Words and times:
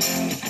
Thank 0.00 0.44
you. 0.44 0.49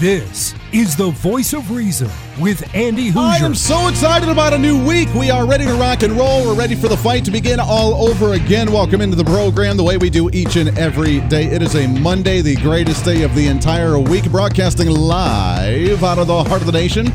This 0.00 0.54
is 0.74 0.94
the 0.94 1.08
voice 1.08 1.54
of 1.54 1.70
reason 1.70 2.10
with 2.38 2.62
Andy 2.74 3.06
Hoosier. 3.06 3.18
I 3.18 3.36
am 3.38 3.54
so 3.54 3.88
excited 3.88 4.28
about 4.28 4.52
a 4.52 4.58
new 4.58 4.86
week. 4.86 5.08
We 5.14 5.30
are 5.30 5.46
ready 5.46 5.64
to 5.64 5.72
rock 5.72 6.02
and 6.02 6.12
roll. 6.12 6.44
We're 6.44 6.54
ready 6.54 6.74
for 6.74 6.88
the 6.88 6.98
fight 6.98 7.24
to 7.24 7.30
begin 7.30 7.58
all 7.58 8.06
over 8.06 8.34
again. 8.34 8.70
Welcome 8.70 9.00
into 9.00 9.16
the 9.16 9.24
program 9.24 9.78
the 9.78 9.84
way 9.84 9.96
we 9.96 10.10
do 10.10 10.28
each 10.34 10.56
and 10.56 10.76
every 10.78 11.20
day. 11.28 11.46
It 11.46 11.62
is 11.62 11.74
a 11.76 11.86
Monday, 11.86 12.42
the 12.42 12.56
greatest 12.56 13.06
day 13.06 13.22
of 13.22 13.34
the 13.34 13.46
entire 13.46 13.98
week, 13.98 14.30
broadcasting 14.30 14.90
live 14.90 16.04
out 16.04 16.18
of 16.18 16.26
the 16.26 16.44
heart 16.44 16.60
of 16.60 16.66
the 16.66 16.72
nation. 16.72 17.06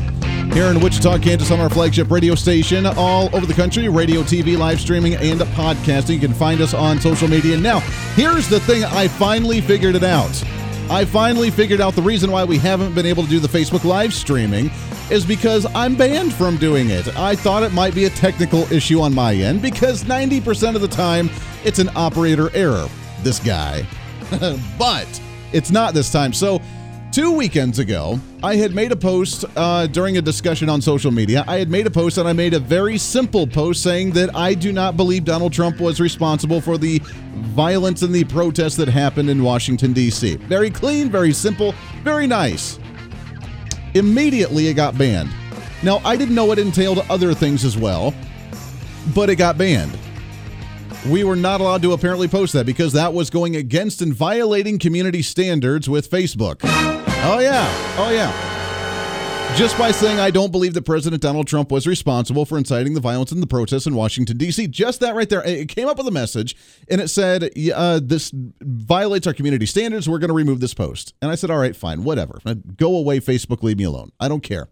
Here 0.50 0.66
in 0.66 0.80
Wichita, 0.80 1.18
Kansas, 1.20 1.52
on 1.52 1.60
our 1.60 1.70
flagship 1.70 2.10
radio 2.10 2.34
station, 2.34 2.84
all 2.84 3.30
over 3.32 3.46
the 3.46 3.54
country, 3.54 3.88
radio, 3.88 4.22
TV, 4.22 4.58
live 4.58 4.80
streaming, 4.80 5.14
and 5.14 5.38
podcasting. 5.38 6.14
You 6.14 6.20
can 6.20 6.34
find 6.34 6.60
us 6.60 6.74
on 6.74 7.00
social 7.00 7.28
media. 7.28 7.56
Now, 7.56 7.78
here's 8.16 8.48
the 8.48 8.58
thing 8.58 8.82
I 8.82 9.06
finally 9.06 9.60
figured 9.60 9.94
it 9.94 10.02
out. 10.02 10.42
I 10.90 11.04
finally 11.04 11.50
figured 11.50 11.80
out 11.80 11.94
the 11.94 12.02
reason 12.02 12.30
why 12.30 12.44
we 12.44 12.58
haven't 12.58 12.94
been 12.94 13.06
able 13.06 13.22
to 13.22 13.28
do 13.28 13.38
the 13.40 13.48
Facebook 13.48 13.84
live 13.84 14.12
streaming 14.12 14.70
is 15.10 15.24
because 15.24 15.66
I'm 15.74 15.94
banned 15.94 16.32
from 16.32 16.56
doing 16.56 16.90
it. 16.90 17.06
I 17.16 17.34
thought 17.34 17.62
it 17.62 17.72
might 17.72 17.94
be 17.94 18.04
a 18.04 18.10
technical 18.10 18.70
issue 18.72 19.00
on 19.00 19.14
my 19.14 19.34
end 19.34 19.62
because 19.62 20.04
90% 20.04 20.74
of 20.74 20.80
the 20.80 20.88
time 20.88 21.30
it's 21.64 21.78
an 21.78 21.90
operator 21.96 22.54
error. 22.54 22.88
This 23.22 23.38
guy. 23.38 23.86
but 24.78 25.20
it's 25.52 25.70
not 25.70 25.94
this 25.94 26.10
time. 26.10 26.32
So, 26.32 26.60
two 27.12 27.30
weekends 27.30 27.78
ago, 27.78 28.18
I 28.42 28.56
had 28.56 28.74
made 28.74 28.90
a 28.90 28.96
post 28.96 29.44
uh, 29.54 29.86
during 29.86 30.16
a 30.16 30.22
discussion 30.22 30.70
on 30.70 30.80
social 30.80 31.10
media. 31.10 31.44
I 31.46 31.58
had 31.58 31.68
made 31.68 31.86
a 31.86 31.90
post 31.90 32.16
and 32.16 32.26
I 32.26 32.32
made 32.32 32.54
a 32.54 32.58
very 32.58 32.96
simple 32.96 33.46
post 33.46 33.82
saying 33.82 34.12
that 34.12 34.34
I 34.34 34.54
do 34.54 34.72
not 34.72 34.96
believe 34.96 35.24
Donald 35.24 35.52
Trump 35.52 35.78
was 35.78 36.00
responsible 36.00 36.60
for 36.60 36.78
the 36.78 37.00
violence 37.54 38.02
and 38.02 38.14
the 38.14 38.24
protests 38.24 38.76
that 38.76 38.88
happened 38.88 39.28
in 39.28 39.42
Washington, 39.42 39.92
D.C. 39.92 40.36
Very 40.36 40.70
clean, 40.70 41.10
very 41.10 41.32
simple, 41.32 41.74
very 42.02 42.26
nice. 42.26 42.78
Immediately, 43.94 44.68
it 44.68 44.74
got 44.74 44.96
banned. 44.96 45.30
Now, 45.82 46.00
I 46.04 46.16
didn't 46.16 46.34
know 46.34 46.50
it 46.52 46.58
entailed 46.58 47.00
other 47.10 47.34
things 47.34 47.64
as 47.64 47.76
well, 47.76 48.14
but 49.14 49.28
it 49.28 49.36
got 49.36 49.58
banned. 49.58 49.96
We 51.06 51.24
were 51.24 51.36
not 51.36 51.60
allowed 51.60 51.82
to 51.82 51.92
apparently 51.92 52.28
post 52.28 52.54
that 52.54 52.64
because 52.64 52.94
that 52.94 53.12
was 53.12 53.28
going 53.28 53.56
against 53.56 54.00
and 54.00 54.14
violating 54.14 54.78
community 54.78 55.20
standards 55.20 55.90
with 55.90 56.08
Facebook. 56.08 56.62
Oh, 57.24 57.38
yeah. 57.38 57.96
Oh, 57.98 58.10
yeah. 58.10 59.56
Just 59.56 59.78
by 59.78 59.90
saying 59.90 60.18
I 60.18 60.30
don't 60.30 60.50
believe 60.50 60.74
that 60.74 60.82
President 60.82 61.20
Donald 61.22 61.46
Trump 61.46 61.70
was 61.70 61.86
responsible 61.86 62.44
for 62.44 62.56
inciting 62.56 62.94
the 62.94 63.00
violence 63.00 63.32
in 63.32 63.40
the 63.40 63.46
protests 63.46 63.86
in 63.86 63.94
Washington, 63.94 64.38
D.C. 64.38 64.66
Just 64.66 65.00
that 65.00 65.14
right 65.14 65.28
there. 65.28 65.42
It 65.44 65.68
came 65.68 65.88
up 65.88 65.98
with 65.98 66.08
a 66.08 66.12
message 66.12 66.56
and 66.88 67.00
it 67.00 67.08
said, 67.08 67.50
uh, 67.74 68.00
This 68.02 68.32
violates 68.34 69.26
our 69.26 69.34
community 69.34 69.66
standards. 69.66 70.08
We're 70.08 70.18
going 70.18 70.28
to 70.28 70.34
remove 70.34 70.60
this 70.60 70.74
post. 70.74 71.12
And 71.20 71.30
I 71.30 71.34
said, 71.34 71.50
All 71.50 71.58
right, 71.58 71.76
fine, 71.76 72.02
whatever. 72.02 72.40
Go 72.76 72.96
away, 72.96 73.20
Facebook. 73.20 73.62
Leave 73.62 73.78
me 73.78 73.84
alone. 73.84 74.10
I 74.18 74.26
don't 74.26 74.42
care. 74.42 74.68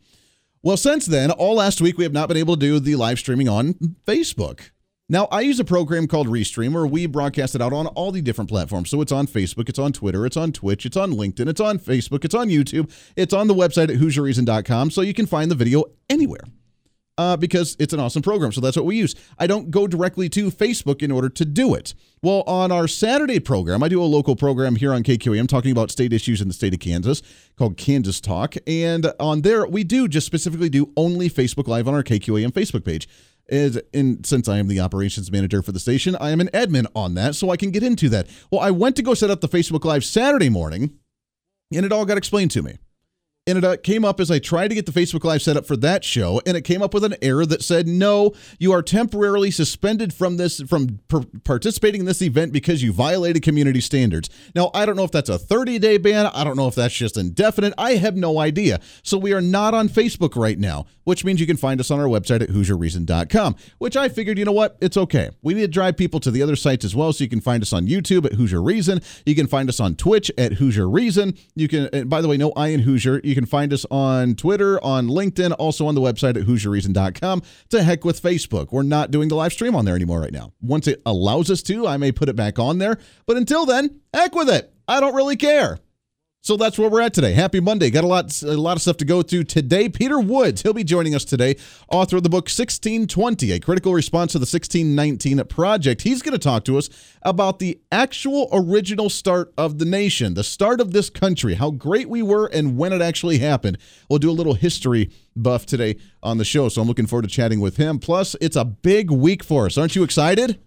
Well, 0.63 0.77
since 0.77 1.07
then, 1.07 1.31
all 1.31 1.57
last 1.57 1.81
week, 1.81 1.99
we 1.99 2.05
have 2.05 2.13
not 2.13 2.29
been 2.29 2.37
able 2.37 2.57
to 2.57 2.61
do 2.61 2.81
the 2.81 2.97
live 2.97 3.19
streaming 3.19 3.49
on 3.49 3.75
Facebook. 4.07 4.71
Now, 5.11 5.27
I 5.33 5.41
use 5.41 5.59
a 5.59 5.65
program 5.65 6.07
called 6.07 6.29
Restream 6.29 6.73
where 6.73 6.87
we 6.87 7.07
broadcast 7.07 7.57
it 7.57 7.61
out 7.61 7.73
on 7.73 7.89
all 7.89 8.13
the 8.13 8.23
different 8.23 8.49
platforms. 8.49 8.91
So 8.91 9.01
it's 9.01 9.11
on 9.11 9.27
Facebook, 9.27 9.69
it's 9.69 9.79
on 9.81 9.93
Twitter, 9.93 10.25
it's 10.25 10.37
on 10.37 10.53
Twitch, 10.53 10.87
it's 10.87 10.97
on 10.97 11.15
LinkedIn, 11.15 11.49
it's 11.49 11.61
on 11.61 11.81
Facebook, 11.81 12.25
it's 12.25 12.35
on 12.35 12.49
YouTube, 12.49 12.89
it's 13.17 13.35
on 13.35 13.49
the 13.49 13.55
website 13.55 13.93
at 13.93 14.01
HoosierReason.com. 14.01 14.93
So 14.93 15.01
you 15.01 15.13
can 15.13 15.27
find 15.27 15.51
the 15.51 15.57
video 15.57 15.83
anywhere 16.09 16.45
uh, 17.19 17.37
because 17.37 17.77
it's 17.81 17.93
an 17.93 17.99
awesome 17.99 18.23
program. 18.23 18.53
So 18.53 18.61
that's 18.61 18.77
what 18.77 18.87
we 18.87 18.99
use. 18.99 19.17
I 19.37 19.49
don't 19.49 19.73
go 19.73 19.89
directly 19.89 20.29
to 20.29 20.49
Facebook 20.49 21.03
in 21.03 21.11
order 21.11 21.29
to 21.29 21.45
do 21.45 21.75
it. 21.75 21.93
Well, 22.23 22.45
on 22.47 22.71
our 22.71 22.87
Saturday 22.87 23.41
program, 23.41 23.83
I 23.83 23.89
do 23.89 24.01
a 24.01 24.05
local 24.05 24.37
program 24.37 24.77
here 24.77 24.95
on 24.95 25.03
KQAM 25.03 25.49
talking 25.49 25.73
about 25.73 25.91
state 25.91 26.13
issues 26.13 26.41
in 26.41 26.47
the 26.47 26.55
state 26.55 26.73
of 26.73 26.79
Kansas 26.79 27.21
called 27.59 27.77
Kansas 27.77 28.21
Talk. 28.21 28.55
And 28.65 29.13
on 29.19 29.43
there, 29.43 29.67
we 29.67 29.83
do 29.83 30.07
just 30.07 30.27
specifically 30.27 30.69
do 30.69 30.93
only 30.97 31.29
Facebook 31.29 31.67
Live 31.67 31.89
on 31.89 31.95
our 31.95 32.05
KQAM 32.05 32.53
Facebook 32.53 32.85
page 32.85 33.09
is 33.51 33.81
and 33.93 34.25
since 34.25 34.49
I 34.49 34.59
am 34.59 34.69
the 34.69 34.81
operations 34.81 35.31
manager 35.31 35.63
for 35.63 35.73
the 35.73 35.81
station, 35.81 36.17
I 36.21 36.31
am 36.31 36.41
an 36.41 36.49
admin 36.55 36.87
on 36.95 37.15
that, 37.15 37.35
so 37.35 37.51
I 37.51 37.57
can 37.57 37.71
get 37.71 37.83
into 37.83 38.09
that. 38.11 38.29
Well, 38.51 38.61
I 38.61 38.71
went 38.71 38.97
to 38.97 39.03
go 39.03 39.15
set 39.15 39.31
up 39.31 39.41
the 39.41 39.49
Facebook 39.49 39.85
Live 39.85 40.05
Saturday 40.05 40.49
morning, 40.49 40.99
and 41.73 41.85
it 41.85 41.93
all 41.93 42.05
got 42.05 42.19
explained 42.19 42.51
to 42.53 42.63
me. 42.63 42.79
And 43.51 43.59
it 43.59 43.65
uh, 43.65 43.77
came 43.77 44.05
up 44.05 44.21
as 44.21 44.31
I 44.31 44.39
tried 44.39 44.69
to 44.69 44.77
get 44.77 44.87
the 44.87 44.93
Facebook 44.93 45.25
Live 45.25 45.43
set 45.43 45.57
up 45.57 45.67
for 45.67 45.77
that 45.79 46.05
show, 46.05 46.41
and 46.47 46.57
it 46.57 46.63
came 46.63 46.83
up 46.83 46.95
with 46.95 47.03
an 47.03 47.17
error 47.21 47.45
that 47.47 47.65
said, 47.65 47.89
"No, 47.89 48.33
you 48.61 48.71
are 48.71 48.81
temporarily 48.81 49.51
suspended 49.51 50.15
from 50.15 50.37
this 50.37 50.61
from 50.61 51.01
per- 51.09 51.25
participating 51.43 52.03
in 52.03 52.07
this 52.07 52.23
event 52.23 52.53
because 52.53 52.81
you 52.81 52.93
violated 52.93 53.43
community 53.43 53.81
standards." 53.81 54.31
Now, 54.55 54.71
I 54.73 54.87
don't 54.87 54.95
know 54.95 55.03
if 55.03 55.11
that's 55.11 55.29
a 55.29 55.37
30-day 55.37 55.99
ban. 55.99 56.27
I 56.27 56.45
don't 56.45 56.57
know 56.57 56.69
if 56.69 56.77
that's 56.77 56.95
just 56.95 57.17
indefinite. 57.17 57.75
I 57.77 57.95
have 57.95 58.15
no 58.15 58.39
idea. 58.39 58.79
So 59.03 59.19
we 59.19 59.33
are 59.33 59.41
not 59.41 59.75
on 59.75 59.89
Facebook 59.89 60.37
right 60.37 60.59
now, 60.59 60.87
which 61.03 61.25
means 61.25 61.41
you 61.41 61.47
can 61.49 61.57
find 61.57 61.81
us 61.81 61.91
on 61.91 61.99
our 61.99 62.07
website 62.07 62.43
at 62.43 62.51
HoosierReason.com. 62.51 63.57
Which 63.79 63.97
I 63.97 64.09
figured, 64.09 64.39
you 64.39 64.45
know 64.45 64.53
what, 64.53 64.77
it's 64.81 64.97
okay. 64.97 65.31
We 65.43 65.55
need 65.55 65.63
to 65.63 65.69
drive 65.69 65.97
people 65.97 66.21
to 66.21 66.31
the 66.31 66.41
other 66.41 66.55
sites 66.55 66.85
as 66.85 66.95
well, 66.95 67.13
so 67.13 67.25
you 67.25 67.31
can 67.31 67.41
find 67.41 67.65
us 67.65 67.73
on 67.73 67.89
YouTube 67.89 68.27
at 68.27 68.35
Hoosier 68.35 68.63
Reason. 68.63 69.01
You 69.27 69.35
can 69.35 69.49
find 69.49 69.69
us 69.69 69.81
on 69.81 69.97
Twitch 69.97 70.31
at 70.39 70.55
Hoosier 70.55 70.89
Reason. 70.89 71.35
You 71.57 71.67
can, 71.67 72.09
by 72.09 72.21
the 72.21 72.29
way, 72.29 72.37
no 72.37 72.53
I 72.55 72.69
in 72.69 72.81
Hoosier. 72.81 73.21
You 73.25 73.35
can 73.35 73.40
find 73.47 73.73
us 73.73 73.87
on 73.91 74.35
Twitter, 74.35 74.83
on 74.85 75.09
LinkedIn, 75.09 75.55
also 75.59 75.87
on 75.87 75.95
the 75.95 76.01
website 76.01 76.41
at 76.41 76.47
HoosierReason.com. 76.47 77.43
To 77.71 77.83
heck 77.83 78.05
with 78.05 78.23
Facebook. 78.23 78.69
We're 78.73 78.83
not 78.83 79.11
doing 79.11 79.29
the 79.29 79.35
live 79.35 79.53
stream 79.53 79.75
on 79.75 79.85
there 79.85 79.97
anymore 79.97 80.21
right 80.21 80.33
now. 80.33 80.53
Once 80.61 80.87
it 80.87 81.03
allows 81.07 81.51
us 81.51 81.63
to, 81.63 81.87
I 81.87 81.97
may 81.97 82.13
put 82.13 82.29
it 82.29 82.37
back 82.37 82.59
on 82.59 82.79
there. 82.79 82.99
But 83.27 83.37
until 83.37 83.67
then, 83.67 84.01
heck 84.15 84.35
with 84.35 84.49
it. 84.49 84.73
I 84.89 85.01
don't 85.01 85.15
really 85.15 85.37
care. 85.37 85.79
So 86.43 86.57
that's 86.57 86.79
where 86.79 86.89
we're 86.89 87.03
at 87.03 87.13
today. 87.13 87.35
Happy 87.35 87.61
Monday. 87.61 87.91
Got 87.91 88.05
a 88.05 88.07
lot 88.07 88.43
a 88.43 88.57
lot 88.57 88.75
of 88.75 88.81
stuff 88.81 88.97
to 88.99 89.05
go 89.05 89.21
through 89.21 89.45
today. 89.45 89.91
Peter 89.91 90.19
Woods, 90.19 90.63
he'll 90.63 90.73
be 90.73 90.85
joining 90.85 91.15
us 91.15 91.23
today, 91.27 91.57
author 91.93 92.17
of 92.17 92.23
the 92.23 92.31
book 92.31 92.45
1620, 92.45 93.53
a 93.53 93.61
critical 93.61 93.93
response 93.93 94.33
to 94.33 94.39
the 94.39 94.45
1619 94.47 95.45
project. 95.49 96.01
He's 96.01 96.23
going 96.23 96.33
to 96.33 96.39
talk 96.39 96.65
to 96.65 96.79
us 96.79 96.89
about 97.21 97.59
the 97.59 97.79
actual 97.93 98.49
original 98.55 99.11
start 99.11 99.53
of 99.59 99.79
the 99.79 99.85
nation, 99.85 100.33
the 100.33 100.43
start 100.43 100.81
of 100.81 100.93
this 100.93 101.11
country, 101.11 101.55
how 101.55 101.73
great 101.73 102.09
we 102.09 102.23
were 102.23 102.47
and 102.47 102.79
when 102.79 102.95
it 102.95 103.03
actually 103.03 103.39
happened. 103.39 103.77
We'll 104.09 104.19
do 104.19 104.31
a 104.31 104.33
little 104.33 104.55
history 104.55 105.11
buff 105.37 105.67
today 105.67 105.97
on 106.23 106.39
the 106.39 106.47
show, 106.47 106.71
so 106.71 106.81
I'm 106.81 106.89
looking 106.89 107.07
forward 107.07 107.29
to 107.29 107.29
chatting 107.29 107.61
with 107.61 107.77
him. 107.77 107.99
Plus, 107.99 108.35
it's 108.41 108.57
a 108.57 108.65
big 108.65 109.11
week 109.11 109.45
for 109.45 109.67
us. 109.67 109.77
Aren't 109.77 109.95
you 109.95 110.05
excited? 110.05 110.59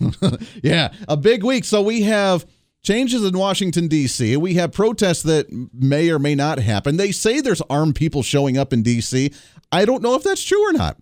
yeah, 0.62 0.92
a 1.08 1.16
big 1.16 1.44
week. 1.44 1.64
So 1.66 1.82
we 1.82 2.02
have 2.02 2.46
Changes 2.82 3.24
in 3.24 3.36
Washington, 3.36 3.88
D.C. 3.88 4.36
We 4.36 4.54
have 4.54 4.72
protests 4.72 5.22
that 5.24 5.46
may 5.72 6.10
or 6.10 6.18
may 6.18 6.34
not 6.34 6.58
happen. 6.58 6.96
They 6.96 7.12
say 7.12 7.40
there's 7.40 7.62
armed 7.68 7.96
people 7.96 8.22
showing 8.22 8.56
up 8.56 8.72
in 8.72 8.82
D.C. 8.82 9.32
I 9.72 9.84
don't 9.84 10.02
know 10.02 10.14
if 10.14 10.22
that's 10.22 10.44
true 10.44 10.68
or 10.68 10.72
not. 10.72 10.96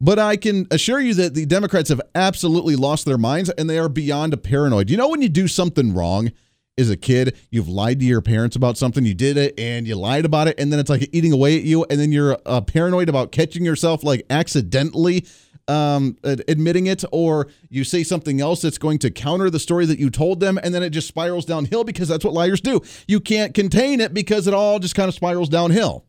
But 0.00 0.18
I 0.18 0.36
can 0.36 0.66
assure 0.70 1.00
you 1.00 1.14
that 1.14 1.34
the 1.34 1.44
Democrats 1.44 1.88
have 1.88 2.00
absolutely 2.14 2.76
lost 2.76 3.04
their 3.04 3.18
minds 3.18 3.50
and 3.50 3.68
they 3.68 3.78
are 3.78 3.88
beyond 3.88 4.40
paranoid. 4.42 4.90
You 4.90 4.96
know, 4.96 5.08
when 5.08 5.22
you 5.22 5.28
do 5.28 5.48
something 5.48 5.92
wrong 5.92 6.30
as 6.76 6.88
a 6.88 6.96
kid, 6.96 7.36
you've 7.50 7.68
lied 7.68 7.98
to 7.98 8.06
your 8.06 8.22
parents 8.22 8.54
about 8.54 8.78
something, 8.78 9.04
you 9.04 9.14
did 9.14 9.36
it 9.36 9.58
and 9.58 9.88
you 9.88 9.96
lied 9.96 10.24
about 10.24 10.46
it, 10.46 10.58
and 10.60 10.72
then 10.72 10.78
it's 10.78 10.88
like 10.88 11.08
eating 11.12 11.32
away 11.32 11.56
at 11.56 11.64
you, 11.64 11.84
and 11.90 11.98
then 11.98 12.12
you're 12.12 12.38
uh, 12.46 12.60
paranoid 12.60 13.08
about 13.08 13.32
catching 13.32 13.64
yourself 13.64 14.04
like 14.04 14.24
accidentally 14.30 15.26
um, 15.68 16.16
admitting 16.24 16.86
it, 16.86 17.04
or 17.12 17.48
you 17.68 17.84
say 17.84 18.02
something 18.02 18.40
else 18.40 18.62
that's 18.62 18.78
going 18.78 18.98
to 19.00 19.10
counter 19.10 19.50
the 19.50 19.60
story 19.60 19.86
that 19.86 19.98
you 19.98 20.10
told 20.10 20.40
them, 20.40 20.58
and 20.62 20.74
then 20.74 20.82
it 20.82 20.90
just 20.90 21.08
spirals 21.08 21.44
downhill 21.44 21.84
because 21.84 22.08
that's 22.08 22.24
what 22.24 22.34
liars 22.34 22.60
do. 22.60 22.80
You 23.06 23.20
can't 23.20 23.54
contain 23.54 24.00
it 24.00 24.14
because 24.14 24.46
it 24.46 24.54
all 24.54 24.78
just 24.78 24.94
kind 24.94 25.08
of 25.08 25.14
spirals 25.14 25.48
downhill. 25.48 26.06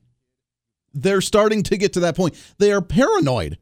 They're 0.94 1.22
starting 1.22 1.62
to 1.64 1.78
get 1.78 1.94
to 1.94 2.00
that 2.02 2.16
point. 2.16 2.36
They 2.58 2.72
are 2.72 2.82
paranoid. 2.82 3.58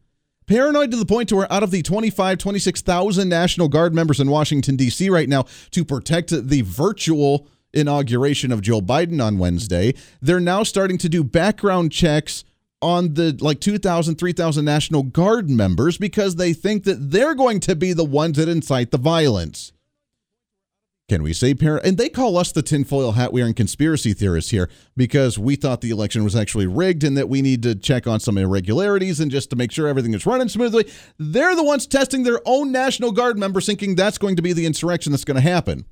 Paranoid 0.45 0.91
to 0.91 0.97
the 0.97 1.05
point 1.05 1.27
to 1.29 1.35
where 1.35 1.51
out 1.51 1.63
of 1.63 1.71
the 1.71 1.81
25, 1.81 2.37
26,000 2.37 3.27
National 3.27 3.67
Guard 3.67 3.93
members 3.93 4.21
in 4.21 4.29
Washington, 4.29 4.77
D.C. 4.77 5.09
right 5.09 5.27
now 5.27 5.43
to 5.71 5.83
protect 5.83 6.29
the 6.29 6.61
virtual 6.61 7.49
inauguration 7.73 8.53
of 8.53 8.61
Joe 8.61 8.79
Biden 8.79 9.21
on 9.21 9.37
Wednesday, 9.39 9.93
they're 10.21 10.39
now 10.39 10.63
starting 10.63 10.97
to 10.99 11.09
do 11.09 11.21
background 11.21 11.91
checks 11.91 12.45
on 12.81 13.15
the 13.15 13.37
like 13.39 13.59
2,000, 13.59 14.15
3,000 14.15 14.65
National 14.65 15.03
Guard 15.03 15.49
members 15.49 15.97
because 15.97 16.35
they 16.35 16.53
think 16.53 16.83
that 16.83 17.11
they're 17.11 17.35
going 17.35 17.59
to 17.61 17.75
be 17.75 17.93
the 17.93 18.05
ones 18.05 18.37
that 18.37 18.49
incite 18.49 18.91
the 18.91 18.97
violence. 18.97 19.71
Can 21.09 21.23
we 21.23 21.31
say 21.31 21.53
parent? 21.53 21.85
And 21.85 21.97
they 21.97 22.09
call 22.09 22.37
us 22.37 22.51
the 22.51 22.61
tinfoil 22.61 23.13
hat 23.13 23.31
wearing 23.31 23.53
conspiracy 23.53 24.13
theorists 24.13 24.51
here 24.51 24.69
because 24.97 25.39
we 25.39 25.55
thought 25.55 25.79
the 25.79 25.89
election 25.89 26.25
was 26.25 26.35
actually 26.35 26.67
rigged 26.67 27.05
and 27.05 27.17
that 27.17 27.29
we 27.29 27.41
need 27.41 27.63
to 27.63 27.75
check 27.75 28.07
on 28.07 28.19
some 28.19 28.37
irregularities 28.37 29.21
and 29.21 29.31
just 29.31 29.49
to 29.51 29.55
make 29.55 29.71
sure 29.71 29.87
everything 29.87 30.13
is 30.13 30.25
running 30.25 30.49
smoothly. 30.49 30.85
They're 31.17 31.55
the 31.55 31.63
ones 31.63 31.87
testing 31.87 32.23
their 32.23 32.41
own 32.45 32.73
National 32.73 33.13
Guard 33.13 33.39
members, 33.39 33.65
thinking 33.65 33.95
that's 33.95 34.17
going 34.17 34.35
to 34.35 34.41
be 34.41 34.51
the 34.51 34.65
insurrection 34.65 35.13
that's 35.13 35.23
going 35.23 35.35
to 35.35 35.41
happen. 35.41 35.85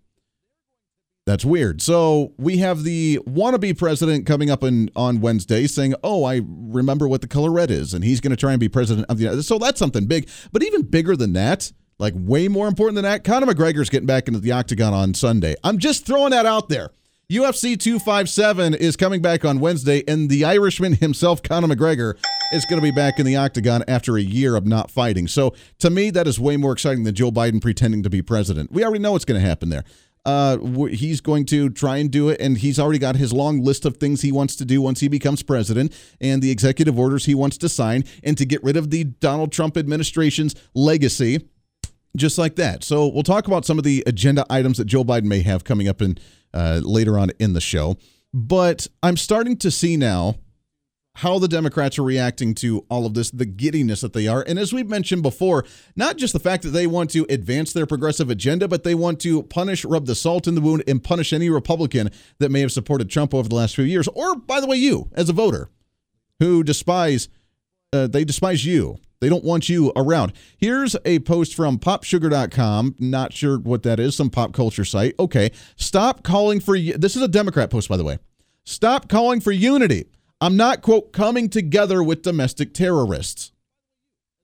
That's 1.25 1.44
weird. 1.44 1.81
So 1.81 2.33
we 2.38 2.57
have 2.57 2.83
the 2.83 3.19
wannabe 3.25 3.75
president 3.77 4.27
coming 4.27 4.51
up 4.51 4.63
in, 4.63 4.92
on 4.95 5.22
Wednesday 5.22 5.66
saying, 5.66 5.95
Oh, 6.04 6.24
I 6.24 6.42
remember 6.45 7.07
what 7.07 7.22
the 7.22 7.27
color 7.27 7.51
red 7.51 7.72
is, 7.72 7.95
and 7.95 8.04
he's 8.04 8.22
going 8.22 8.30
to 8.31 8.38
try 8.38 8.51
and 8.51 8.60
be 8.60 8.69
president 8.69 9.07
of 9.10 9.18
the 9.18 9.24
United 9.24 9.42
So 9.44 9.57
that's 9.57 9.80
something 9.80 10.06
big. 10.06 10.30
But 10.51 10.62
even 10.62 10.83
bigger 10.83 11.16
than 11.16 11.33
that, 11.33 11.72
like 11.98 12.13
way 12.16 12.48
more 12.48 12.68
important 12.68 12.95
than 12.95 13.06
that, 13.06 13.24
Conor 13.24 13.48
McGregor's 13.48 13.89
getting 13.89 14.06
back 14.06 14.27
into 14.27 14.39
the 14.39 14.51
octagon 14.51 14.94
on 14.94 15.16
Sunday. 15.16 15.56
I'm 15.63 15.80
just 15.80 16.06
throwing 16.06 16.30
that 16.31 16.45
out 16.45 16.69
there. 16.69 16.92
UFC 17.31 17.80
257 17.80 18.75
is 18.75 18.95
coming 18.95 19.19
back 19.19 19.44
on 19.44 19.60
Wednesday, 19.60 20.04
and 20.07 20.30
the 20.30 20.45
Irishman 20.45 20.94
himself, 20.94 21.42
Conor 21.42 21.75
McGregor, 21.75 22.24
is 22.54 22.66
going 22.66 22.80
to 22.80 22.83
be 22.83 22.92
back 22.92 23.18
in 23.18 23.25
the 23.25 23.36
octagon 23.36 23.83
after 23.88 24.16
a 24.16 24.21
year 24.21 24.56
of 24.56 24.68
not 24.68 24.92
fighting. 24.92 25.28
So, 25.28 25.56
to 25.80 25.89
me, 25.89 26.12
that 26.12 26.28
is 26.28 26.39
way 26.39 26.56
more 26.56 26.71
exciting 26.71 27.04
than 27.04 27.16
Joe 27.16 27.31
Biden 27.31 27.60
pretending 27.60 28.04
to 28.04 28.12
be 28.12 28.21
president. 28.21 28.71
We 28.71 28.83
already 28.83 29.00
know 29.00 29.13
what's 29.13 29.25
going 29.25 29.42
to 29.42 29.48
happen 29.48 29.69
there. 29.69 29.83
Uh, 30.25 30.57
he's 30.88 31.22
going 31.22 31.45
to 31.45 31.69
try 31.69 31.98
and 31.98 32.10
do 32.10 32.30
it, 32.30 32.42
and 32.42 32.57
he's 32.57 32.80
already 32.80 33.00
got 33.00 33.16
his 33.16 33.31
long 33.31 33.63
list 33.63 33.86
of 33.86 33.98
things 33.98 34.22
he 34.22 34.31
wants 34.31 34.56
to 34.56 34.66
do 34.66 34.81
once 34.81 35.00
he 35.00 35.07
becomes 35.07 35.44
president, 35.44 35.94
and 36.19 36.42
the 36.42 36.51
executive 36.51 36.98
orders 36.98 37.25
he 37.25 37.36
wants 37.36 37.57
to 37.60 37.69
sign, 37.69 38.04
and 38.24 38.38
to 38.38 38.45
get 38.45 38.63
rid 38.63 38.75
of 38.75 38.89
the 38.89 39.04
Donald 39.04 39.51
Trump 39.51 39.77
administration's 39.77 40.56
legacy 40.74 41.48
just 42.16 42.38
like 42.38 42.56
that. 42.56 42.83
So 42.83 43.07
we'll 43.07 43.24
talk 43.24 43.48
about 43.48 43.66
some 43.66 43.77
of 43.77 43.83
the 43.83 44.04
agenda 44.07 44.45
items 44.50 44.77
that 44.77 44.86
Joe 44.86 45.04
Biden 45.04 45.25
may 45.25 45.42
have 45.42 45.63
coming 45.63 45.88
up 45.88 46.01
in 46.01 46.18
uh, 46.54 46.80
later 46.83 47.19
on 47.19 47.31
in 47.39 47.54
the 47.54 47.62
show. 47.62 47.98
But 48.33 48.88
I'm 49.04 49.18
starting 49.18 49.57
to 49.57 49.71
see 49.71 49.98
now 49.98 50.36
how 51.15 51.39
the 51.39 51.47
Democrats 51.47 51.97
are 51.97 52.03
reacting 52.03 52.53
to 52.56 52.85
all 52.89 53.06
of 53.06 53.13
this, 53.13 53.31
the 53.31 53.45
giddiness 53.45 54.01
that 54.01 54.13
they 54.13 54.27
are. 54.27 54.44
And 54.47 54.59
as 54.59 54.73
we've 54.73 54.89
mentioned 54.89 55.23
before, 55.23 55.65
not 55.95 56.17
just 56.17 56.33
the 56.33 56.39
fact 56.39 56.63
that 56.63 56.69
they 56.69 56.88
want 56.88 57.09
to 57.12 57.25
advance 57.29 57.73
their 57.73 57.85
progressive 57.85 58.29
agenda, 58.29 58.67
but 58.67 58.83
they 58.83 58.95
want 58.95 59.19
to 59.21 59.44
punish, 59.44 59.85
rub 59.85 60.06
the 60.06 60.15
salt 60.15 60.47
in 60.47 60.56
the 60.56 60.62
wound, 60.62 60.83
and 60.88 61.03
punish 61.03 61.33
any 61.33 61.50
Republican 61.50 62.09
that 62.39 62.51
may 62.51 62.62
have 62.62 62.71
supported 62.71 63.09
Trump 63.09 63.33
over 63.33 63.50
the 63.50 63.56
last 63.56 63.75
few 63.75 63.85
years. 63.85 64.07
Or, 64.09 64.35
by 64.35 64.59
the 64.59 64.67
way, 64.67 64.77
you 64.77 65.09
as 65.13 65.29
a 65.29 65.33
voter 65.33 65.69
who 66.39 66.63
despise, 66.63 67.29
uh, 67.94 68.07
they 68.07 68.25
despise 68.25 68.65
you 68.65 69.00
they 69.21 69.29
don't 69.29 69.44
want 69.44 69.69
you 69.69 69.91
around. 69.95 70.33
Here's 70.57 70.95
a 71.06 71.19
post 71.19 71.56
from 71.56 71.79
popsugar.com. 71.79 72.95
Not 73.00 73.33
sure 73.33 73.57
what 73.57 73.83
that 73.83 74.00
is, 74.00 74.15
some 74.15 74.29
pop 74.29 74.53
culture 74.53 74.85
site. 74.85 75.15
Okay. 75.19 75.51
Stop 75.77 76.23
calling 76.23 76.59
for 76.59 76.77
this 76.77 77.15
is 77.15 77.21
a 77.21 77.27
Democrat 77.27 77.69
post 77.69 77.89
by 77.89 77.97
the 77.97 78.03
way. 78.03 78.19
Stop 78.65 79.07
calling 79.09 79.39
for 79.39 79.51
unity. 79.51 80.06
I'm 80.45 80.57
not 80.57 80.83
quote 80.83 81.12
coming 81.12 81.50
together 81.50 82.03
with 82.03 82.21
domestic 82.21 82.71
terrorists. 82.71 83.51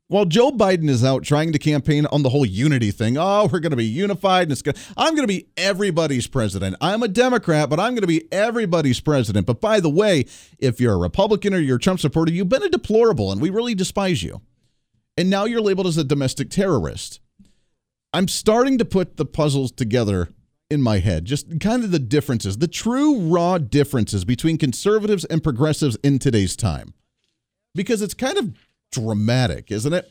While 0.07 0.25
Joe 0.25 0.49
Biden 0.49 0.89
is 0.89 1.03
out 1.03 1.21
trying 1.21 1.51
to 1.53 1.59
campaign 1.59 2.07
on 2.07 2.23
the 2.23 2.29
whole 2.29 2.43
unity 2.43 2.89
thing, 2.89 3.17
oh, 3.19 3.47
we're 3.51 3.59
going 3.59 3.69
to 3.69 3.77
be 3.77 3.85
unified 3.85 4.47
and 4.47 4.51
it's 4.51 4.63
going 4.63 4.75
I'm 4.97 5.13
going 5.13 5.27
to 5.27 5.31
be 5.31 5.49
everybody's 5.57 6.25
president. 6.25 6.75
I'm 6.81 7.03
a 7.03 7.07
Democrat, 7.07 7.69
but 7.69 7.79
I'm 7.79 7.91
going 7.91 8.01
to 8.01 8.07
be 8.07 8.27
everybody's 8.33 8.99
president. 8.99 9.45
But 9.45 9.61
by 9.61 9.79
the 9.79 9.91
way, 9.91 10.25
if 10.57 10.81
you're 10.81 10.95
a 10.95 10.97
Republican 10.97 11.53
or 11.53 11.59
you're 11.59 11.77
a 11.77 11.79
Trump 11.79 11.99
supporter, 11.99 12.31
you've 12.31 12.49
been 12.49 12.63
a 12.63 12.69
deplorable 12.69 13.31
and 13.31 13.39
we 13.39 13.51
really 13.51 13.75
despise 13.75 14.23
you 14.23 14.41
and 15.15 15.29
now 15.29 15.45
you're 15.45 15.61
labeled 15.61 15.85
as 15.85 15.99
a 15.99 16.03
domestic 16.03 16.49
terrorist. 16.49 17.19
I'm 18.11 18.27
starting 18.27 18.79
to 18.79 18.85
put 18.85 19.17
the 19.17 19.25
puzzles 19.25 19.71
together 19.71 20.29
in 20.71 20.81
my 20.81 20.99
head, 20.99 21.25
just 21.25 21.59
kind 21.59 21.83
of 21.83 21.91
the 21.91 21.99
differences, 21.99 22.57
the 22.57 22.67
true 22.67 23.19
raw 23.19 23.57
differences 23.57 24.23
between 24.23 24.57
conservatives 24.57 25.25
and 25.25 25.43
progressives 25.43 25.97
in 25.97 26.17
today's 26.17 26.55
time. 26.55 26.93
Because 27.75 28.01
it's 28.01 28.13
kind 28.13 28.37
of 28.37 28.53
dramatic, 28.91 29.71
isn't 29.71 29.93
it? 29.93 30.09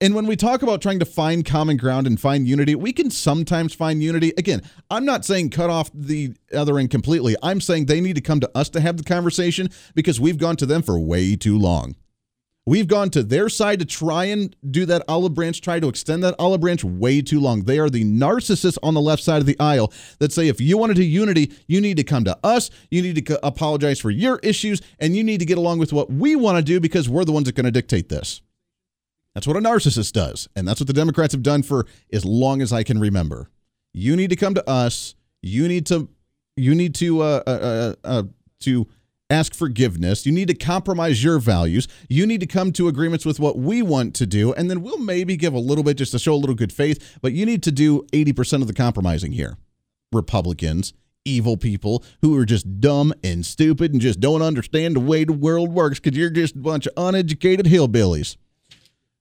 And 0.00 0.14
when 0.14 0.26
we 0.26 0.36
talk 0.36 0.62
about 0.62 0.80
trying 0.80 1.00
to 1.00 1.04
find 1.04 1.44
common 1.44 1.76
ground 1.76 2.06
and 2.06 2.20
find 2.20 2.46
unity, 2.46 2.76
we 2.76 2.92
can 2.92 3.10
sometimes 3.10 3.74
find 3.74 4.00
unity. 4.00 4.32
Again, 4.38 4.62
I'm 4.92 5.04
not 5.04 5.24
saying 5.24 5.50
cut 5.50 5.70
off 5.70 5.90
the 5.92 6.34
other 6.54 6.78
end 6.78 6.90
completely. 6.90 7.34
I'm 7.42 7.60
saying 7.60 7.86
they 7.86 8.00
need 8.00 8.14
to 8.14 8.20
come 8.20 8.38
to 8.38 8.50
us 8.54 8.68
to 8.70 8.80
have 8.80 8.96
the 8.96 9.02
conversation 9.02 9.70
because 9.96 10.20
we've 10.20 10.38
gone 10.38 10.54
to 10.56 10.66
them 10.66 10.82
for 10.82 11.00
way 11.00 11.34
too 11.34 11.58
long. 11.58 11.96
We've 12.68 12.86
gone 12.86 13.08
to 13.10 13.22
their 13.22 13.48
side 13.48 13.78
to 13.78 13.86
try 13.86 14.26
and 14.26 14.54
do 14.70 14.84
that 14.84 15.02
olive 15.08 15.32
branch, 15.32 15.62
try 15.62 15.80
to 15.80 15.88
extend 15.88 16.22
that 16.22 16.34
olive 16.38 16.60
branch 16.60 16.84
way 16.84 17.22
too 17.22 17.40
long. 17.40 17.62
They 17.62 17.78
are 17.78 17.88
the 17.88 18.04
narcissists 18.04 18.76
on 18.82 18.92
the 18.92 19.00
left 19.00 19.22
side 19.22 19.40
of 19.40 19.46
the 19.46 19.58
aisle 19.58 19.90
that 20.18 20.32
say 20.32 20.48
if 20.48 20.60
you 20.60 20.76
want 20.76 20.90
to 20.90 20.94
do 20.94 21.02
unity, 21.02 21.50
you 21.66 21.80
need 21.80 21.96
to 21.96 22.04
come 22.04 22.24
to 22.24 22.38
us, 22.44 22.68
you 22.90 23.00
need 23.00 23.24
to 23.24 23.46
apologize 23.46 23.98
for 23.98 24.10
your 24.10 24.38
issues, 24.42 24.82
and 24.98 25.16
you 25.16 25.24
need 25.24 25.40
to 25.40 25.46
get 25.46 25.56
along 25.56 25.78
with 25.78 25.94
what 25.94 26.12
we 26.12 26.36
want 26.36 26.58
to 26.58 26.62
do 26.62 26.78
because 26.78 27.08
we're 27.08 27.24
the 27.24 27.32
ones 27.32 27.46
that 27.46 27.54
are 27.54 27.62
going 27.62 27.64
to 27.64 27.70
dictate 27.70 28.10
this. 28.10 28.42
That's 29.34 29.46
what 29.46 29.56
a 29.56 29.60
narcissist 29.60 30.12
does. 30.12 30.46
And 30.54 30.68
that's 30.68 30.78
what 30.78 30.88
the 30.88 30.92
Democrats 30.92 31.32
have 31.32 31.42
done 31.42 31.62
for 31.62 31.86
as 32.12 32.26
long 32.26 32.60
as 32.60 32.70
I 32.70 32.82
can 32.82 33.00
remember. 33.00 33.48
You 33.94 34.14
need 34.14 34.28
to 34.28 34.36
come 34.36 34.52
to 34.52 34.68
us. 34.68 35.14
You 35.40 35.68
need 35.68 35.86
to 35.86 36.10
you 36.58 36.74
need 36.74 36.94
to 36.96 37.22
uh, 37.22 37.42
uh, 37.46 37.50
uh, 37.50 37.94
uh 38.04 38.22
to 38.60 38.86
ask 39.30 39.54
forgiveness. 39.54 40.24
You 40.26 40.32
need 40.32 40.48
to 40.48 40.54
compromise 40.54 41.22
your 41.22 41.38
values. 41.38 41.88
You 42.08 42.26
need 42.26 42.40
to 42.40 42.46
come 42.46 42.72
to 42.72 42.88
agreements 42.88 43.26
with 43.26 43.38
what 43.38 43.58
we 43.58 43.82
want 43.82 44.14
to 44.16 44.26
do. 44.26 44.52
And 44.54 44.70
then 44.70 44.82
we'll 44.82 44.98
maybe 44.98 45.36
give 45.36 45.54
a 45.54 45.58
little 45.58 45.84
bit 45.84 45.98
just 45.98 46.12
to 46.12 46.18
show 46.18 46.34
a 46.34 46.36
little 46.36 46.54
good 46.54 46.72
faith. 46.72 47.18
But 47.20 47.32
you 47.32 47.44
need 47.44 47.62
to 47.64 47.72
do 47.72 48.02
80% 48.12 48.62
of 48.62 48.66
the 48.66 48.74
compromising 48.74 49.32
here. 49.32 49.58
Republicans, 50.12 50.94
evil 51.24 51.56
people 51.56 52.02
who 52.22 52.36
are 52.38 52.46
just 52.46 52.80
dumb 52.80 53.12
and 53.22 53.44
stupid 53.44 53.92
and 53.92 54.00
just 54.00 54.20
don't 54.20 54.42
understand 54.42 54.96
the 54.96 55.00
way 55.00 55.24
the 55.24 55.32
world 55.32 55.72
works 55.72 56.00
because 56.00 56.16
you're 56.16 56.30
just 56.30 56.56
a 56.56 56.58
bunch 56.58 56.86
of 56.86 56.94
uneducated 56.96 57.66
hillbillies. 57.66 58.36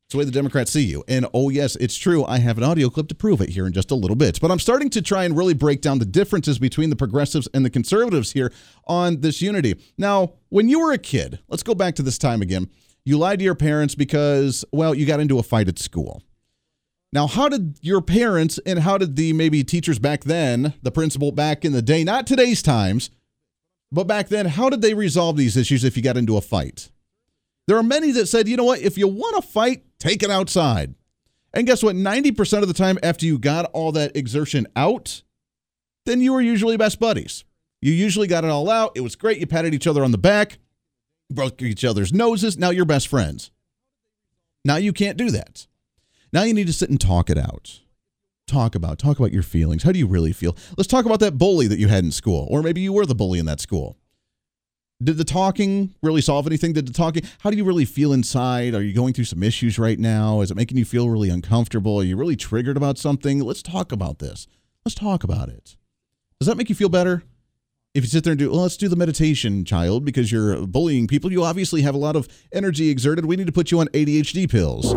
It's 0.08 0.14
the 0.14 0.20
way 0.20 0.24
the 0.24 0.32
Democrats 0.32 0.72
see 0.72 0.86
you. 0.86 1.04
And 1.10 1.28
oh, 1.34 1.50
yes, 1.50 1.76
it's 1.76 1.98
true. 1.98 2.24
I 2.24 2.40
have 2.40 2.58
an 2.58 2.64
audio 2.64 2.90
clip 2.90 3.10
to 3.10 3.16
prove 3.16 3.42
it 3.42 3.50
here 3.50 3.68
in 3.68 3.74
just 3.74 3.92
a 3.92 3.96
little 3.96 4.16
bit. 4.16 4.40
But 4.40 4.52
I'm 4.52 4.60
starting 4.60 4.90
to 4.92 5.02
try 5.02 5.26
and 5.26 5.36
really 5.36 5.54
break 5.54 5.82
down 5.82 6.00
the 6.00 6.06
differences 6.06 6.60
between 6.60 6.90
the 6.90 6.96
progressives 6.96 7.50
and 7.54 7.66
the 7.66 7.70
conservatives 7.70 8.32
here 8.32 8.54
on 8.86 9.20
this 9.20 9.42
unity. 9.42 9.76
Now, 9.98 10.36
when 10.48 10.70
you 10.70 10.80
were 10.80 10.94
a 10.94 10.98
kid, 10.98 11.40
let's 11.50 11.62
go 11.62 11.76
back 11.76 11.96
to 11.96 12.04
this 12.04 12.18
time 12.18 12.42
again. 12.42 12.70
You 13.04 13.18
lied 13.18 13.40
to 13.40 13.44
your 13.44 13.54
parents 13.54 13.96
because, 13.96 14.64
well, 14.72 14.96
you 14.96 15.06
got 15.06 15.20
into 15.20 15.40
a 15.40 15.44
fight 15.44 15.68
at 15.68 15.78
school. 15.78 16.24
Now, 17.12 17.28
how 17.28 17.50
did 17.50 17.78
your 17.82 18.00
parents 18.00 18.62
and 18.66 18.80
how 18.80 18.98
did 18.98 19.18
the 19.18 19.34
maybe 19.34 19.62
teachers 19.66 20.00
back 20.00 20.24
then, 20.24 20.74
the 20.84 20.92
principal 20.92 21.34
back 21.34 21.66
in 21.66 21.74
the 21.74 21.82
day, 21.82 22.06
not 22.06 22.26
today's 22.26 22.62
times, 22.62 23.10
but 23.92 24.08
back 24.08 24.30
then, 24.30 24.46
how 24.46 24.70
did 24.70 24.82
they 24.82 24.94
resolve 24.94 25.36
these 25.36 25.58
issues 25.58 25.84
if 25.84 25.98
you 25.98 26.04
got 26.04 26.16
into 26.16 26.38
a 26.38 26.42
fight? 26.42 26.92
There 27.68 27.76
are 27.76 27.84
many 27.84 28.12
that 28.12 28.28
said, 28.28 28.48
you 28.48 28.56
know 28.56 28.64
what, 28.64 28.80
if 28.80 28.98
you 28.98 29.10
want 29.10 29.36
to 29.36 29.42
fight, 29.42 29.84
take 30.00 30.24
it 30.24 30.30
outside. 30.30 30.96
And 31.54 31.66
guess 31.66 31.82
what? 31.82 31.96
90% 31.96 32.62
of 32.62 32.68
the 32.68 32.74
time, 32.74 33.00
after 33.02 33.26
you 33.26 33.40
got 33.40 33.66
all 33.74 33.92
that 33.94 34.16
exertion 34.16 34.68
out, 34.76 35.24
then 36.06 36.22
you 36.22 36.34
were 36.34 36.42
usually 36.42 36.78
best 36.78 37.00
buddies. 37.00 37.44
You 37.82 37.94
usually 37.94 38.28
got 38.28 38.44
it 38.44 38.50
all 38.50 38.70
out. 38.70 38.92
It 38.96 39.02
was 39.02 39.16
great. 39.16 39.40
You 39.40 39.48
patted 39.48 39.74
each 39.74 39.88
other 39.88 40.04
on 40.04 40.12
the 40.12 40.18
back, 40.18 40.60
broke 41.30 41.62
each 41.62 41.86
other's 41.86 42.14
noses. 42.14 42.58
Now 42.58 42.70
you're 42.70 42.86
best 42.86 43.08
friends. 43.08 43.52
Now 44.66 44.78
you 44.78 44.94
can't 44.94 45.18
do 45.18 45.32
that. 45.32 45.68
Now 46.34 46.44
you 46.44 46.54
need 46.54 46.68
to 46.68 46.74
sit 46.74 46.90
and 46.90 47.00
talk 47.00 47.30
it 47.30 47.38
out. 47.38 47.80
Talk 48.48 48.76
about 48.76 48.98
talk 48.98 49.20
about 49.20 49.34
your 49.34 49.44
feelings. 49.44 49.84
How 49.84 49.92
do 49.92 50.00
you 50.00 50.08
really 50.08 50.32
feel? 50.32 50.56
Let's 50.78 50.88
talk 50.88 51.06
about 51.06 51.20
that 51.20 51.38
bully 51.38 51.68
that 51.68 51.80
you 51.80 51.88
had 51.88 52.04
in 52.04 52.12
school, 52.12 52.48
or 52.50 52.62
maybe 52.62 52.82
you 52.82 52.94
were 52.94 53.06
the 53.06 53.16
bully 53.16 53.40
in 53.40 53.46
that 53.46 53.60
school. 53.60 53.98
Did 55.02 55.18
the 55.18 55.24
talking 55.24 55.94
really 56.02 56.22
solve 56.22 56.48
anything? 56.48 56.74
Did 56.74 56.88
the 56.88 56.94
talking, 56.94 57.22
how 57.40 57.52
do 57.52 57.58
you 57.58 57.64
really 57.64 57.86
feel 57.86 58.12
inside? 58.12 58.74
Are 58.74 58.82
you 58.82 58.94
going 58.94 59.14
through 59.14 59.26
some 59.26 59.44
issues 59.44 59.78
right 59.78 60.00
now? 60.00 60.42
Is 60.42 60.50
it 60.50 60.58
making 60.58 60.78
you 60.78 60.86
feel 60.86 61.08
really 61.10 61.30
uncomfortable? 61.30 61.98
Are 61.98 62.04
you 62.04 62.18
really 62.18 62.36
triggered 62.36 62.78
about 62.78 62.98
something? 62.98 63.40
Let's 63.42 63.62
talk 63.62 63.92
about 63.92 64.18
this. 64.18 64.48
Let's 64.84 64.96
talk 64.96 65.24
about 65.24 65.50
it. 65.50 65.76
Does 66.40 66.48
that 66.48 66.58
make 66.58 66.70
you 66.70 66.76
feel 66.76 66.90
better? 66.90 67.22
If 67.94 68.04
you 68.04 68.10
sit 68.10 68.24
there 68.24 68.32
and 68.32 68.40
do, 68.40 68.52
well, 68.52 68.62
let's 68.62 68.78
do 68.78 68.90
the 68.90 68.96
meditation, 68.96 69.66
child, 69.66 70.04
because 70.04 70.32
you're 70.32 70.66
bullying 70.66 71.08
people, 71.08 71.32
you 71.32 71.44
obviously 71.44 71.84
have 71.84 71.94
a 71.94 72.00
lot 72.00 72.16
of 72.16 72.28
energy 72.52 72.90
exerted. 72.90 73.26
We 73.26 73.36
need 73.36 73.48
to 73.48 73.54
put 73.54 73.70
you 73.72 73.80
on 73.80 73.88
ADHD 73.90 74.50
pills. 74.50 74.96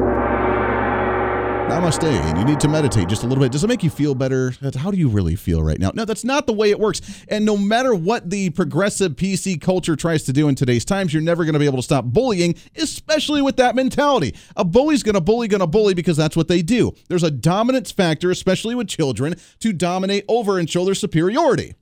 Namaste. 1.70 2.02
And 2.02 2.36
you 2.36 2.44
need 2.44 2.58
to 2.58 2.68
meditate 2.68 3.08
just 3.08 3.22
a 3.22 3.28
little 3.28 3.44
bit. 3.44 3.52
Does 3.52 3.62
it 3.62 3.68
make 3.68 3.84
you 3.84 3.90
feel 3.90 4.16
better? 4.16 4.52
How 4.76 4.90
do 4.90 4.96
you 4.96 5.08
really 5.08 5.36
feel 5.36 5.62
right 5.62 5.78
now? 5.78 5.92
No, 5.94 6.04
that's 6.04 6.24
not 6.24 6.48
the 6.48 6.52
way 6.52 6.70
it 6.70 6.80
works. 6.80 7.00
And 7.28 7.44
no 7.44 7.56
matter 7.56 7.94
what 7.94 8.28
the 8.28 8.50
progressive 8.50 9.12
PC 9.12 9.60
culture 9.60 9.94
tries 9.94 10.24
to 10.24 10.32
do 10.32 10.48
in 10.48 10.56
today's 10.56 10.84
times, 10.84 11.14
you're 11.14 11.22
never 11.22 11.44
going 11.44 11.52
to 11.52 11.60
be 11.60 11.66
able 11.66 11.78
to 11.78 11.82
stop 11.84 12.06
bullying, 12.06 12.56
especially 12.74 13.40
with 13.40 13.56
that 13.58 13.76
mentality. 13.76 14.34
A 14.56 14.64
bully's 14.64 15.04
going 15.04 15.14
to 15.14 15.20
bully, 15.20 15.46
going 15.46 15.60
to 15.60 15.68
bully 15.68 15.94
because 15.94 16.16
that's 16.16 16.36
what 16.36 16.48
they 16.48 16.60
do. 16.60 16.92
There's 17.08 17.22
a 17.22 17.30
dominance 17.30 17.92
factor, 17.92 18.32
especially 18.32 18.74
with 18.74 18.88
children, 18.88 19.36
to 19.60 19.72
dominate 19.72 20.24
over 20.26 20.58
and 20.58 20.68
show 20.68 20.84
their 20.84 20.96
superiority. 20.96 21.76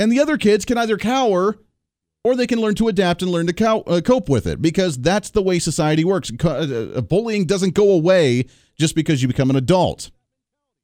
And 0.00 0.10
the 0.10 0.18
other 0.18 0.38
kids 0.38 0.64
can 0.64 0.78
either 0.78 0.96
cower 0.96 1.58
or 2.24 2.34
they 2.34 2.46
can 2.46 2.58
learn 2.60 2.74
to 2.74 2.88
adapt 2.88 3.22
and 3.22 3.30
learn 3.30 3.46
to 3.46 3.52
cow, 3.52 3.80
uh, 3.80 4.00
cope 4.00 4.28
with 4.30 4.46
it 4.46 4.60
because 4.62 4.96
that's 4.98 5.30
the 5.30 5.42
way 5.42 5.58
society 5.58 6.04
works. 6.04 6.32
Uh, 6.42 6.48
uh, 6.96 7.00
bullying 7.02 7.44
doesn't 7.44 7.74
go 7.74 7.90
away 7.90 8.46
just 8.76 8.94
because 8.94 9.20
you 9.22 9.28
become 9.28 9.50
an 9.50 9.56
adult. 9.56 10.10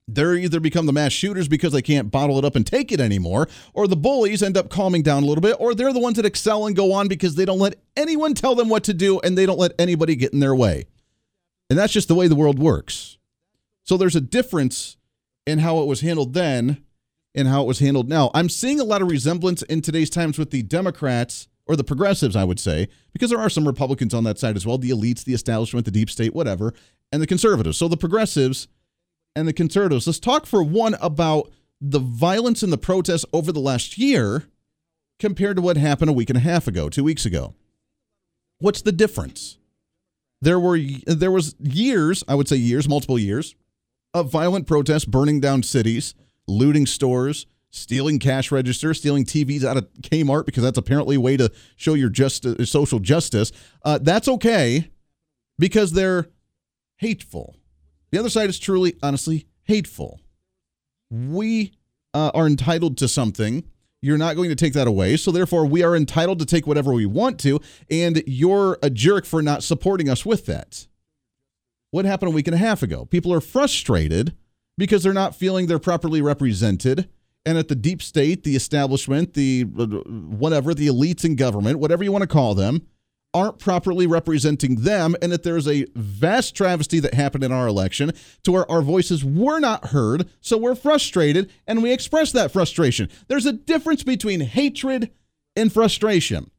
they're 0.07 0.35
either 0.35 0.61
become 0.61 0.87
the 0.87 0.93
mass 0.93 1.13
shooters 1.13 1.49
because 1.49 1.73
they 1.73 1.83
can't 1.83 2.11
bottle 2.11 2.37
it 2.39 2.45
up 2.45 2.57
and 2.57 2.67
take 2.67 2.91
it 2.93 3.01
anymore, 3.01 3.49
or 3.75 3.87
the 3.87 3.97
bullies 3.97 4.43
end 4.43 4.57
up 4.57 4.69
calming 4.69 5.03
down 5.03 5.23
a 5.23 5.27
little 5.27 5.43
bit, 5.43 5.57
or 5.59 5.75
they're 5.75 5.93
the 5.93 6.01
ones 6.01 6.17
that 6.17 6.27
excel 6.27 6.67
and 6.67 6.77
go 6.77 6.93
on 6.93 7.09
because 7.09 7.37
they 7.37 7.45
don't 7.45 7.59
let 7.59 7.77
anyone 7.97 8.35
tell 8.35 8.55
them 8.55 8.69
what 8.69 8.85
to 8.85 8.95
do 8.95 9.21
and 9.21 9.37
they 9.37 9.47
don't 9.47 9.59
let 9.59 9.73
anybody 9.79 10.17
get 10.17 10.33
in 10.33 10.41
their 10.41 10.55
way. 10.55 10.87
And 11.69 11.79
that's 11.79 11.93
just 11.93 12.09
the 12.09 12.15
way 12.15 12.27
the 12.27 12.35
world 12.35 12.59
works. 12.59 13.19
So 13.85 13.97
there's 13.97 14.17
a 14.17 14.21
difference 14.21 14.97
in 15.47 15.61
how 15.61 15.81
it 15.81 15.87
was 15.87 16.01
handled 16.01 16.35
then 16.35 16.85
and 17.35 17.49
how 17.49 17.63
it 17.63 17.67
was 17.67 17.79
handled 17.79 18.09
now. 18.09 18.31
I'm 18.35 18.49
seeing 18.49 18.81
a 18.81 18.85
lot 18.85 19.03
of 19.03 19.11
resemblance 19.11 19.63
in 19.63 19.83
today's 19.83 20.11
times 20.11 20.39
with 20.39 20.51
the 20.51 20.63
Democrats 20.63 21.49
or 21.67 21.77
the 21.77 21.85
progressives, 21.85 22.35
I 22.35 22.45
would 22.45 22.59
say, 22.59 22.89
because 23.13 23.31
there 23.31 23.39
are 23.39 23.51
some 23.51 23.67
Republicans 23.67 24.13
on 24.13 24.25
that 24.25 24.39
side 24.39 24.57
as 24.57 24.67
well 24.67 24.79
the 24.79 24.91
elites, 24.91 25.25
the 25.25 25.35
establishment, 25.35 25.85
the 25.85 25.93
deep 25.93 26.11
state, 26.11 26.35
whatever, 26.35 26.75
and 27.13 27.23
the 27.23 27.27
conservatives. 27.27 27.77
So 27.77 27.89
the 27.89 27.97
progressives 27.97 28.69
and 29.37 29.47
the 29.47 29.53
conservatives. 29.53 30.07
Let's 30.07 30.19
talk 30.19 30.47
for 30.47 30.63
one 30.63 30.95
about 31.01 31.51
the 31.81 32.01
violence 32.01 32.63
and 32.63 32.73
the 32.73 32.79
protests 32.79 33.25
over 33.33 33.53
the 33.53 33.61
last 33.61 33.99
year 33.99 34.49
compared 35.19 35.57
to 35.57 35.63
what 35.63 35.77
happened 35.77 36.11
a 36.11 36.15
week 36.15 36.31
and 36.31 36.37
a 36.37 36.41
half 36.41 36.67
ago, 36.67 36.89
two 36.89 37.05
weeks 37.05 37.25
ago. 37.25 37.55
What's 38.59 38.83
the 38.83 38.93
difference? 38.93 39.59
There 40.43 40.59
were 40.59 40.79
there 41.07 41.31
was 41.31 41.55
years, 41.61 42.25
I 42.27 42.35
would 42.35 42.49
say 42.49 42.57
years, 42.57 42.89
multiple 42.89 43.19
years, 43.19 43.55
of 44.13 44.31
violent 44.31 44.67
protests, 44.67 45.05
burning 45.05 45.41
down 45.41 45.63
cities, 45.63 46.15
looting 46.51 46.87
stores, 46.87 47.47
stealing 47.71 48.19
cash 48.19 48.51
registers, 48.51 48.99
stealing 48.99 49.25
TVs 49.25 49.65
out 49.65 49.77
of 49.77 49.89
Kmart 50.03 50.47
because 50.47 50.63
that's 50.63 50.79
apparently 50.79 51.17
a 51.17 51.21
way 51.21 51.37
to 51.37 51.51
show 51.77 51.95
your 51.95 52.11
just 52.11 52.45
social 52.67 52.99
justice. 52.99 53.53
Uh, 53.85 53.99
that's 54.03 54.29
okay 54.29 54.91
because 55.59 55.93
they're 55.93 56.27
hateful. 56.97 57.57
The 58.11 58.19
other 58.19 58.29
side 58.29 58.51
is 58.51 58.59
truly, 58.59 58.97
honestly, 59.03 59.47
hateful. 59.63 60.21
We 61.11 61.73
uh, 62.13 62.33
are 62.35 62.47
entitled 62.47 62.99
to 62.99 63.09
something. 63.09 63.65
You're 64.03 64.19
not 64.19 64.35
going 64.35 64.49
to 64.49 64.57
take 64.57 64.73
that 64.73 64.89
away. 64.89 65.17
So, 65.17 65.31
therefore, 65.31 65.67
we 65.67 65.83
are 65.83 65.95
entitled 65.95 66.39
to 66.41 66.47
take 66.47 66.67
whatever 66.67 66.93
we 66.93 67.07
want 67.07 67.39
to. 67.41 67.61
And 67.91 68.23
you're 68.27 68.79
a 68.83 68.91
jerk 68.91 69.27
for 69.27 69.43
not 69.43 69.63
supporting 69.63 70.09
us 70.09 70.25
with 70.25 70.47
that. 70.47 70.87
What 71.91 72.05
happened 72.05 72.33
a 72.33 72.35
week 72.35 72.47
and 72.47 72.55
a 72.55 72.59
half 72.59 72.83
ago? 72.83 73.05
People 73.05 73.33
are 73.33 73.41
frustrated 73.41 74.35
because 74.81 75.03
they're 75.03 75.13
not 75.13 75.37
feeling 75.37 75.67
they're 75.67 75.79
properly 75.79 76.23
represented. 76.23 77.07
And 77.45 77.59
at 77.59 77.69
the 77.69 77.75
deep 77.75 78.01
state, 78.01 78.45
the 78.45 78.57
establishment, 78.57 79.35
the 79.35 79.67
uh, 79.79 79.87
whatever, 79.87 80.73
the 80.73 80.87
elites 80.87 81.23
in 81.23 81.37
government, 81.37 81.79
whatever 81.79 82.03
you 82.03 82.11
want 82.11 82.23
to 82.23 82.29
call 82.29 82.55
them, 82.55 82.87
aren't 83.35 83.59
properly 83.59 84.07
representing 84.07 84.77
them, 84.77 85.15
and 85.21 85.31
that 85.33 85.43
there's 85.43 85.69
a 85.69 85.87
vast 85.95 86.57
travesty 86.57 86.99
that 86.99 87.13
happened 87.13 87.45
in 87.45 87.53
our 87.53 87.67
election 87.67 88.11
to 88.43 88.53
where 88.53 88.71
our 88.71 88.81
voices 88.81 89.23
were 89.23 89.61
not 89.61 89.89
heard, 89.89 90.29
so 90.41 90.57
we're 90.57 90.75
frustrated 90.75 91.51
and 91.67 91.83
we 91.83 91.93
express 91.93 92.33
that 92.33 92.51
frustration. 92.51 93.09
There's 93.29 93.47
a 93.47 93.53
difference 93.53 94.03
between 94.03 94.41
hatred 94.41 95.11
and 95.55 95.71
frustration. 95.71 96.51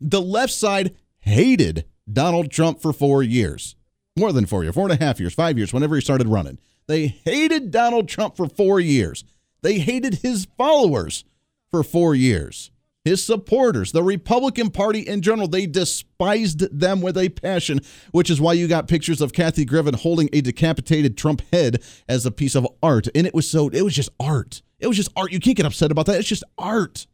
The 0.00 0.20
left 0.20 0.52
side 0.52 0.96
hated 1.20 1.84
Donald 2.12 2.50
Trump 2.50 2.82
for 2.82 2.92
four 2.92 3.22
years, 3.22 3.76
more 4.18 4.32
than 4.32 4.44
four 4.44 4.64
years, 4.64 4.74
four 4.74 4.90
and 4.90 5.00
a 5.00 5.04
half 5.04 5.20
years, 5.20 5.32
five 5.32 5.56
years, 5.56 5.72
whenever 5.72 5.94
he 5.94 6.00
started 6.00 6.26
running. 6.28 6.58
They 6.86 7.06
hated 7.06 7.70
Donald 7.70 8.08
Trump 8.08 8.36
for 8.36 8.48
four 8.48 8.80
years. 8.80 9.24
They 9.62 9.78
hated 9.78 10.16
his 10.16 10.46
followers 10.56 11.24
for 11.70 11.82
four 11.82 12.14
years 12.14 12.70
his 13.04 13.24
supporters, 13.24 13.92
the 13.92 14.02
Republican 14.02 14.70
Party 14.70 15.00
in 15.00 15.20
general, 15.20 15.46
they 15.46 15.66
despised 15.66 16.60
them 16.76 17.02
with 17.02 17.18
a 17.18 17.28
passion, 17.28 17.80
which 18.12 18.30
is 18.30 18.40
why 18.40 18.54
you 18.54 18.66
got 18.66 18.88
pictures 18.88 19.20
of 19.20 19.34
Kathy 19.34 19.66
Griffin 19.66 19.94
holding 19.94 20.30
a 20.32 20.40
decapitated 20.40 21.16
Trump 21.16 21.42
head 21.52 21.82
as 22.08 22.24
a 22.24 22.30
piece 22.30 22.54
of 22.54 22.66
art. 22.82 23.08
And 23.14 23.26
it 23.26 23.34
was 23.34 23.48
so, 23.48 23.68
it 23.68 23.82
was 23.82 23.94
just 23.94 24.08
art. 24.18 24.62
It 24.78 24.86
was 24.86 24.96
just 24.96 25.12
art. 25.16 25.32
You 25.32 25.40
can't 25.40 25.56
get 25.56 25.66
upset 25.66 25.90
about 25.90 26.06
that. 26.06 26.18
It's 26.18 26.28
just 26.28 26.44
art. 26.56 27.06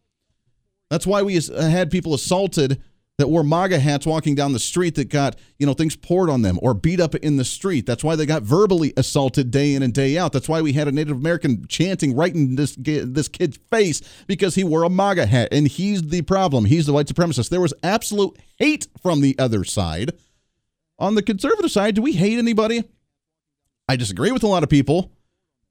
That's 0.90 1.06
why 1.06 1.22
we 1.22 1.38
uh, 1.38 1.68
had 1.68 1.90
people 1.90 2.14
assaulted 2.14 2.80
that 3.20 3.28
wore 3.28 3.44
MAGA 3.44 3.78
hats 3.78 4.06
walking 4.06 4.34
down 4.34 4.52
the 4.52 4.58
street 4.58 4.94
that 4.94 5.10
got, 5.10 5.36
you 5.58 5.66
know, 5.66 5.74
things 5.74 5.94
poured 5.94 6.30
on 6.30 6.42
them 6.42 6.58
or 6.62 6.72
beat 6.72 7.00
up 7.00 7.14
in 7.14 7.36
the 7.36 7.44
street. 7.44 7.84
That's 7.84 8.02
why 8.02 8.16
they 8.16 8.24
got 8.24 8.42
verbally 8.42 8.94
assaulted 8.96 9.50
day 9.50 9.74
in 9.74 9.82
and 9.82 9.92
day 9.92 10.16
out. 10.16 10.32
That's 10.32 10.48
why 10.48 10.62
we 10.62 10.72
had 10.72 10.88
a 10.88 10.92
Native 10.92 11.16
American 11.16 11.66
chanting 11.68 12.16
right 12.16 12.34
in 12.34 12.56
this 12.56 12.76
this 12.76 13.28
kid's 13.28 13.58
face 13.70 14.00
because 14.26 14.54
he 14.54 14.64
wore 14.64 14.84
a 14.84 14.90
MAGA 14.90 15.26
hat 15.26 15.48
and 15.52 15.68
he's 15.68 16.02
the 16.02 16.22
problem. 16.22 16.64
He's 16.64 16.86
the 16.86 16.92
white 16.92 17.06
supremacist. 17.06 17.50
There 17.50 17.60
was 17.60 17.74
absolute 17.82 18.38
hate 18.58 18.88
from 19.02 19.20
the 19.20 19.38
other 19.38 19.64
side. 19.64 20.12
On 20.98 21.14
the 21.14 21.22
conservative 21.22 21.70
side, 21.70 21.94
do 21.94 22.02
we 22.02 22.12
hate 22.12 22.38
anybody? 22.38 22.84
I 23.88 23.96
disagree 23.96 24.32
with 24.32 24.44
a 24.44 24.48
lot 24.48 24.62
of 24.62 24.68
people, 24.68 25.12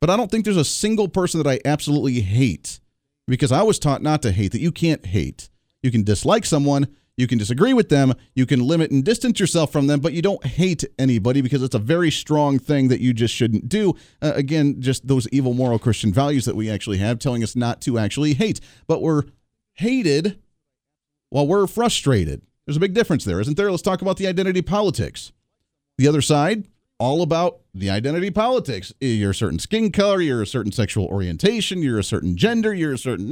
but 0.02 0.10
I 0.10 0.18
don't 0.18 0.30
think 0.30 0.46
there's 0.46 0.58
a 0.58 0.66
single 0.66 1.08
person 1.08 1.42
that 1.42 1.50
I 1.50 1.60
absolutely 1.66 2.22
hate 2.22 2.80
because 3.28 3.52
I 3.52 3.64
was 3.64 3.80
taught 3.80 4.02
not 4.02 4.22
to 4.24 4.32
hate, 4.32 4.52
that 4.52 4.62
you 4.62 4.72
can't 4.72 5.06
hate. 5.06 5.50
You 5.82 5.92
can 5.92 6.04
dislike 6.04 6.46
someone, 6.46 6.88
you 7.20 7.28
can 7.28 7.38
disagree 7.38 7.74
with 7.74 7.90
them, 7.90 8.14
you 8.34 8.46
can 8.46 8.66
limit 8.66 8.92
and 8.92 9.04
distance 9.04 9.40
yourself 9.40 9.72
from 9.72 9.88
them, 9.88 10.00
but 10.00 10.14
you 10.14 10.22
don't 10.22 10.46
hate 10.46 10.86
anybody 10.98 11.42
because 11.42 11.62
it's 11.62 11.76
a 11.76 11.80
very 11.80 12.10
strong 12.10 12.58
thing 12.58 12.88
that 12.88 13.02
you 13.02 13.14
just 13.14 13.34
shouldn't 13.34 13.68
do. 13.68 13.94
Uh, 14.22 14.32
again, 14.36 14.82
just 14.82 15.08
those 15.08 15.28
evil 15.30 15.54
moral 15.54 15.80
Christian 15.80 16.14
values 16.14 16.46
that 16.46 16.56
we 16.56 16.70
actually 16.70 16.98
have 16.98 17.20
telling 17.20 17.44
us 17.44 17.56
not 17.56 17.82
to 17.82 18.00
actually 18.00 18.34
hate. 18.36 18.62
But 18.88 19.02
we're 19.02 19.24
hated 19.74 20.40
while 21.30 21.46
we're 21.46 21.68
frustrated. 21.68 22.42
There's 22.66 22.78
a 22.78 22.82
big 22.82 22.94
difference 22.94 23.26
there, 23.26 23.42
isn't 23.42 23.58
there? 23.58 23.70
Let's 23.70 23.84
talk 23.84 24.02
about 24.02 24.18
the 24.18 24.28
identity 24.28 24.62
politics. 24.62 25.32
The 25.98 26.08
other 26.08 26.22
side, 26.22 26.68
all 27.00 27.22
about 27.22 27.60
the 27.74 27.90
identity 27.90 28.30
politics. 28.30 28.94
You're 29.02 29.32
a 29.32 29.36
certain 29.36 29.60
skin 29.60 29.92
color, 29.92 30.22
you're 30.22 30.42
a 30.42 30.48
certain 30.48 30.72
sexual 30.72 31.06
orientation, 31.08 31.82
you're 31.82 32.00
a 32.00 32.04
certain 32.04 32.38
gender, 32.38 32.74
you're 32.74 32.94
a 32.94 32.98
certain 32.98 33.30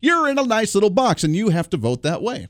you're 0.00 0.28
in 0.28 0.38
a 0.38 0.44
nice 0.44 0.74
little 0.74 0.90
box 0.90 1.22
and 1.22 1.36
you 1.36 1.50
have 1.50 1.70
to 1.70 1.76
vote 1.76 2.02
that 2.02 2.22
way 2.22 2.48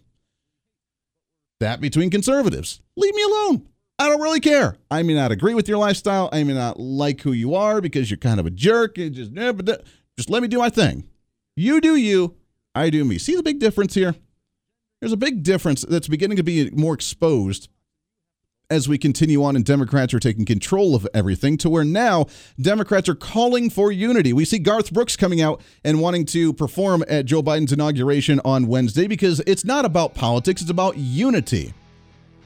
that 1.60 1.80
between 1.80 2.10
conservatives. 2.10 2.80
Leave 2.96 3.14
me 3.14 3.22
alone. 3.22 3.68
I 3.98 4.08
don't 4.08 4.20
really 4.20 4.40
care. 4.40 4.76
I 4.90 5.02
may 5.02 5.14
not 5.14 5.30
agree 5.30 5.54
with 5.54 5.68
your 5.68 5.78
lifestyle. 5.78 6.28
I 6.32 6.42
may 6.42 6.54
not 6.54 6.80
like 6.80 7.20
who 7.20 7.32
you 7.32 7.54
are 7.54 7.80
because 7.80 8.10
you're 8.10 8.18
kind 8.18 8.40
of 8.40 8.46
a 8.46 8.50
jerk. 8.50 8.98
And 8.98 9.14
just, 9.14 9.32
just 10.16 10.30
let 10.30 10.42
me 10.42 10.48
do 10.48 10.58
my 10.58 10.68
thing. 10.68 11.08
You 11.56 11.80
do 11.80 11.94
you. 11.94 12.34
I 12.74 12.90
do 12.90 13.04
me. 13.04 13.18
See 13.18 13.36
the 13.36 13.42
big 13.42 13.60
difference 13.60 13.94
here? 13.94 14.16
There's 15.00 15.12
a 15.12 15.16
big 15.16 15.42
difference 15.42 15.82
that's 15.82 16.08
beginning 16.08 16.38
to 16.38 16.42
be 16.42 16.70
more 16.70 16.94
exposed 16.94 17.68
as 18.70 18.88
we 18.88 18.96
continue 18.96 19.44
on 19.44 19.56
and 19.56 19.64
Democrats 19.64 20.14
are 20.14 20.18
taking 20.18 20.44
control 20.44 20.94
of 20.94 21.06
everything 21.12 21.56
to 21.58 21.68
where 21.68 21.84
now 21.84 22.26
Democrats 22.60 23.08
are 23.08 23.14
calling 23.14 23.68
for 23.68 23.92
unity. 23.92 24.32
We 24.32 24.44
see 24.44 24.58
Garth 24.58 24.92
Brooks 24.92 25.16
coming 25.16 25.42
out 25.42 25.60
and 25.84 26.00
wanting 26.00 26.24
to 26.26 26.52
perform 26.52 27.04
at 27.08 27.26
Joe 27.26 27.42
Biden's 27.42 27.72
inauguration 27.72 28.40
on 28.44 28.66
Wednesday 28.66 29.06
because 29.06 29.40
it's 29.46 29.64
not 29.64 29.84
about 29.84 30.14
politics, 30.14 30.62
it's 30.62 30.70
about 30.70 30.96
unity. 30.96 31.74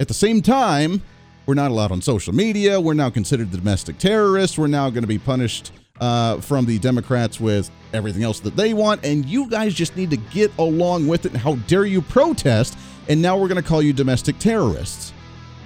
At 0.00 0.08
the 0.08 0.14
same 0.14 0.42
time, 0.42 1.02
we're 1.46 1.54
not 1.54 1.70
allowed 1.70 1.92
on 1.92 2.02
social 2.02 2.34
media. 2.34 2.80
We're 2.80 2.94
now 2.94 3.10
considered 3.10 3.50
domestic 3.50 3.98
terrorists. 3.98 4.58
We're 4.58 4.66
now 4.66 4.90
going 4.90 5.02
to 5.02 5.08
be 5.08 5.18
punished 5.18 5.72
uh, 6.00 6.40
from 6.40 6.66
the 6.66 6.78
Democrats 6.78 7.40
with 7.40 7.70
everything 7.92 8.22
else 8.22 8.40
that 8.40 8.54
they 8.54 8.75
want. 8.75 9.04
And 9.04 9.25
you 9.25 9.48
guys 9.48 9.72
just 9.72 9.96
need 9.96 10.10
to 10.10 10.16
get 10.16 10.52
along 10.58 11.08
with 11.08 11.26
it. 11.26 11.32
And 11.32 11.40
How 11.40 11.54
dare 11.66 11.87
you 11.87 12.02
protest? 12.02 12.76
And 13.08 13.22
now 13.22 13.38
we're 13.38 13.48
going 13.48 13.62
to 13.62 13.66
call 13.66 13.80
you 13.80 13.92
domestic 13.92 14.38
terrorists 14.38 15.12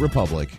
republic. 0.00 0.50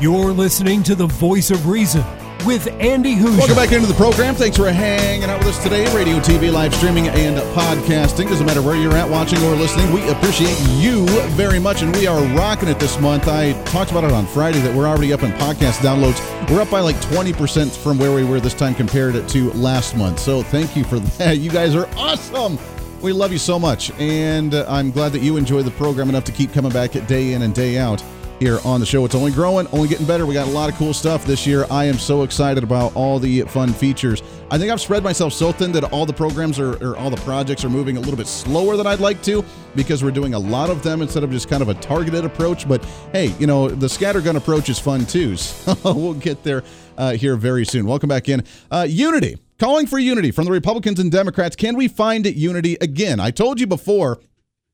You're 0.00 0.32
listening 0.32 0.82
to 0.82 0.96
the 0.96 1.06
voice 1.06 1.52
of 1.52 1.68
reason 1.68 2.04
with 2.44 2.66
Andy 2.80 3.14
Hoosier. 3.14 3.38
Welcome 3.38 3.56
back 3.56 3.72
into 3.72 3.86
the 3.86 3.94
program. 3.94 4.34
Thanks 4.34 4.56
for 4.56 4.70
hanging 4.70 5.28
out 5.30 5.38
with 5.38 5.48
us 5.48 5.62
today. 5.62 5.84
Radio, 5.94 6.18
TV, 6.18 6.52
live 6.52 6.74
streaming, 6.74 7.08
and 7.08 7.36
podcasting. 7.54 8.28
Doesn't 8.28 8.46
matter 8.46 8.62
where 8.62 8.76
you're 8.76 8.94
at, 8.94 9.08
watching 9.08 9.38
or 9.44 9.54
listening. 9.54 9.92
We 9.92 10.08
appreciate 10.08 10.58
you 10.78 11.06
very 11.30 11.58
much, 11.58 11.82
and 11.82 11.94
we 11.96 12.06
are 12.06 12.22
rocking 12.36 12.68
it 12.68 12.78
this 12.80 12.98
month. 13.00 13.28
I 13.28 13.52
talked 13.64 13.90
about 13.90 14.04
it 14.04 14.12
on 14.12 14.26
Friday 14.26 14.60
that 14.60 14.74
we're 14.74 14.86
already 14.86 15.12
up 15.12 15.22
in 15.22 15.30
podcast 15.32 15.78
downloads. 15.78 16.20
We're 16.50 16.60
up 16.60 16.70
by 16.70 16.80
like 16.80 16.96
20% 16.96 17.76
from 17.76 17.98
where 17.98 18.14
we 18.14 18.24
were 18.24 18.40
this 18.40 18.54
time 18.54 18.74
compared 18.74 19.28
to 19.28 19.52
last 19.52 19.96
month. 19.96 20.18
So 20.18 20.42
thank 20.42 20.76
you 20.76 20.84
for 20.84 20.98
that. 20.98 21.38
You 21.42 21.50
guys 21.50 21.74
are 21.74 21.88
awesome. 21.96 22.58
We 23.00 23.12
love 23.12 23.32
you 23.32 23.38
so 23.38 23.58
much, 23.58 23.90
and 23.98 24.54
uh, 24.54 24.64
I'm 24.68 24.90
glad 24.90 25.12
that 25.12 25.22
you 25.22 25.36
enjoy 25.36 25.62
the 25.62 25.72
program 25.72 26.08
enough 26.08 26.24
to 26.24 26.32
keep 26.32 26.52
coming 26.52 26.70
back 26.70 26.92
day 27.06 27.32
in 27.32 27.42
and 27.42 27.52
day 27.52 27.78
out 27.78 28.02
here 28.42 28.58
on 28.64 28.80
the 28.80 28.86
show. 28.86 29.04
It's 29.04 29.14
only 29.14 29.30
growing, 29.30 29.68
only 29.68 29.86
getting 29.86 30.04
better. 30.04 30.26
We 30.26 30.34
got 30.34 30.48
a 30.48 30.50
lot 30.50 30.68
of 30.68 30.74
cool 30.76 30.92
stuff 30.92 31.24
this 31.24 31.46
year. 31.46 31.64
I 31.70 31.84
am 31.84 31.96
so 31.96 32.24
excited 32.24 32.64
about 32.64 32.94
all 32.96 33.20
the 33.20 33.42
fun 33.42 33.72
features. 33.72 34.20
I 34.50 34.58
think 34.58 34.72
I've 34.72 34.80
spread 34.80 35.04
myself 35.04 35.32
so 35.32 35.52
thin 35.52 35.70
that 35.72 35.84
all 35.92 36.04
the 36.06 36.12
programs 36.12 36.58
are, 36.58 36.72
or 36.84 36.96
all 36.96 37.08
the 37.08 37.18
projects 37.18 37.64
are 37.64 37.70
moving 37.70 37.96
a 37.98 38.00
little 38.00 38.16
bit 38.16 38.26
slower 38.26 38.76
than 38.76 38.84
I'd 38.86 38.98
like 38.98 39.22
to 39.22 39.44
because 39.76 40.02
we're 40.02 40.10
doing 40.10 40.34
a 40.34 40.38
lot 40.38 40.70
of 40.70 40.82
them 40.82 41.02
instead 41.02 41.22
of 41.22 41.30
just 41.30 41.48
kind 41.48 41.62
of 41.62 41.68
a 41.68 41.74
targeted 41.74 42.24
approach. 42.24 42.66
But 42.66 42.84
hey, 43.12 43.32
you 43.38 43.46
know, 43.46 43.68
the 43.68 43.86
scattergun 43.86 44.34
approach 44.34 44.68
is 44.68 44.78
fun 44.78 45.06
too. 45.06 45.36
So 45.36 45.76
we'll 45.94 46.14
get 46.14 46.42
there 46.42 46.64
uh, 46.98 47.12
here 47.12 47.36
very 47.36 47.64
soon. 47.64 47.86
Welcome 47.86 48.08
back 48.08 48.28
in. 48.28 48.42
Uh, 48.70 48.86
unity. 48.88 49.36
Calling 49.58 49.86
for 49.86 49.98
unity 49.98 50.32
from 50.32 50.46
the 50.46 50.50
Republicans 50.50 50.98
and 50.98 51.12
Democrats. 51.12 51.54
Can 51.54 51.76
we 51.76 51.86
find 51.86 52.26
unity 52.26 52.76
again? 52.80 53.20
I 53.20 53.30
told 53.30 53.60
you 53.60 53.68
before 53.68 54.20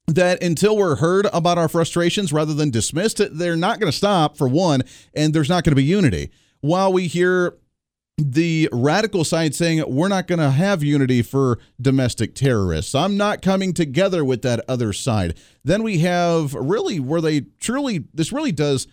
that 0.08 0.42
until 0.42 0.76
we're 0.76 0.96
heard 0.96 1.26
about 1.32 1.58
our 1.58 1.68
frustrations 1.68 2.32
rather 2.32 2.54
than 2.54 2.70
dismissed, 2.70 3.20
they're 3.30 3.56
not 3.56 3.78
going 3.78 3.92
to 3.92 3.96
stop, 3.96 4.36
for 4.36 4.48
one, 4.48 4.82
and 5.14 5.32
there's 5.32 5.48
not 5.48 5.64
going 5.64 5.72
to 5.72 5.76
be 5.76 5.84
unity. 5.84 6.30
While 6.60 6.92
we 6.92 7.06
hear 7.06 7.56
the 8.18 8.68
radical 8.72 9.22
side 9.22 9.54
saying 9.54 9.84
we're 9.86 10.08
not 10.08 10.26
going 10.26 10.40
to 10.40 10.50
have 10.50 10.82
unity 10.82 11.22
for 11.22 11.60
domestic 11.80 12.34
terrorists. 12.34 12.92
I'm 12.92 13.16
not 13.16 13.42
coming 13.42 13.72
together 13.72 14.24
with 14.24 14.42
that 14.42 14.64
other 14.68 14.92
side. 14.92 15.38
Then 15.62 15.84
we 15.84 15.98
have 15.98 16.52
really 16.52 16.98
where 16.98 17.20
they 17.20 17.42
truly, 17.60 18.06
this 18.12 18.32
really 18.32 18.50
does 18.50 18.88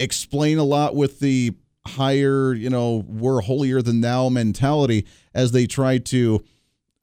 explain 0.00 0.58
a 0.58 0.64
lot 0.64 0.96
with 0.96 1.20
the 1.20 1.52
higher, 1.86 2.52
you 2.52 2.68
know, 2.68 3.04
we're 3.06 3.42
holier 3.42 3.80
than 3.80 4.00
thou 4.00 4.28
mentality 4.28 5.06
as 5.34 5.52
they 5.52 5.66
try 5.66 5.98
to 5.98 6.42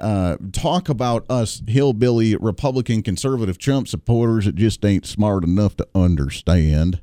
uh, 0.01 0.37
talk 0.51 0.89
about 0.89 1.25
us 1.29 1.61
hillbilly 1.67 2.35
Republican 2.35 3.03
conservative 3.03 3.57
Trump 3.57 3.87
supporters 3.87 4.45
that 4.45 4.55
just 4.55 4.83
ain't 4.83 5.05
smart 5.05 5.43
enough 5.43 5.77
to 5.77 5.87
understand. 5.93 7.01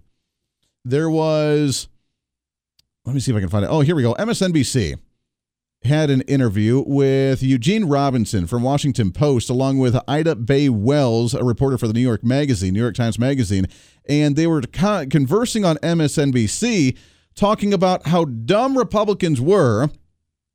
There 0.84 1.08
was, 1.08 1.88
let 3.04 3.14
me 3.14 3.20
see 3.20 3.30
if 3.30 3.36
I 3.36 3.40
can 3.40 3.48
find 3.48 3.64
it. 3.64 3.68
Oh, 3.68 3.80
here 3.80 3.94
we 3.94 4.02
go. 4.02 4.14
MSNBC 4.14 4.98
had 5.84 6.10
an 6.10 6.22
interview 6.22 6.82
with 6.86 7.42
Eugene 7.42 7.84
Robinson 7.84 8.46
from 8.46 8.62
Washington 8.62 9.12
Post, 9.12 9.48
along 9.48 9.78
with 9.78 9.96
Ida 10.08 10.34
Bae 10.34 10.68
Wells, 10.68 11.34
a 11.34 11.44
reporter 11.44 11.78
for 11.78 11.86
the 11.86 11.92
New 11.92 12.00
York 12.00 12.24
Magazine, 12.24 12.74
New 12.74 12.80
York 12.80 12.96
Times 12.96 13.18
Magazine, 13.18 13.66
and 14.08 14.34
they 14.34 14.46
were 14.46 14.62
conversing 14.62 15.64
on 15.64 15.76
MSNBC, 15.76 16.96
talking 17.34 17.72
about 17.72 18.08
how 18.08 18.24
dumb 18.24 18.76
Republicans 18.76 19.40
were 19.40 19.88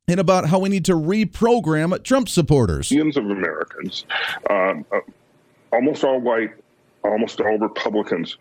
and 0.08 0.20
about 0.20 0.46
how 0.46 0.58
we 0.58 0.68
need 0.68 0.84
to 0.84 0.92
reprogram 0.92 2.02
Trump 2.02 2.28
supporters. 2.28 2.90
Millions 2.90 3.16
of 3.16 3.30
Americans, 3.30 4.04
um, 4.50 4.84
uh, 4.92 5.00
almost 5.72 6.04
all 6.04 6.20
white, 6.20 6.52
almost 7.02 7.40
all 7.40 7.58
Republicans, 7.58 8.36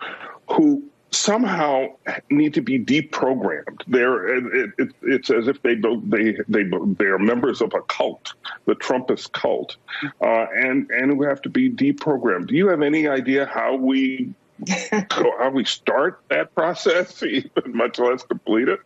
who 0.52 0.84
somehow 1.12 1.86
need 2.30 2.54
to 2.56 2.62
be 2.62 2.80
deprogrammed. 2.80 3.82
They're 3.88 4.38
it, 4.38 4.74
it, 4.78 4.90
it's 5.04 5.30
as 5.30 5.48
if 5.48 5.62
they 5.62 5.76
they 5.76 6.38
they 6.48 6.64
they 6.64 7.06
are 7.06 7.20
members 7.20 7.62
of 7.62 7.74
a 7.74 7.82
cult, 7.84 8.34
the 8.66 8.76
Trumpist 8.76 9.32
cult, 9.32 9.78
uh, 10.22 10.46
and 10.56 10.90
and 10.92 11.12
who 11.12 11.24
have 11.24 11.42
to 11.44 11.50
be 11.50 11.70
deprogrammed. 11.70 12.48
Do 12.48 12.56
you 12.56 12.68
have 12.68 12.82
any 12.82 13.08
idea 13.08 13.46
how 13.46 13.76
we 13.76 14.34
how 15.12 15.50
we 15.50 15.64
start 15.64 16.22
that 16.30 16.54
process, 16.56 17.24
even 17.24 17.52
much 17.68 18.00
less 18.00 18.24
complete 18.24 18.68
it? 18.68 18.80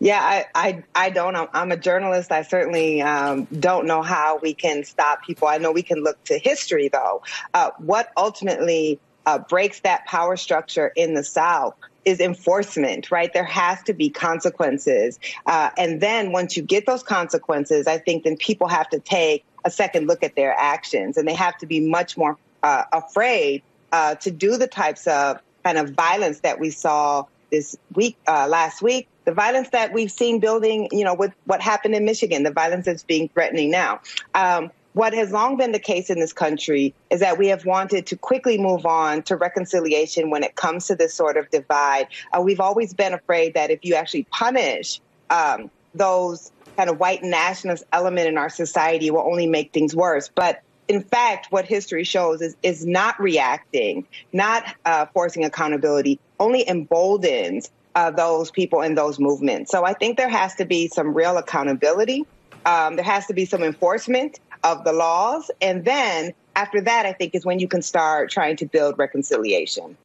Yeah, 0.00 0.20
I, 0.20 0.46
I, 0.54 0.84
I 0.94 1.10
don't. 1.10 1.34
I'm, 1.52 1.72
a 1.72 1.76
journalist. 1.76 2.30
I 2.30 2.42
certainly 2.42 3.02
um, 3.02 3.46
don't 3.46 3.86
know 3.86 4.02
how 4.02 4.38
we 4.38 4.54
can 4.54 4.84
stop 4.84 5.24
people. 5.24 5.48
I 5.48 5.58
know 5.58 5.72
we 5.72 5.82
can 5.82 6.04
look 6.04 6.22
to 6.24 6.38
history, 6.38 6.88
though. 6.88 7.22
Uh, 7.52 7.70
what 7.78 8.10
ultimately 8.16 9.00
uh, 9.26 9.38
breaks 9.38 9.80
that 9.80 10.06
power 10.06 10.36
structure 10.36 10.92
in 10.94 11.14
the 11.14 11.24
South 11.24 11.74
is 12.04 12.20
enforcement, 12.20 13.10
right? 13.10 13.32
There 13.32 13.44
has 13.44 13.82
to 13.82 13.92
be 13.92 14.08
consequences. 14.08 15.18
Uh, 15.44 15.70
and 15.76 16.00
then 16.00 16.32
once 16.32 16.56
you 16.56 16.62
get 16.62 16.86
those 16.86 17.02
consequences, 17.02 17.86
I 17.86 17.98
think 17.98 18.24
then 18.24 18.36
people 18.36 18.68
have 18.68 18.88
to 18.90 19.00
take 19.00 19.44
a 19.64 19.70
second 19.70 20.06
look 20.06 20.22
at 20.22 20.34
their 20.34 20.54
actions 20.56 21.16
and 21.16 21.28
they 21.28 21.34
have 21.34 21.58
to 21.58 21.66
be 21.66 21.80
much 21.80 22.16
more 22.16 22.38
uh, 22.62 22.84
afraid 22.92 23.62
uh, 23.92 24.14
to 24.16 24.30
do 24.30 24.56
the 24.56 24.66
types 24.66 25.06
of 25.06 25.40
kind 25.64 25.76
of 25.76 25.90
violence 25.90 26.40
that 26.40 26.58
we 26.58 26.70
saw 26.70 27.26
this 27.50 27.76
week, 27.94 28.16
uh, 28.26 28.46
last 28.48 28.82
week 28.82 29.08
the 29.28 29.34
violence 29.34 29.68
that 29.72 29.92
we've 29.92 30.10
seen 30.10 30.40
building, 30.40 30.88
you 30.90 31.04
know, 31.04 31.12
with 31.12 31.34
what 31.44 31.60
happened 31.60 31.94
in 31.94 32.02
Michigan, 32.06 32.44
the 32.44 32.50
violence 32.50 32.86
that's 32.86 33.02
being 33.02 33.28
threatening 33.28 33.70
now. 33.70 34.00
Um, 34.32 34.70
what 34.94 35.12
has 35.12 35.30
long 35.32 35.58
been 35.58 35.72
the 35.72 35.78
case 35.78 36.08
in 36.08 36.18
this 36.18 36.32
country 36.32 36.94
is 37.10 37.20
that 37.20 37.36
we 37.36 37.48
have 37.48 37.66
wanted 37.66 38.06
to 38.06 38.16
quickly 38.16 38.56
move 38.56 38.86
on 38.86 39.22
to 39.24 39.36
reconciliation 39.36 40.30
when 40.30 40.44
it 40.44 40.56
comes 40.56 40.86
to 40.86 40.96
this 40.96 41.12
sort 41.12 41.36
of 41.36 41.50
divide. 41.50 42.08
Uh, 42.32 42.40
we've 42.40 42.58
always 42.58 42.94
been 42.94 43.12
afraid 43.12 43.52
that 43.52 43.70
if 43.70 43.84
you 43.84 43.96
actually 43.96 44.24
punish 44.30 44.98
um, 45.28 45.70
those 45.94 46.50
kind 46.78 46.88
of 46.88 46.98
white 46.98 47.22
nationalist 47.22 47.84
element 47.92 48.28
in 48.28 48.38
our 48.38 48.48
society, 48.48 49.10
will 49.10 49.28
only 49.30 49.46
make 49.46 49.74
things 49.74 49.94
worse. 49.94 50.30
But 50.34 50.62
in 50.88 51.02
fact, 51.02 51.52
what 51.52 51.66
history 51.66 52.04
shows 52.04 52.40
is 52.40 52.56
is 52.62 52.84
not 52.84 53.20
reacting, 53.20 54.06
not 54.32 54.64
uh, 54.84 55.06
forcing 55.12 55.44
accountability, 55.44 56.18
only 56.40 56.66
emboldens 56.66 57.70
uh, 57.94 58.10
those 58.10 58.50
people 58.50 58.80
in 58.80 58.94
those 58.94 59.18
movements. 59.18 59.70
So 59.70 59.84
I 59.84 59.92
think 59.92 60.16
there 60.16 60.28
has 60.28 60.54
to 60.56 60.64
be 60.64 60.88
some 60.88 61.14
real 61.14 61.36
accountability. 61.36 62.24
Um, 62.64 62.96
there 62.96 63.04
has 63.04 63.26
to 63.26 63.34
be 63.34 63.44
some 63.44 63.62
enforcement 63.62 64.40
of 64.64 64.84
the 64.84 64.92
laws. 64.92 65.50
And 65.60 65.84
then 65.84 66.32
after 66.56 66.80
that, 66.80 67.06
I 67.06 67.12
think 67.12 67.34
is 67.34 67.44
when 67.44 67.58
you 67.58 67.68
can 67.68 67.82
start 67.82 68.30
trying 68.30 68.56
to 68.56 68.66
build 68.66 68.98
reconciliation. 68.98 69.96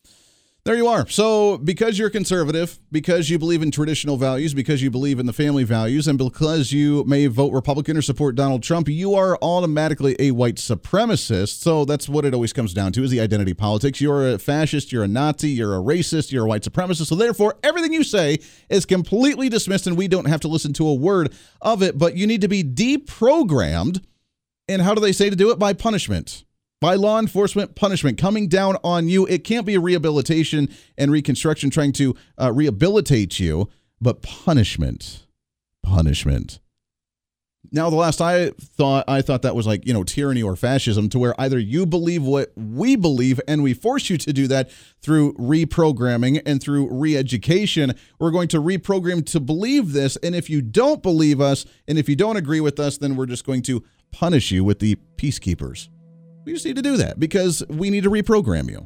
There 0.65 0.77
you 0.77 0.87
are. 0.87 1.05
So, 1.09 1.57
because 1.57 1.99
you're 1.99 2.09
conservative, 2.09 2.79
because 2.89 3.29
you 3.29 3.37
believe 3.37 3.61
in 3.61 3.69
traditional 3.69 4.15
values, 4.15 4.53
because 4.53 4.81
you 4.81 4.89
believe 4.89 5.19
in 5.19 5.25
the 5.25 5.33
family 5.33 5.65
values, 5.65 6.07
and 6.07 6.17
because 6.17 6.71
you 6.71 7.03
may 7.03 7.27
vote 7.27 7.51
Republican 7.51 7.97
or 7.97 8.01
support 8.01 8.35
Donald 8.35 8.63
Trump, 8.63 8.87
you 8.87 9.13
are 9.13 9.37
automatically 9.41 10.15
a 10.19 10.31
white 10.31 10.55
supremacist. 10.55 11.59
So, 11.59 11.83
that's 11.83 12.07
what 12.07 12.23
it 12.23 12.33
always 12.33 12.53
comes 12.53 12.73
down 12.73 12.93
to 12.93 13.03
is 13.03 13.11
the 13.11 13.19
identity 13.19 13.53
politics. 13.53 13.99
You're 13.99 14.35
a 14.35 14.39
fascist, 14.39 14.93
you're 14.93 15.03
a 15.03 15.07
Nazi, 15.09 15.49
you're 15.49 15.75
a 15.75 15.79
racist, 15.79 16.31
you're 16.31 16.45
a 16.45 16.47
white 16.47 16.63
supremacist. 16.63 17.07
So, 17.07 17.15
therefore, 17.15 17.57
everything 17.61 17.91
you 17.91 18.05
say 18.05 18.39
is 18.69 18.85
completely 18.85 19.49
dismissed, 19.49 19.85
and 19.85 19.97
we 19.97 20.07
don't 20.07 20.29
have 20.29 20.39
to 20.41 20.47
listen 20.47 20.71
to 20.73 20.87
a 20.87 20.93
word 20.93 21.33
of 21.61 21.83
it. 21.83 21.97
But 21.97 22.15
you 22.15 22.25
need 22.25 22.39
to 22.39 22.47
be 22.47 22.63
deprogrammed. 22.63 24.01
And 24.69 24.81
how 24.81 24.93
do 24.93 25.01
they 25.01 25.11
say 25.11 25.29
to 25.29 25.35
do 25.35 25.51
it? 25.51 25.59
By 25.59 25.73
punishment 25.73 26.45
by 26.83 26.95
law 26.95 27.17
enforcement 27.17 27.75
punishment 27.75 28.17
coming 28.17 28.49
down 28.49 28.75
on 28.83 29.07
you. 29.07 29.25
It 29.27 29.45
can't 29.45 29.65
be 29.65 29.77
rehabilitation 29.77 30.67
and 30.97 31.13
reconstruction 31.13 31.69
trying 31.69 31.93
to 31.93 32.13
uh, 32.37 32.51
rehabilitate 32.51 33.39
you, 33.39 33.69
but 34.01 34.21
punishment. 34.21 35.25
Punishment. 35.81 36.59
Now, 37.71 37.89
the 37.89 37.95
last 37.95 38.19
I 38.19 38.49
thought, 38.59 39.05
I 39.07 39.21
thought 39.21 39.43
that 39.43 39.55
was 39.55 39.65
like, 39.65 39.87
you 39.87 39.93
know, 39.93 40.03
tyranny 40.03 40.43
or 40.43 40.57
fascism, 40.57 41.07
to 41.11 41.19
where 41.19 41.33
either 41.39 41.57
you 41.57 41.85
believe 41.85 42.21
what 42.21 42.51
we 42.57 42.97
believe 42.97 43.39
and 43.47 43.63
we 43.63 43.73
force 43.73 44.09
you 44.09 44.17
to 44.17 44.33
do 44.33 44.47
that 44.47 44.69
through 45.01 45.35
reprogramming 45.35 46.41
and 46.45 46.61
through 46.61 46.89
re 46.91 47.15
education. 47.15 47.93
We're 48.19 48.31
going 48.31 48.49
to 48.49 48.61
reprogram 48.61 49.25
to 49.27 49.39
believe 49.39 49.93
this. 49.93 50.17
And 50.17 50.35
if 50.35 50.49
you 50.49 50.61
don't 50.61 51.01
believe 51.01 51.39
us 51.39 51.65
and 51.87 51.97
if 51.97 52.09
you 52.09 52.17
don't 52.17 52.35
agree 52.35 52.59
with 52.59 52.77
us, 52.77 52.97
then 52.97 53.15
we're 53.15 53.25
just 53.25 53.45
going 53.45 53.61
to 53.61 53.85
punish 54.11 54.51
you 54.51 54.65
with 54.65 54.79
the 54.79 54.97
peacekeepers. 55.15 55.87
We 56.45 56.51
just 56.51 56.65
need 56.65 56.75
to 56.75 56.81
do 56.81 56.97
that 56.97 57.19
because 57.19 57.63
we 57.69 57.89
need 57.89 58.03
to 58.03 58.09
reprogram 58.09 58.69
you. 58.69 58.85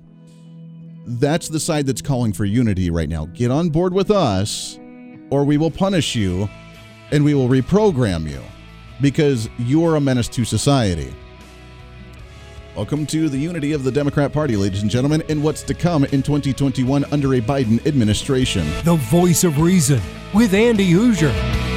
That's 1.08 1.50
the 1.50 1.60
side 1.60 1.88
that's 1.88 2.04
calling 2.04 2.32
for 2.32 2.46
unity 2.46 2.92
right 2.92 3.10
now. 3.10 3.26
Get 3.28 3.50
on 3.50 3.70
board 3.70 3.94
with 3.94 4.12
us, 4.12 4.78
or 5.32 5.44
we 5.44 5.58
will 5.58 5.72
punish 5.72 6.16
you 6.16 6.48
and 7.12 7.26
we 7.26 7.34
will 7.34 7.48
reprogram 7.48 8.30
you 8.30 8.42
because 9.02 9.50
you're 9.58 9.96
a 9.96 10.02
menace 10.02 10.28
to 10.28 10.46
society. 10.46 11.16
Welcome 12.76 13.08
to 13.08 13.28
the 13.28 13.40
unity 13.40 13.72
of 13.72 13.84
the 13.84 13.92
Democrat 13.92 14.32
Party, 14.32 14.56
ladies 14.56 14.84
and 14.84 14.92
gentlemen, 14.92 15.24
and 15.30 15.44
what's 15.44 15.64
to 15.64 15.74
come 15.74 16.04
in 16.06 16.22
2021 16.22 17.06
under 17.06 17.34
a 17.34 17.42
Biden 17.42 17.84
administration. 17.88 18.68
The 18.84 18.98
voice 19.10 19.44
of 19.44 19.60
reason 19.60 20.00
with 20.32 20.54
Andy 20.54 20.92
Hoosier. 20.92 21.77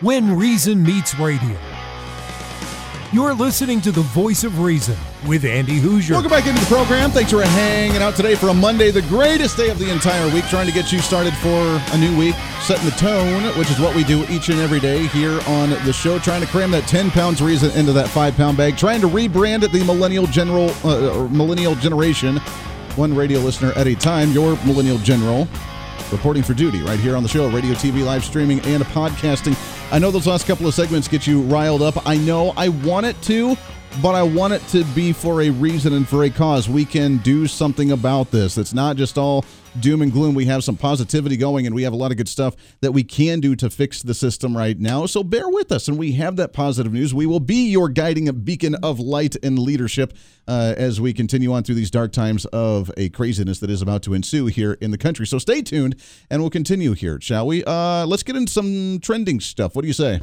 When 0.00 0.34
Reason 0.34 0.82
Meets 0.82 1.18
Radio. 1.18 1.58
You're 3.12 3.34
listening 3.34 3.82
to 3.82 3.92
the 3.92 4.00
voice 4.00 4.44
of 4.44 4.60
reason 4.60 4.96
with 5.26 5.44
Andy 5.44 5.76
Hoosier. 5.76 6.14
Welcome 6.14 6.30
back 6.30 6.46
into 6.46 6.58
the 6.58 6.74
program. 6.74 7.10
Thanks 7.10 7.32
for 7.32 7.42
hanging 7.42 8.00
out 8.00 8.16
today 8.16 8.34
for 8.34 8.48
a 8.48 8.54
Monday, 8.54 8.90
the 8.90 9.02
greatest 9.02 9.58
day 9.58 9.68
of 9.68 9.78
the 9.78 9.90
entire 9.90 10.32
week, 10.32 10.46
trying 10.46 10.66
to 10.66 10.72
get 10.72 10.90
you 10.90 11.00
started 11.00 11.34
for 11.34 11.82
a 11.92 11.98
new 11.98 12.16
week, 12.16 12.34
setting 12.62 12.86
the 12.86 12.92
tone, 12.92 13.42
which 13.58 13.70
is 13.70 13.78
what 13.78 13.94
we 13.94 14.02
do 14.02 14.24
each 14.30 14.48
and 14.48 14.58
every 14.60 14.80
day 14.80 15.06
here 15.08 15.38
on 15.46 15.68
the 15.68 15.92
show, 15.92 16.18
trying 16.18 16.40
to 16.40 16.46
cram 16.46 16.70
that 16.70 16.88
10 16.88 17.10
pounds 17.10 17.42
reason 17.42 17.70
into 17.72 17.92
that 17.92 18.08
5 18.08 18.34
pound 18.36 18.56
bag, 18.56 18.78
trying 18.78 19.02
to 19.02 19.06
rebrand 19.06 19.70
the 19.70 19.84
millennial 19.84 20.24
general 20.26 20.70
uh, 20.82 21.28
millennial 21.28 21.74
generation, 21.74 22.38
one 22.96 23.14
radio 23.14 23.38
listener 23.38 23.72
at 23.76 23.86
a 23.86 23.94
time, 23.94 24.32
your 24.32 24.56
millennial 24.64 24.96
general 24.96 25.46
reporting 26.12 26.42
for 26.42 26.54
duty 26.54 26.82
right 26.82 26.98
here 26.98 27.16
on 27.16 27.22
the 27.22 27.28
show, 27.28 27.48
radio, 27.48 27.72
TV, 27.72 28.04
live 28.04 28.24
streaming, 28.24 28.60
and 28.60 28.82
podcasting. 28.84 29.56
I 29.92 29.98
know 29.98 30.10
those 30.10 30.26
last 30.26 30.46
couple 30.46 30.66
of 30.66 30.74
segments 30.74 31.08
get 31.08 31.26
you 31.26 31.42
riled 31.42 31.82
up. 31.82 32.06
I 32.06 32.16
know 32.16 32.52
I 32.56 32.68
want 32.68 33.06
it 33.06 33.20
to, 33.22 33.56
but 34.02 34.14
I 34.14 34.22
want 34.22 34.52
it 34.52 34.66
to 34.68 34.84
be 34.94 35.12
for 35.12 35.42
a 35.42 35.50
reason 35.50 35.92
and 35.92 36.08
for 36.08 36.24
a 36.24 36.30
cause. 36.30 36.68
We 36.68 36.84
can 36.84 37.18
do 37.18 37.46
something 37.46 37.92
about 37.92 38.30
this. 38.30 38.56
It's 38.56 38.72
not 38.72 38.96
just 38.96 39.18
all 39.18 39.44
doom 39.80 40.02
and 40.02 40.12
gloom. 40.12 40.34
We 40.34 40.46
have 40.46 40.64
some 40.64 40.76
positivity 40.76 41.36
going, 41.36 41.66
and 41.66 41.74
we 41.74 41.82
have 41.82 41.92
a 41.92 41.96
lot 41.96 42.10
of 42.10 42.16
good 42.16 42.28
stuff 42.28 42.56
that 42.80 42.92
we 42.92 43.04
can 43.04 43.40
do 43.40 43.54
to 43.56 43.68
fix 43.68 44.02
the 44.02 44.14
system 44.14 44.56
right 44.56 44.78
now. 44.78 45.06
So 45.06 45.22
bear 45.22 45.48
with 45.48 45.70
us, 45.72 45.88
and 45.88 45.98
we 45.98 46.12
have 46.12 46.36
that 46.36 46.52
positive 46.52 46.92
news. 46.92 47.12
We 47.12 47.26
will 47.26 47.40
be 47.40 47.68
your 47.68 47.88
guiding 47.88 48.30
beacon 48.40 48.74
of 48.76 49.00
light 49.00 49.36
and 49.42 49.58
leadership 49.58 50.14
uh, 50.48 50.74
as 50.76 51.00
we 51.00 51.12
continue 51.12 51.52
on 51.52 51.62
through 51.62 51.76
these 51.76 51.90
dark 51.90 52.12
times 52.12 52.46
of 52.46 52.90
a 52.96 53.08
craziness 53.10 53.60
that 53.60 53.70
is 53.70 53.82
about 53.82 54.02
to 54.04 54.14
ensue 54.14 54.46
here 54.46 54.78
in 54.80 54.90
the 54.90 54.98
country. 54.98 55.26
So 55.26 55.38
stay 55.38 55.62
tuned, 55.62 55.96
and 56.30 56.40
we'll 56.40 56.50
continue 56.50 56.92
here, 56.92 57.20
shall 57.20 57.46
we? 57.46 57.64
Uh, 57.64 58.06
let's 58.06 58.22
get 58.22 58.36
into 58.36 58.52
some 58.52 58.98
trending 59.00 59.40
stuff. 59.40 59.74
What 59.74 59.82
do 59.82 59.88
you 59.88 59.94
say? 59.94 60.20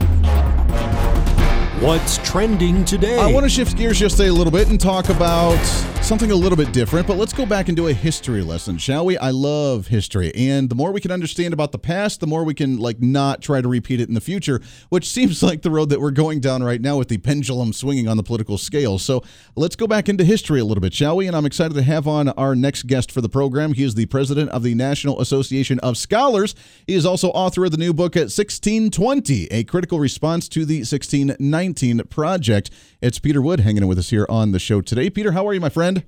What's 1.81 2.17
trending 2.27 2.83
today? 2.85 3.19
I 3.19 3.31
want 3.31 3.43
to 3.43 3.49
shift 3.49 3.77
gears 3.77 3.99
just 3.99 4.19
a 4.19 4.31
little 4.31 4.49
bit 4.49 4.67
and 4.67 4.81
talk 4.81 5.09
about 5.09 5.63
something 6.01 6.31
a 6.31 6.35
little 6.35 6.55
bit 6.55 6.71
different, 6.71 7.05
but 7.05 7.17
let's 7.17 7.33
go 7.33 7.45
back 7.45 7.67
and 7.67 7.75
do 7.75 7.87
a 7.87 7.93
history 7.93 8.41
lesson, 8.41 8.77
shall 8.77 9.05
we? 9.05 9.17
I 9.17 9.29
love 9.29 9.87
history, 9.87 10.33
and 10.33 10.69
the 10.69 10.75
more 10.75 10.91
we 10.91 11.01
can 11.01 11.11
understand 11.11 11.53
about 11.53 11.71
the 11.73 11.77
past, 11.77 12.19
the 12.19 12.25
more 12.25 12.43
we 12.43 12.53
can 12.53 12.77
like 12.77 13.01
not 13.01 13.41
try 13.41 13.61
to 13.61 13.67
repeat 13.67 13.99
it 13.99 14.07
in 14.07 14.15
the 14.15 14.21
future, 14.21 14.59
which 14.89 15.07
seems 15.09 15.43
like 15.43 15.61
the 15.61 15.69
road 15.69 15.89
that 15.89 15.99
we're 15.99 16.11
going 16.11 16.39
down 16.39 16.63
right 16.63 16.81
now 16.81 16.97
with 16.97 17.09
the 17.09 17.17
pendulum 17.19 17.73
swinging 17.73 18.07
on 18.07 18.17
the 18.17 18.23
political 18.23 18.57
scale. 18.57 18.97
So, 18.97 19.21
let's 19.55 19.75
go 19.75 19.85
back 19.85 20.09
into 20.09 20.23
history 20.23 20.59
a 20.59 20.65
little 20.65 20.81
bit, 20.81 20.93
shall 20.93 21.17
we? 21.17 21.27
And 21.27 21.35
I'm 21.35 21.45
excited 21.45 21.75
to 21.75 21.83
have 21.83 22.07
on 22.07 22.29
our 22.29 22.55
next 22.55 22.87
guest 22.87 23.11
for 23.11 23.21
the 23.21 23.29
program. 23.29 23.73
He 23.73 23.83
is 23.83 23.93
the 23.93 24.05
president 24.07 24.49
of 24.49 24.63
the 24.63 24.73
National 24.73 25.19
Association 25.19 25.77
of 25.81 25.97
Scholars. 25.97 26.55
He 26.87 26.95
is 26.95 27.05
also 27.05 27.29
author 27.29 27.65
of 27.65 27.71
the 27.71 27.77
new 27.77 27.93
book 27.93 28.15
at 28.15 28.31
1620, 28.31 29.47
a 29.51 29.63
critical 29.65 29.99
response 29.99 30.47
to 30.49 30.65
the 30.65 30.79
1690 30.79 31.66
project. 32.09 32.69
It's 33.01 33.19
Peter 33.19 33.41
Wood 33.41 33.61
hanging 33.61 33.83
in 33.83 33.87
with 33.87 33.97
us 33.97 34.09
here 34.09 34.25
on 34.29 34.51
the 34.51 34.59
show 34.59 34.81
today. 34.81 35.09
Peter, 35.09 35.31
how 35.31 35.47
are 35.47 35.53
you, 35.53 35.61
my 35.61 35.69
friend? 35.69 36.03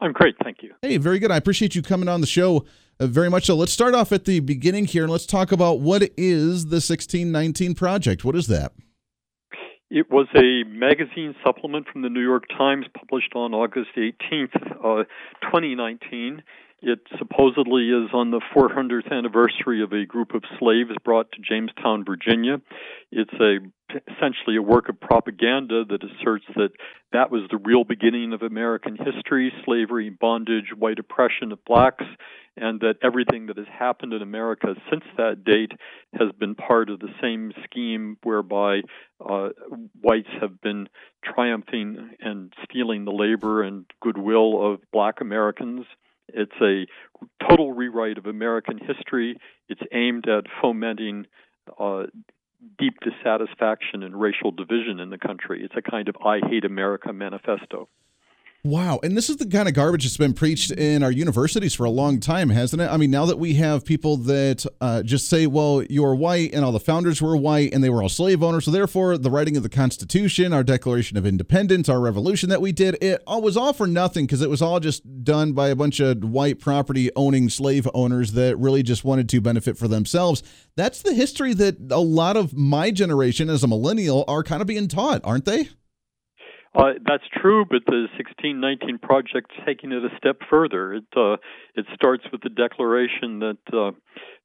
I'm 0.00 0.12
great, 0.12 0.34
thank 0.42 0.62
you. 0.62 0.74
Hey, 0.82 0.96
very 0.96 1.18
good. 1.18 1.30
I 1.30 1.36
appreciate 1.36 1.74
you 1.74 1.82
coming 1.82 2.08
on 2.08 2.20
the 2.20 2.26
show 2.26 2.64
uh, 3.00 3.06
very 3.06 3.30
much 3.30 3.46
so. 3.46 3.54
Let's 3.54 3.72
start 3.72 3.94
off 3.94 4.12
at 4.12 4.24
the 4.24 4.40
beginning 4.40 4.86
here 4.86 5.02
and 5.02 5.12
let's 5.12 5.26
talk 5.26 5.52
about 5.52 5.80
what 5.80 6.02
is 6.16 6.66
the 6.66 6.76
1619 6.76 7.74
project. 7.74 8.24
What 8.24 8.36
is 8.36 8.46
that? 8.48 8.72
It 9.90 10.10
was 10.10 10.26
a 10.34 10.64
magazine 10.68 11.34
supplement 11.44 11.86
from 11.92 12.02
the 12.02 12.08
New 12.08 12.22
York 12.22 12.44
Times 12.48 12.86
published 12.98 13.34
on 13.34 13.52
August 13.52 13.90
18th, 13.96 14.54
uh, 14.56 15.04
2019. 15.42 16.42
It 16.80 17.00
supposedly 17.18 17.90
is 17.90 18.08
on 18.12 18.30
the 18.30 18.40
400th 18.56 19.12
anniversary 19.12 19.82
of 19.82 19.92
a 19.92 20.06
group 20.06 20.34
of 20.34 20.42
slaves 20.58 20.90
brought 21.04 21.30
to 21.32 21.40
Jamestown, 21.40 22.04
Virginia. 22.04 22.60
It's 23.10 23.34
a 23.34 23.58
essentially 24.08 24.56
a 24.56 24.62
work 24.62 24.88
of 24.88 25.00
propaganda 25.00 25.84
that 25.84 26.02
asserts 26.02 26.44
that 26.56 26.70
that 27.12 27.30
was 27.30 27.42
the 27.50 27.58
real 27.58 27.84
beginning 27.84 28.32
of 28.32 28.42
American 28.42 28.96
history, 28.96 29.52
slavery, 29.64 30.10
bondage, 30.10 30.72
white 30.76 30.98
oppression 30.98 31.52
of 31.52 31.64
blacks, 31.64 32.04
and 32.56 32.80
that 32.80 32.96
everything 33.02 33.46
that 33.46 33.56
has 33.56 33.66
happened 33.68 34.12
in 34.12 34.22
America 34.22 34.74
since 34.90 35.04
that 35.16 35.44
date 35.44 35.72
has 36.14 36.30
been 36.38 36.54
part 36.54 36.90
of 36.90 37.00
the 37.00 37.12
same 37.20 37.52
scheme 37.64 38.16
whereby 38.22 38.80
uh, 39.26 39.50
whites 40.00 40.28
have 40.40 40.60
been 40.60 40.88
triumphing 41.24 42.10
and 42.20 42.52
stealing 42.64 43.04
the 43.04 43.12
labor 43.12 43.62
and 43.62 43.86
goodwill 44.00 44.72
of 44.72 44.80
black 44.92 45.20
Americans 45.20 45.86
It's 46.28 46.52
a 46.60 46.86
total 47.48 47.72
rewrite 47.72 48.18
of 48.18 48.26
American 48.26 48.78
history. 48.78 49.36
It's 49.68 49.80
aimed 49.92 50.28
at 50.28 50.44
fomenting 50.60 51.26
uh, 51.78 52.04
deep 52.78 52.94
dissatisfaction 53.00 54.02
and 54.02 54.20
racial 54.20 54.50
division 54.50 55.00
in 55.00 55.10
the 55.10 55.18
country. 55.18 55.62
It's 55.64 55.74
a 55.76 55.90
kind 55.90 56.08
of 56.08 56.16
I 56.24 56.40
hate 56.48 56.64
America 56.64 57.12
manifesto. 57.12 57.88
Wow. 58.64 59.00
And 59.02 59.16
this 59.16 59.28
is 59.28 59.38
the 59.38 59.46
kind 59.46 59.66
of 59.66 59.74
garbage 59.74 60.04
that's 60.04 60.16
been 60.16 60.34
preached 60.34 60.70
in 60.70 61.02
our 61.02 61.10
universities 61.10 61.74
for 61.74 61.82
a 61.82 61.90
long 61.90 62.20
time, 62.20 62.48
hasn't 62.50 62.80
it? 62.80 62.88
I 62.88 62.96
mean, 62.96 63.10
now 63.10 63.26
that 63.26 63.40
we 63.40 63.54
have 63.54 63.84
people 63.84 64.16
that 64.18 64.64
uh, 64.80 65.02
just 65.02 65.28
say, 65.28 65.48
well, 65.48 65.82
you're 65.90 66.14
white 66.14 66.54
and 66.54 66.64
all 66.64 66.70
the 66.70 66.78
founders 66.78 67.20
were 67.20 67.36
white 67.36 67.74
and 67.74 67.82
they 67.82 67.90
were 67.90 68.04
all 68.04 68.08
slave 68.08 68.40
owners. 68.40 68.66
So 68.66 68.70
therefore, 68.70 69.18
the 69.18 69.32
writing 69.32 69.56
of 69.56 69.64
the 69.64 69.68
Constitution, 69.68 70.52
our 70.52 70.62
Declaration 70.62 71.16
of 71.16 71.26
Independence, 71.26 71.88
our 71.88 71.98
revolution 71.98 72.50
that 72.50 72.60
we 72.60 72.70
did, 72.70 73.02
it 73.02 73.20
all 73.26 73.42
was 73.42 73.56
all 73.56 73.72
for 73.72 73.88
nothing 73.88 74.26
because 74.26 74.42
it 74.42 74.50
was 74.50 74.62
all 74.62 74.78
just 74.78 75.24
done 75.24 75.54
by 75.54 75.70
a 75.70 75.76
bunch 75.76 75.98
of 75.98 76.22
white 76.22 76.60
property 76.60 77.10
owning 77.16 77.48
slave 77.48 77.88
owners 77.94 78.30
that 78.34 78.56
really 78.58 78.84
just 78.84 79.02
wanted 79.02 79.28
to 79.30 79.40
benefit 79.40 79.76
for 79.76 79.88
themselves. 79.88 80.40
That's 80.76 81.02
the 81.02 81.14
history 81.14 81.52
that 81.54 81.90
a 81.90 81.98
lot 81.98 82.36
of 82.36 82.54
my 82.56 82.92
generation 82.92 83.50
as 83.50 83.64
a 83.64 83.66
millennial 83.66 84.24
are 84.28 84.44
kind 84.44 84.60
of 84.60 84.68
being 84.68 84.86
taught, 84.86 85.20
aren't 85.24 85.46
they? 85.46 85.70
Uh, 86.74 86.92
that's 87.06 87.24
true, 87.40 87.66
but 87.66 87.84
the 87.84 88.08
1619 88.16 88.98
project 88.98 89.50
taking 89.66 89.92
it 89.92 90.02
a 90.04 90.16
step 90.16 90.38
further. 90.48 90.94
It 90.94 91.04
uh, 91.14 91.36
it 91.74 91.84
starts 91.94 92.24
with 92.32 92.40
the 92.40 92.48
declaration 92.48 93.40
that 93.40 93.58
uh, 93.72 93.90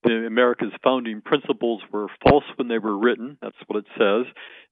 the 0.03 0.25
America's 0.27 0.73
founding 0.83 1.21
principles 1.21 1.81
were 1.91 2.07
false 2.21 2.43
when 2.57 2.67
they 2.67 2.79
were 2.79 2.97
written. 2.97 3.37
That's 3.41 3.55
what 3.67 3.79
it 3.79 3.85
says. 3.97 4.25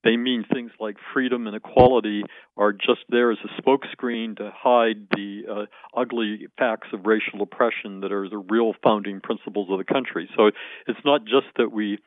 They 0.04 0.18
mean 0.18 0.44
things 0.54 0.72
like 0.82 0.98
freedom 1.14 1.48
and 1.48 1.56
equality 1.56 2.24
are 2.58 2.74
just 2.74 3.02
there 3.10 3.32
as 3.32 3.38
a 3.44 3.62
smokescreen 3.62 4.36
to 4.38 4.52
hide 4.54 5.08
the 5.12 5.44
uh, 5.50 6.00
ugly 6.00 6.48
facts 6.60 6.90
of 6.92 7.06
racial 7.06 7.42
oppression 7.42 8.02
that 8.02 8.12
are 8.12 8.30
the 8.30 8.38
real 8.38 8.74
founding 8.84 9.22
principles 9.22 9.70
of 9.72 9.78
the 9.78 9.86
country. 9.86 10.30
So 10.36 10.52
it's 10.88 11.00
not 11.06 11.24
just 11.24 11.48
that 11.58 11.72
we 11.72 12.00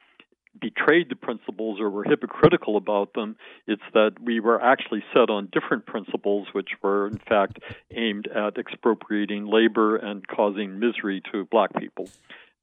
betrayed 0.61 1.09
the 1.09 1.16
principles 1.16 1.81
or 1.81 1.90
were 1.90 2.05
hypocritical 2.05 2.77
about 2.77 3.14
them. 3.14 3.37
It's 3.66 3.83
that 3.94 4.12
we 4.23 4.40
were 4.40 4.62
actually 4.62 5.05
set 5.12 5.31
on 5.31 5.49
different 5.53 5.87
principles, 5.87 6.49
which 6.53 6.71
were 6.83 7.07
in 7.09 7.18
fact 7.18 7.59
aimed 7.94 8.29
at 8.29 8.59
expropriating 8.59 9.47
labor 9.47 9.97
and 9.97 10.27
causing 10.27 10.79
misery 10.79 11.23
to 11.33 11.44
black 11.47 11.75
people. 11.79 12.09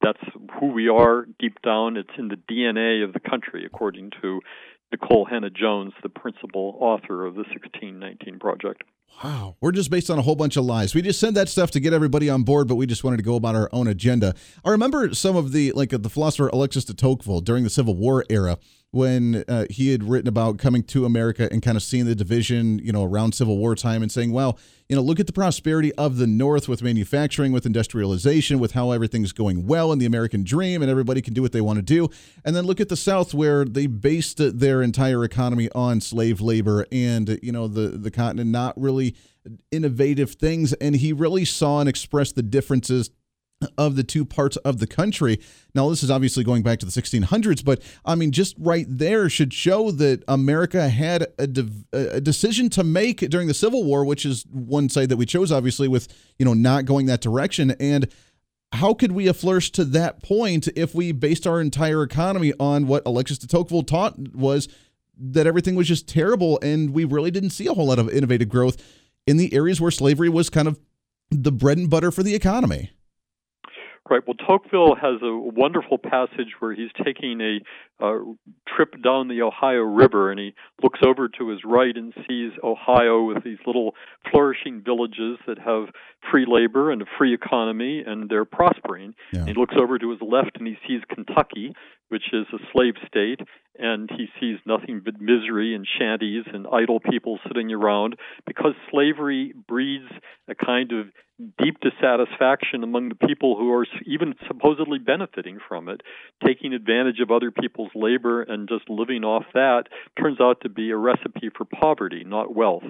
That's 0.02 0.20
who 0.60 0.66
we 0.66 0.88
are 0.88 1.26
deep 1.38 1.60
down. 1.62 1.96
It's 1.96 2.10
in 2.18 2.28
the 2.28 2.36
DNA 2.36 3.02
of 3.04 3.12
the 3.12 3.20
country, 3.20 3.64
according 3.64 4.12
to 4.22 4.40
Nikole 4.94 5.28
Hannah-Jones, 5.28 5.94
the 6.02 6.08
principal 6.08 6.76
author 6.80 7.24
of 7.24 7.34
the 7.34 7.40
1619 7.40 8.38
Project. 8.38 8.84
Wow. 9.24 9.56
We're 9.60 9.72
just 9.72 9.90
based 9.90 10.10
on 10.10 10.18
a 10.18 10.22
whole 10.22 10.36
bunch 10.36 10.56
of 10.56 10.64
lies. 10.64 10.94
We 10.94 11.00
just 11.00 11.18
send 11.18 11.36
that 11.36 11.48
stuff 11.48 11.70
to 11.72 11.80
get 11.80 11.92
everybody 11.92 12.28
on 12.28 12.42
board, 12.42 12.68
but 12.68 12.74
we 12.74 12.86
just 12.86 13.02
wanted 13.02 13.16
to 13.16 13.22
go 13.22 13.34
about 13.34 13.54
our 13.54 13.70
own 13.72 13.86
agenda. 13.86 14.34
I 14.64 14.70
remember 14.70 15.14
some 15.14 15.36
of 15.36 15.52
the, 15.52 15.72
like 15.72 15.90
the 15.90 16.10
philosopher 16.10 16.48
Alexis 16.48 16.84
de 16.84 16.94
Tocqueville 16.94 17.40
during 17.40 17.64
the 17.64 17.70
Civil 17.70 17.96
War 17.96 18.24
era 18.28 18.58
when 18.96 19.44
uh, 19.46 19.66
he 19.68 19.90
had 19.90 20.02
written 20.02 20.26
about 20.26 20.58
coming 20.58 20.82
to 20.82 21.04
America 21.04 21.46
and 21.52 21.60
kind 21.62 21.76
of 21.76 21.82
seeing 21.82 22.06
the 22.06 22.14
division, 22.14 22.78
you 22.78 22.92
know, 22.92 23.04
around 23.04 23.34
Civil 23.34 23.58
War 23.58 23.74
time 23.74 24.00
and 24.00 24.10
saying, 24.10 24.32
well, 24.32 24.58
you 24.88 24.96
know, 24.96 25.02
look 25.02 25.20
at 25.20 25.26
the 25.26 25.34
prosperity 25.34 25.92
of 25.96 26.16
the 26.16 26.26
North 26.26 26.66
with 26.66 26.80
manufacturing, 26.82 27.52
with 27.52 27.66
industrialization, 27.66 28.58
with 28.58 28.72
how 28.72 28.92
everything's 28.92 29.32
going 29.32 29.66
well 29.66 29.92
in 29.92 29.98
the 29.98 30.06
American 30.06 30.44
dream 30.44 30.80
and 30.80 30.90
everybody 30.90 31.20
can 31.20 31.34
do 31.34 31.42
what 31.42 31.52
they 31.52 31.60
want 31.60 31.76
to 31.76 31.82
do. 31.82 32.08
And 32.42 32.56
then 32.56 32.64
look 32.64 32.80
at 32.80 32.88
the 32.88 32.96
South 32.96 33.34
where 33.34 33.66
they 33.66 33.86
based 33.86 34.38
their 34.38 34.80
entire 34.80 35.24
economy 35.24 35.68
on 35.74 36.00
slave 36.00 36.40
labor 36.40 36.86
and, 36.90 37.38
you 37.42 37.52
know, 37.52 37.68
the, 37.68 37.88
the 37.88 38.10
continent 38.10 38.50
not 38.50 38.80
really 38.80 38.95
innovative 39.70 40.32
things. 40.32 40.72
And 40.74 40.96
he 40.96 41.12
really 41.12 41.44
saw 41.44 41.80
and 41.80 41.88
expressed 41.88 42.34
the 42.34 42.42
differences 42.42 43.10
of 43.78 43.96
the 43.96 44.04
two 44.04 44.24
parts 44.24 44.56
of 44.58 44.78
the 44.78 44.86
country. 44.86 45.40
Now, 45.74 45.88
this 45.88 46.02
is 46.02 46.10
obviously 46.10 46.44
going 46.44 46.62
back 46.62 46.78
to 46.80 46.86
the 46.86 46.92
1600s, 46.92 47.64
but 47.64 47.82
I 48.04 48.14
mean, 48.14 48.30
just 48.32 48.54
right 48.58 48.86
there 48.88 49.30
should 49.30 49.52
show 49.52 49.90
that 49.92 50.22
America 50.28 50.88
had 50.88 51.28
a, 51.38 51.46
de- 51.46 51.70
a, 51.92 52.20
decision 52.20 52.68
to 52.70 52.84
make 52.84 53.20
during 53.30 53.48
the 53.48 53.54
Civil 53.54 53.84
War, 53.84 54.04
which 54.04 54.26
is 54.26 54.44
one 54.50 54.88
side 54.88 55.08
that 55.08 55.16
we 55.16 55.24
chose, 55.24 55.50
obviously, 55.50 55.88
with 55.88 56.08
you 56.38 56.44
know 56.44 56.54
not 56.54 56.84
going 56.84 57.06
that 57.06 57.22
direction. 57.22 57.70
And 57.80 58.12
how 58.72 58.92
could 58.92 59.12
we 59.12 59.26
have 59.26 59.36
flourished 59.36 59.74
to 59.76 59.84
that 59.86 60.22
point 60.22 60.68
if 60.76 60.94
we 60.94 61.12
based 61.12 61.46
our 61.46 61.60
entire 61.60 62.02
economy 62.02 62.52
on 62.60 62.86
what 62.86 63.04
Alexis 63.06 63.38
de 63.38 63.46
Tocqueville 63.46 63.84
taught 63.84 64.18
was 64.34 64.68
that 65.18 65.46
everything 65.46 65.74
was 65.74 65.88
just 65.88 66.08
terrible, 66.08 66.58
and 66.62 66.90
we 66.90 67.04
really 67.04 67.30
didn't 67.30 67.50
see 67.50 67.66
a 67.66 67.74
whole 67.74 67.86
lot 67.86 67.98
of 67.98 68.08
innovative 68.10 68.48
growth 68.48 68.82
in 69.26 69.36
the 69.36 69.52
areas 69.54 69.80
where 69.80 69.90
slavery 69.90 70.28
was 70.28 70.50
kind 70.50 70.68
of 70.68 70.78
the 71.30 71.52
bread 71.52 71.78
and 71.78 71.90
butter 71.90 72.10
for 72.10 72.22
the 72.22 72.34
economy? 72.34 72.90
Right. 74.08 74.22
Well, 74.24 74.34
Tocqueville 74.34 74.94
has 74.94 75.20
a 75.22 75.36
wonderful 75.36 75.98
passage 75.98 76.54
where 76.60 76.72
he's 76.72 76.90
taking 77.04 77.40
a 77.40 78.04
uh, 78.04 78.18
trip 78.68 79.02
down 79.02 79.26
the 79.26 79.42
Ohio 79.42 79.80
River 79.80 80.30
and 80.30 80.38
he 80.38 80.54
looks 80.80 81.00
over 81.04 81.28
to 81.28 81.48
his 81.48 81.60
right 81.64 81.96
and 81.96 82.14
sees 82.28 82.52
Ohio 82.62 83.24
with 83.24 83.42
these 83.42 83.58
little 83.66 83.94
flourishing 84.30 84.80
villages 84.84 85.38
that 85.48 85.58
have 85.58 85.86
free 86.30 86.44
labor 86.46 86.92
and 86.92 87.02
a 87.02 87.06
free 87.18 87.34
economy 87.34 88.04
and 88.06 88.28
they're 88.28 88.44
prospering. 88.44 89.14
Yeah. 89.32 89.40
And 89.40 89.48
he 89.48 89.54
looks 89.54 89.74
over 89.76 89.98
to 89.98 90.10
his 90.10 90.20
left 90.22 90.56
and 90.56 90.68
he 90.68 90.76
sees 90.86 91.00
Kentucky, 91.12 91.74
which 92.08 92.32
is 92.32 92.46
a 92.52 92.58
slave 92.72 92.94
state, 93.06 93.40
and 93.78 94.08
he 94.10 94.26
sees 94.40 94.58
nothing 94.64 95.02
but 95.04 95.20
misery 95.20 95.74
and 95.74 95.86
shanties 95.98 96.44
and 96.52 96.66
idle 96.72 97.00
people 97.00 97.38
sitting 97.46 97.72
around 97.72 98.16
because 98.46 98.72
slavery 98.90 99.52
breeds 99.68 100.10
a 100.48 100.54
kind 100.54 100.92
of 100.92 101.06
deep 101.62 101.76
dissatisfaction 101.80 102.82
among 102.82 103.10
the 103.10 103.26
people 103.26 103.56
who 103.58 103.70
are 103.72 103.86
even 104.06 104.34
supposedly 104.46 104.98
benefiting 104.98 105.58
from 105.68 105.88
it, 105.88 106.00
taking 106.44 106.72
advantage 106.72 107.20
of 107.20 107.30
other 107.30 107.50
people's 107.50 107.90
labor 107.94 108.42
and 108.42 108.68
just 108.68 108.88
living 108.88 109.22
off 109.22 109.44
that 109.52 109.84
turns 110.18 110.40
out 110.40 110.60
to 110.62 110.68
be 110.68 110.90
a 110.90 110.96
recipe 110.96 111.50
for 111.54 111.66
poverty, 111.66 112.24
not 112.24 112.54
wealth. 112.54 112.84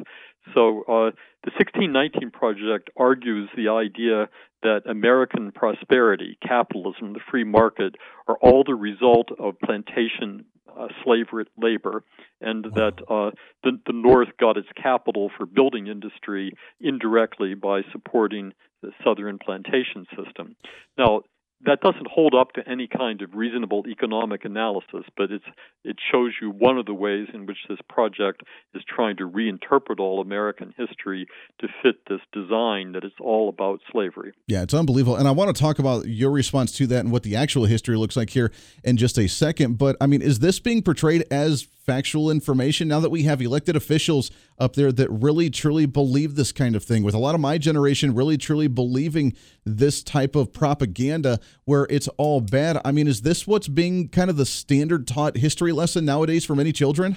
So 0.54 0.82
uh, 0.82 1.10
the 1.44 1.52
1619 1.58 2.30
Project 2.30 2.90
argues 2.96 3.48
the 3.56 3.68
idea 3.68 4.28
that 4.62 4.82
American 4.88 5.52
prosperity, 5.52 6.38
capitalism, 6.46 7.12
the 7.12 7.20
free 7.30 7.44
market 7.44 7.96
are 8.26 8.36
all 8.40 8.64
the 8.64 8.74
result 8.74 9.28
of 9.38 9.58
plantation 9.64 10.44
uh, 10.78 10.88
slave 11.04 11.26
labor, 11.56 12.04
and 12.40 12.64
that 12.74 12.94
uh, 13.08 13.30
the, 13.62 13.78
the 13.86 13.92
North 13.92 14.28
got 14.38 14.56
its 14.56 14.68
capital 14.80 15.30
for 15.36 15.46
building 15.46 15.86
industry 15.86 16.52
indirectly 16.80 17.54
by 17.54 17.80
supporting 17.92 18.52
the 18.82 18.90
Southern 19.02 19.38
plantation 19.38 20.06
system. 20.16 20.54
Now, 20.98 21.22
that 21.66 21.80
doesn't 21.80 22.06
hold 22.06 22.34
up 22.34 22.52
to 22.52 22.68
any 22.68 22.86
kind 22.86 23.20
of 23.22 23.34
reasonable 23.34 23.84
economic 23.88 24.44
analysis, 24.44 25.04
but 25.16 25.30
it 25.30 25.96
shows 26.10 26.32
you 26.40 26.50
one 26.50 26.78
of 26.78 26.86
the 26.86 26.94
ways 26.94 27.28
in 27.34 27.46
which 27.46 27.58
this 27.68 27.78
project 27.88 28.42
is 28.74 28.82
trying 28.88 29.16
to 29.16 29.28
reinterpret 29.28 29.98
all 29.98 30.20
American 30.20 30.72
history 30.76 31.26
to 31.60 31.68
fit 31.82 31.96
this 32.08 32.20
design 32.32 32.92
that 32.92 33.04
it's 33.04 33.16
all 33.20 33.48
about 33.48 33.80
slavery. 33.90 34.32
Yeah, 34.46 34.62
it's 34.62 34.74
unbelievable. 34.74 35.16
And 35.16 35.26
I 35.26 35.32
want 35.32 35.54
to 35.54 35.60
talk 35.60 35.78
about 35.78 36.06
your 36.06 36.30
response 36.30 36.72
to 36.72 36.86
that 36.88 37.00
and 37.00 37.12
what 37.12 37.24
the 37.24 37.36
actual 37.36 37.64
history 37.64 37.96
looks 37.96 38.16
like 38.16 38.30
here 38.30 38.52
in 38.84 38.96
just 38.96 39.18
a 39.18 39.26
second. 39.26 39.78
But 39.78 39.96
I 40.00 40.06
mean, 40.06 40.22
is 40.22 40.38
this 40.38 40.60
being 40.60 40.82
portrayed 40.82 41.24
as 41.30 41.66
factual 41.86 42.30
information. 42.30 42.88
Now 42.88 43.00
that 43.00 43.10
we 43.10 43.22
have 43.22 43.40
elected 43.40 43.76
officials 43.76 44.30
up 44.58 44.74
there 44.74 44.90
that 44.92 45.08
really 45.10 45.48
truly 45.50 45.86
believe 45.86 46.34
this 46.34 46.52
kind 46.52 46.74
of 46.74 46.82
thing 46.82 47.02
with 47.02 47.14
a 47.14 47.18
lot 47.18 47.34
of 47.34 47.40
my 47.40 47.58
generation 47.58 48.14
really 48.14 48.36
truly 48.36 48.66
believing 48.66 49.34
this 49.64 50.02
type 50.02 50.34
of 50.34 50.52
propaganda 50.52 51.38
where 51.64 51.86
it's 51.88 52.08
all 52.18 52.40
bad. 52.40 52.80
I 52.84 52.92
mean 52.92 53.06
is 53.06 53.22
this 53.22 53.46
what's 53.46 53.68
being 53.68 54.08
kind 54.08 54.28
of 54.28 54.36
the 54.36 54.46
standard 54.46 55.06
taught 55.06 55.36
history 55.36 55.72
lesson 55.72 56.04
nowadays 56.04 56.44
for 56.44 56.56
many 56.56 56.72
children 56.72 57.16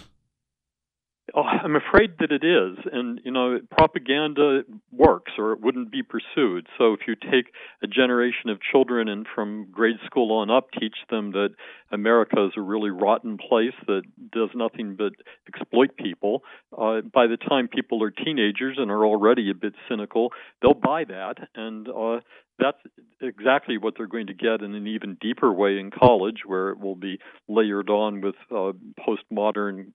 Oh, 1.35 1.41
I'm 1.41 1.75
afraid 1.75 2.11
that 2.19 2.31
it 2.31 2.43
is. 2.43 2.77
And, 2.91 3.19
you 3.23 3.31
know, 3.31 3.59
propaganda 3.71 4.61
works 4.91 5.31
or 5.37 5.53
it 5.53 5.61
wouldn't 5.61 5.91
be 5.91 6.03
pursued. 6.03 6.67
So 6.77 6.93
if 6.93 7.01
you 7.07 7.15
take 7.15 7.53
a 7.83 7.87
generation 7.87 8.49
of 8.49 8.59
children 8.71 9.07
and 9.07 9.25
from 9.33 9.67
grade 9.71 9.97
school 10.05 10.31
on 10.37 10.49
up 10.49 10.67
teach 10.79 10.95
them 11.09 11.31
that 11.31 11.49
America 11.91 12.45
is 12.45 12.51
a 12.57 12.61
really 12.61 12.89
rotten 12.89 13.37
place 13.37 13.73
that 13.87 14.03
does 14.31 14.49
nothing 14.55 14.95
but 14.95 15.13
exploit 15.47 15.95
people, 15.97 16.43
uh, 16.77 17.01
by 17.01 17.27
the 17.27 17.37
time 17.37 17.67
people 17.67 18.03
are 18.03 18.11
teenagers 18.11 18.77
and 18.77 18.91
are 18.91 19.05
already 19.05 19.49
a 19.49 19.55
bit 19.55 19.73
cynical, 19.89 20.31
they'll 20.61 20.73
buy 20.73 21.03
that. 21.05 21.35
And 21.55 21.87
uh, 21.87 22.19
that's 22.59 22.77
exactly 23.21 23.77
what 23.77 23.93
they're 23.97 24.07
going 24.07 24.27
to 24.27 24.33
get 24.33 24.61
in 24.61 24.75
an 24.75 24.87
even 24.87 25.17
deeper 25.19 25.51
way 25.51 25.79
in 25.79 25.91
college, 25.91 26.41
where 26.45 26.69
it 26.69 26.79
will 26.79 26.95
be 26.95 27.19
layered 27.47 27.89
on 27.89 28.21
with 28.21 28.35
uh, 28.51 28.73
postmodern 28.99 29.87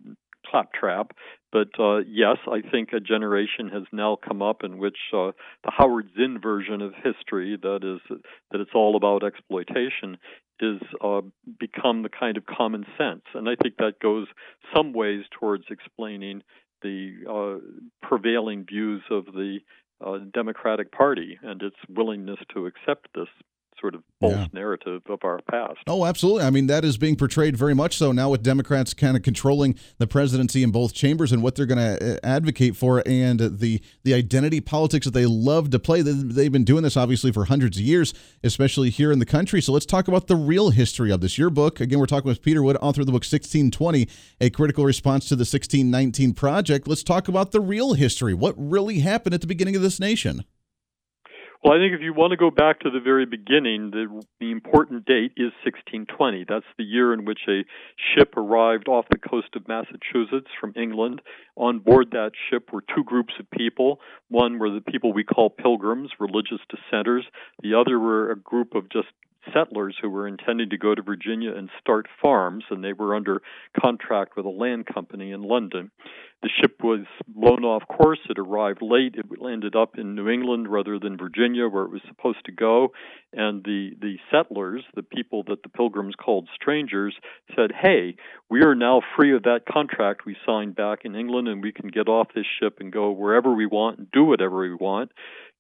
claptrap. 0.51 1.13
But 1.53 1.69
uh, 1.79 1.99
yes, 1.99 2.39
I 2.51 2.61
think 2.69 2.93
a 2.93 3.01
generation 3.01 3.69
has 3.73 3.85
now 3.93 4.17
come 4.17 4.43
up 4.43 4.65
in 4.65 4.79
which 4.79 4.99
uh, 5.13 5.31
the 5.63 5.71
Howard 5.71 6.11
Zinn 6.17 6.41
version 6.43 6.83
of 6.83 6.93
history, 6.95 7.57
that 7.63 7.81
is, 7.85 8.19
that 8.51 8.61
it's 8.61 8.75
all 8.75 8.97
about 8.97 9.23
exploitation, 9.23 10.19
is 10.61 10.81
uh, 11.03 11.21
become 11.59 12.03
the 12.03 12.09
kind 12.09 12.37
of 12.37 12.47
common 12.47 12.85
sense, 12.97 13.23
and 13.35 13.49
I 13.49 13.57
think 13.61 13.77
that 13.79 14.01
goes 14.01 14.27
some 14.75 14.93
ways 14.93 15.25
towards 15.39 15.65
explaining 15.71 16.43
the 16.83 17.13
uh, 17.29 18.07
prevailing 18.07 18.65
views 18.65 19.03
of 19.11 19.27
the 19.27 19.59
uh, 20.05 20.19
Democratic 20.33 20.93
Party 20.93 21.39
and 21.43 21.63
its 21.63 21.77
willingness 21.89 22.39
to 22.53 22.67
accept 22.67 23.09
this 23.15 23.29
sort 23.85 23.95
of 23.95 24.03
false 24.19 24.33
yeah. 24.35 24.47
narrative 24.55 25.03
of 25.11 25.19
our 25.25 25.41
past. 25.51 25.81
Oh, 25.87 26.07
absolutely. 26.07 26.45
I 26.45 26.49
mean, 26.49 26.69
that 26.69 26.87
is 26.87 26.97
being 26.97 27.17
portrayed 27.17 27.55
very 27.55 27.75
much 27.75 27.99
so 27.99 28.13
now 28.13 28.31
with 28.31 28.43
Democrats 28.43 28.95
kind 28.95 29.15
of 29.15 29.23
controlling 29.23 29.79
the 29.99 30.07
presidency 30.07 30.63
in 30.63 30.71
both 30.71 30.95
chambers 30.95 31.33
and 31.33 31.43
what 31.43 31.55
they're 31.55 31.67
going 31.67 31.99
to 31.99 32.15
uh, 32.15 32.19
advocate 32.25 32.77
for 32.77 33.03
and 33.05 33.39
the 33.41 33.83
the 34.03 34.15
identity 34.15 34.63
politics 34.63 35.05
that 35.05 35.13
they 35.13 35.27
love 35.27 35.69
to 35.69 35.79
play. 35.79 36.01
They've 36.01 36.51
been 36.51 36.65
doing 36.65 36.83
this 36.83 36.97
obviously 36.97 37.31
for 37.31 37.45
hundreds 37.45 37.77
of 37.77 37.83
years, 37.83 38.15
especially 38.43 38.89
here 38.89 39.13
in 39.13 39.19
the 39.19 39.27
country. 39.27 39.61
So 39.61 39.73
let's 39.73 39.85
talk 39.85 40.09
about 40.09 40.29
the 40.29 40.37
real 40.37 40.71
history 40.71 41.13
of 41.13 41.21
this. 41.21 41.37
Your 41.37 41.51
book, 41.51 41.79
again, 41.79 41.99
we're 41.99 42.07
talking 42.07 42.29
with 42.29 42.41
Peter 42.41 42.63
Wood, 42.63 42.79
author 42.81 43.03
of 43.03 43.07
the 43.07 43.13
book 43.13 43.25
1620, 43.25 44.09
a 44.41 44.49
critical 44.49 44.87
response 44.87 45.29
to 45.29 45.37
the 45.37 45.41
1619 45.41 46.33
project. 46.33 46.89
Let's 46.89 47.03
talk 47.03 47.29
about 47.29 47.53
the 47.53 47.61
real 47.61 47.93
history. 47.93 48.33
What 48.33 48.55
really 48.57 49.01
happened 49.01 49.35
at 49.35 49.43
the 49.43 49.47
beginning 49.47 49.77
of 49.77 49.83
this 49.83 50.01
nation? 50.01 50.45
Well, 51.65 51.73
I 51.73 51.79
think 51.79 51.95
if 51.95 52.03
you 52.03 52.13
want 52.13 52.33
to 52.33 52.37
go 52.37 52.51
back 52.51 52.81
to 52.81 52.91
the 52.91 53.01
very 53.01 53.25
beginning, 53.25 53.91
the, 53.91 54.23
the 54.39 54.51
important 54.51 55.07
date 55.07 55.33
is 55.39 55.51
1620. 55.65 56.45
That's 56.47 56.67
the 56.77 56.85
year 56.85 57.15
in 57.15 57.25
which 57.25 57.39
a 57.49 57.65
ship 57.97 58.37
arrived 58.37 58.87
off 58.87 59.07
the 59.11 59.17
coast 59.17 59.49
of 59.57 59.67
Massachusetts 59.67 60.51
from 60.61 60.75
England. 60.77 61.23
On 61.57 61.79
board 61.79 62.11
that 62.11 62.33
ship 62.51 62.71
were 62.71 62.85
two 62.95 63.03
groups 63.03 63.33
of 63.41 63.51
people. 63.51 64.01
One 64.29 64.59
were 64.59 64.69
the 64.69 64.83
people 64.83 65.15
we 65.15 65.25
call 65.25 65.49
pilgrims, 65.49 66.11
religious 66.21 66.61
dissenters. 66.69 67.25
The 67.63 67.81
other 67.81 67.99
were 67.99 68.31
a 68.31 68.37
group 68.39 68.75
of 68.75 68.91
just 68.91 69.09
settlers 69.53 69.97
who 70.01 70.11
were 70.11 70.29
intending 70.29 70.71
to 70.71 70.79
go 70.79 70.95
to 70.95 71.03
Virginia 71.03 71.53
and 71.55 71.69
start 71.81 72.07
farms, 72.23 72.65
and 72.71 72.83
they 72.83 72.93
were 72.93 73.15
under 73.15 73.43
contract 73.81 74.37
with 74.37 74.47
a 74.47 74.51
land 74.51 74.87
company 74.87 75.33
in 75.33 75.43
London. 75.43 75.91
The 76.45 76.51
ship 76.61 76.83
was 76.85 77.07
blown 77.27 77.65
off 77.65 77.89
course. 77.89 78.19
It 78.29 78.39
arrived 78.39 78.83
late. 78.83 79.15
It 79.17 79.41
landed 79.41 79.75
up 79.75 79.97
in 79.97 80.15
New 80.15 80.29
England 80.29 80.69
rather 80.69 80.99
than 80.99 81.17
Virginia, 81.17 81.69
where 81.69 81.85
it 81.85 81.91
was 81.91 82.03
supposed 82.07 82.45
to 82.45 82.53
go. 82.53 82.93
And 83.33 83.65
the, 83.65 83.93
the 83.99 84.17
settlers, 84.31 84.83
the 84.95 85.03
people 85.03 85.45
that 85.45 85.63
the 85.63 85.71
pilgrims 85.71 86.15
called 86.23 86.51
strangers, 86.55 87.17
said, 87.57 87.71
Hey, 87.73 88.17
we 88.51 88.63
are 88.63 88.75
now 88.75 89.01
free 89.17 89.35
of 89.35 89.45
that 89.45 89.63
contract 89.67 90.27
we 90.27 90.37
signed 90.45 90.77
back 90.77 91.01
in 91.05 91.15
England, 91.15 91.49
and 91.49 91.63
we 91.63 91.73
can 91.73 91.89
get 91.89 92.09
off 92.09 92.29
this 92.35 92.45
ship 92.61 92.77
and 92.79 92.93
go 92.93 93.11
wherever 93.11 93.55
we 93.55 93.65
want 93.65 93.99
and 93.99 94.11
do 94.11 94.25
whatever 94.25 94.61
we 94.61 94.75
want. 94.75 95.13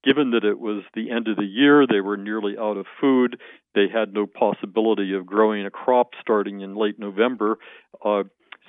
Given 0.04 0.32
that 0.32 0.44
it 0.44 0.58
was 0.58 0.82
the 0.94 1.10
end 1.10 1.28
of 1.28 1.36
the 1.36 1.44
year, 1.44 1.86
they 1.86 2.00
were 2.00 2.16
nearly 2.16 2.56
out 2.58 2.76
of 2.76 2.86
food. 3.00 3.40
They 3.74 3.86
had 3.92 4.12
no 4.12 4.26
possibility 4.26 5.14
of 5.14 5.26
growing 5.26 5.64
a 5.64 5.70
crop 5.70 6.10
starting 6.20 6.60
in 6.60 6.76
late 6.76 6.98
November. 6.98 7.58
Uh, 8.04 8.24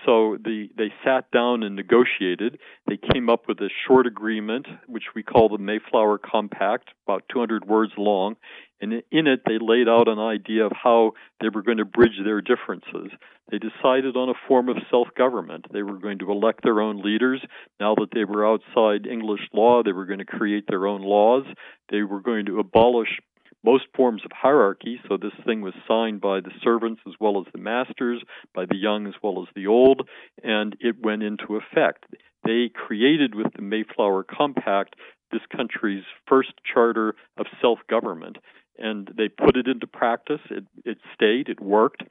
so 0.05 0.37
the, 0.43 0.69
they 0.77 0.93
sat 1.03 1.31
down 1.31 1.63
and 1.63 1.75
negotiated. 1.75 2.59
They 2.87 2.97
came 2.97 3.29
up 3.29 3.47
with 3.47 3.59
a 3.59 3.69
short 3.87 4.07
agreement, 4.07 4.67
which 4.87 5.05
we 5.15 5.23
call 5.23 5.49
the 5.49 5.57
Mayflower 5.57 6.19
Compact, 6.19 6.89
about 7.07 7.23
200 7.31 7.65
words 7.65 7.93
long. 7.97 8.35
And 8.81 8.93
in 9.11 9.27
it, 9.27 9.41
they 9.45 9.57
laid 9.59 9.87
out 9.87 10.07
an 10.07 10.19
idea 10.19 10.65
of 10.65 10.73
how 10.73 11.13
they 11.39 11.49
were 11.49 11.63
going 11.63 11.77
to 11.77 11.85
bridge 11.85 12.19
their 12.23 12.41
differences. 12.41 13.09
They 13.49 13.57
decided 13.57 14.17
on 14.17 14.29
a 14.29 14.47
form 14.47 14.69
of 14.69 14.77
self 14.89 15.07
government. 15.17 15.65
They 15.71 15.83
were 15.83 15.97
going 15.97 16.19
to 16.19 16.31
elect 16.31 16.61
their 16.63 16.81
own 16.81 17.01
leaders. 17.01 17.41
Now 17.79 17.95
that 17.95 18.09
they 18.13 18.25
were 18.25 18.45
outside 18.45 19.07
English 19.07 19.41
law, 19.53 19.81
they 19.83 19.93
were 19.93 20.05
going 20.05 20.19
to 20.19 20.25
create 20.25 20.65
their 20.67 20.87
own 20.87 21.01
laws. 21.01 21.45
They 21.89 22.01
were 22.01 22.21
going 22.21 22.47
to 22.47 22.59
abolish 22.59 23.19
most 23.63 23.85
forms 23.95 24.21
of 24.23 24.31
hierarchy. 24.31 24.99
So 25.09 25.17
this 25.17 25.33
thing 25.45 25.61
was 25.61 25.73
signed 25.87 26.21
by 26.21 26.39
the 26.39 26.51
servants 26.63 27.01
as 27.07 27.13
well 27.19 27.39
as 27.39 27.51
the 27.51 27.59
masters, 27.59 28.21
by 28.53 28.65
the 28.65 28.77
young 28.77 29.07
as 29.07 29.15
well 29.23 29.41
as 29.41 29.47
the 29.55 29.67
old, 29.67 30.07
and 30.43 30.75
it 30.79 30.95
went 31.01 31.23
into 31.23 31.55
effect. 31.55 32.05
They 32.43 32.69
created 32.73 33.33
with 33.33 33.53
the 33.55 33.63
Mayflower 33.63 34.23
Compact 34.23 34.95
this 35.31 35.41
country's 35.55 36.03
first 36.27 36.53
charter 36.71 37.15
of 37.37 37.47
self 37.59 37.79
government, 37.89 38.37
and 38.77 39.09
they 39.17 39.29
put 39.29 39.57
it 39.57 39.67
into 39.67 39.87
practice. 39.87 40.41
It, 40.49 40.65
it 40.83 40.97
stayed, 41.13 41.49
it 41.49 41.61
worked. 41.61 42.03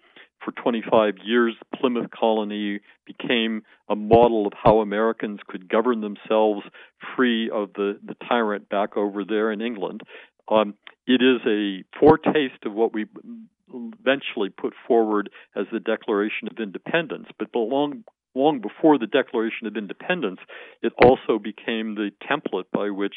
For 0.44 0.52
25 0.52 1.14
years, 1.24 1.54
Plymouth 1.74 2.10
Colony 2.10 2.80
became 3.06 3.62
a 3.88 3.96
model 3.96 4.46
of 4.46 4.52
how 4.62 4.80
Americans 4.80 5.40
could 5.46 5.68
govern 5.68 6.02
themselves 6.02 6.62
free 7.16 7.50
of 7.50 7.72
the, 7.74 7.98
the 8.04 8.14
tyrant 8.28 8.68
back 8.68 8.96
over 8.96 9.24
there 9.24 9.50
in 9.52 9.62
England. 9.62 10.02
Um, 10.48 10.74
it 11.06 11.22
is 11.22 11.40
a 11.46 11.84
foretaste 11.98 12.66
of 12.66 12.74
what 12.74 12.92
we 12.92 13.06
eventually 13.72 14.50
put 14.50 14.74
forward 14.86 15.30
as 15.56 15.66
the 15.72 15.80
Declaration 15.80 16.48
of 16.50 16.58
Independence, 16.58 17.28
but 17.38 17.48
long 17.54 18.04
long 18.34 18.60
before 18.60 18.98
the 18.98 19.06
Declaration 19.06 19.66
of 19.66 19.76
Independence, 19.76 20.40
it 20.82 20.92
also 21.00 21.38
became 21.38 21.94
the 21.94 22.10
template 22.28 22.64
by 22.72 22.90
which 22.90 23.14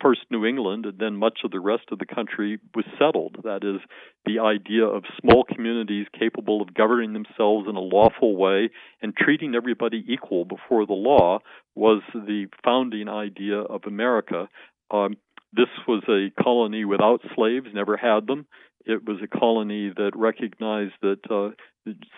first 0.00 0.20
New 0.30 0.44
England 0.44 0.86
and 0.86 0.98
then 0.98 1.16
much 1.16 1.40
of 1.44 1.50
the 1.50 1.60
rest 1.60 1.84
of 1.90 1.98
the 1.98 2.06
country 2.06 2.58
was 2.74 2.84
settled. 2.98 3.36
That 3.44 3.64
is, 3.64 3.80
the 4.26 4.40
idea 4.40 4.84
of 4.84 5.04
small 5.20 5.44
communities 5.44 6.06
capable 6.18 6.60
of 6.60 6.74
governing 6.74 7.12
themselves 7.12 7.66
in 7.68 7.76
a 7.76 7.80
lawful 7.80 8.36
way 8.36 8.70
and 9.02 9.16
treating 9.16 9.54
everybody 9.54 10.04
equal 10.06 10.44
before 10.44 10.86
the 10.86 10.92
law 10.92 11.38
was 11.74 12.02
the 12.14 12.46
founding 12.64 13.08
idea 13.08 13.58
of 13.58 13.82
America. 13.86 14.48
Um, 14.90 15.16
this 15.52 15.68
was 15.86 16.02
a 16.08 16.30
colony 16.42 16.84
without 16.84 17.20
slaves, 17.34 17.68
never 17.72 17.96
had 17.96 18.26
them. 18.26 18.46
It 18.84 19.06
was 19.06 19.18
a 19.22 19.38
colony 19.38 19.92
that 19.94 20.12
recognized 20.14 20.94
that 21.02 21.20
uh, 21.30 21.50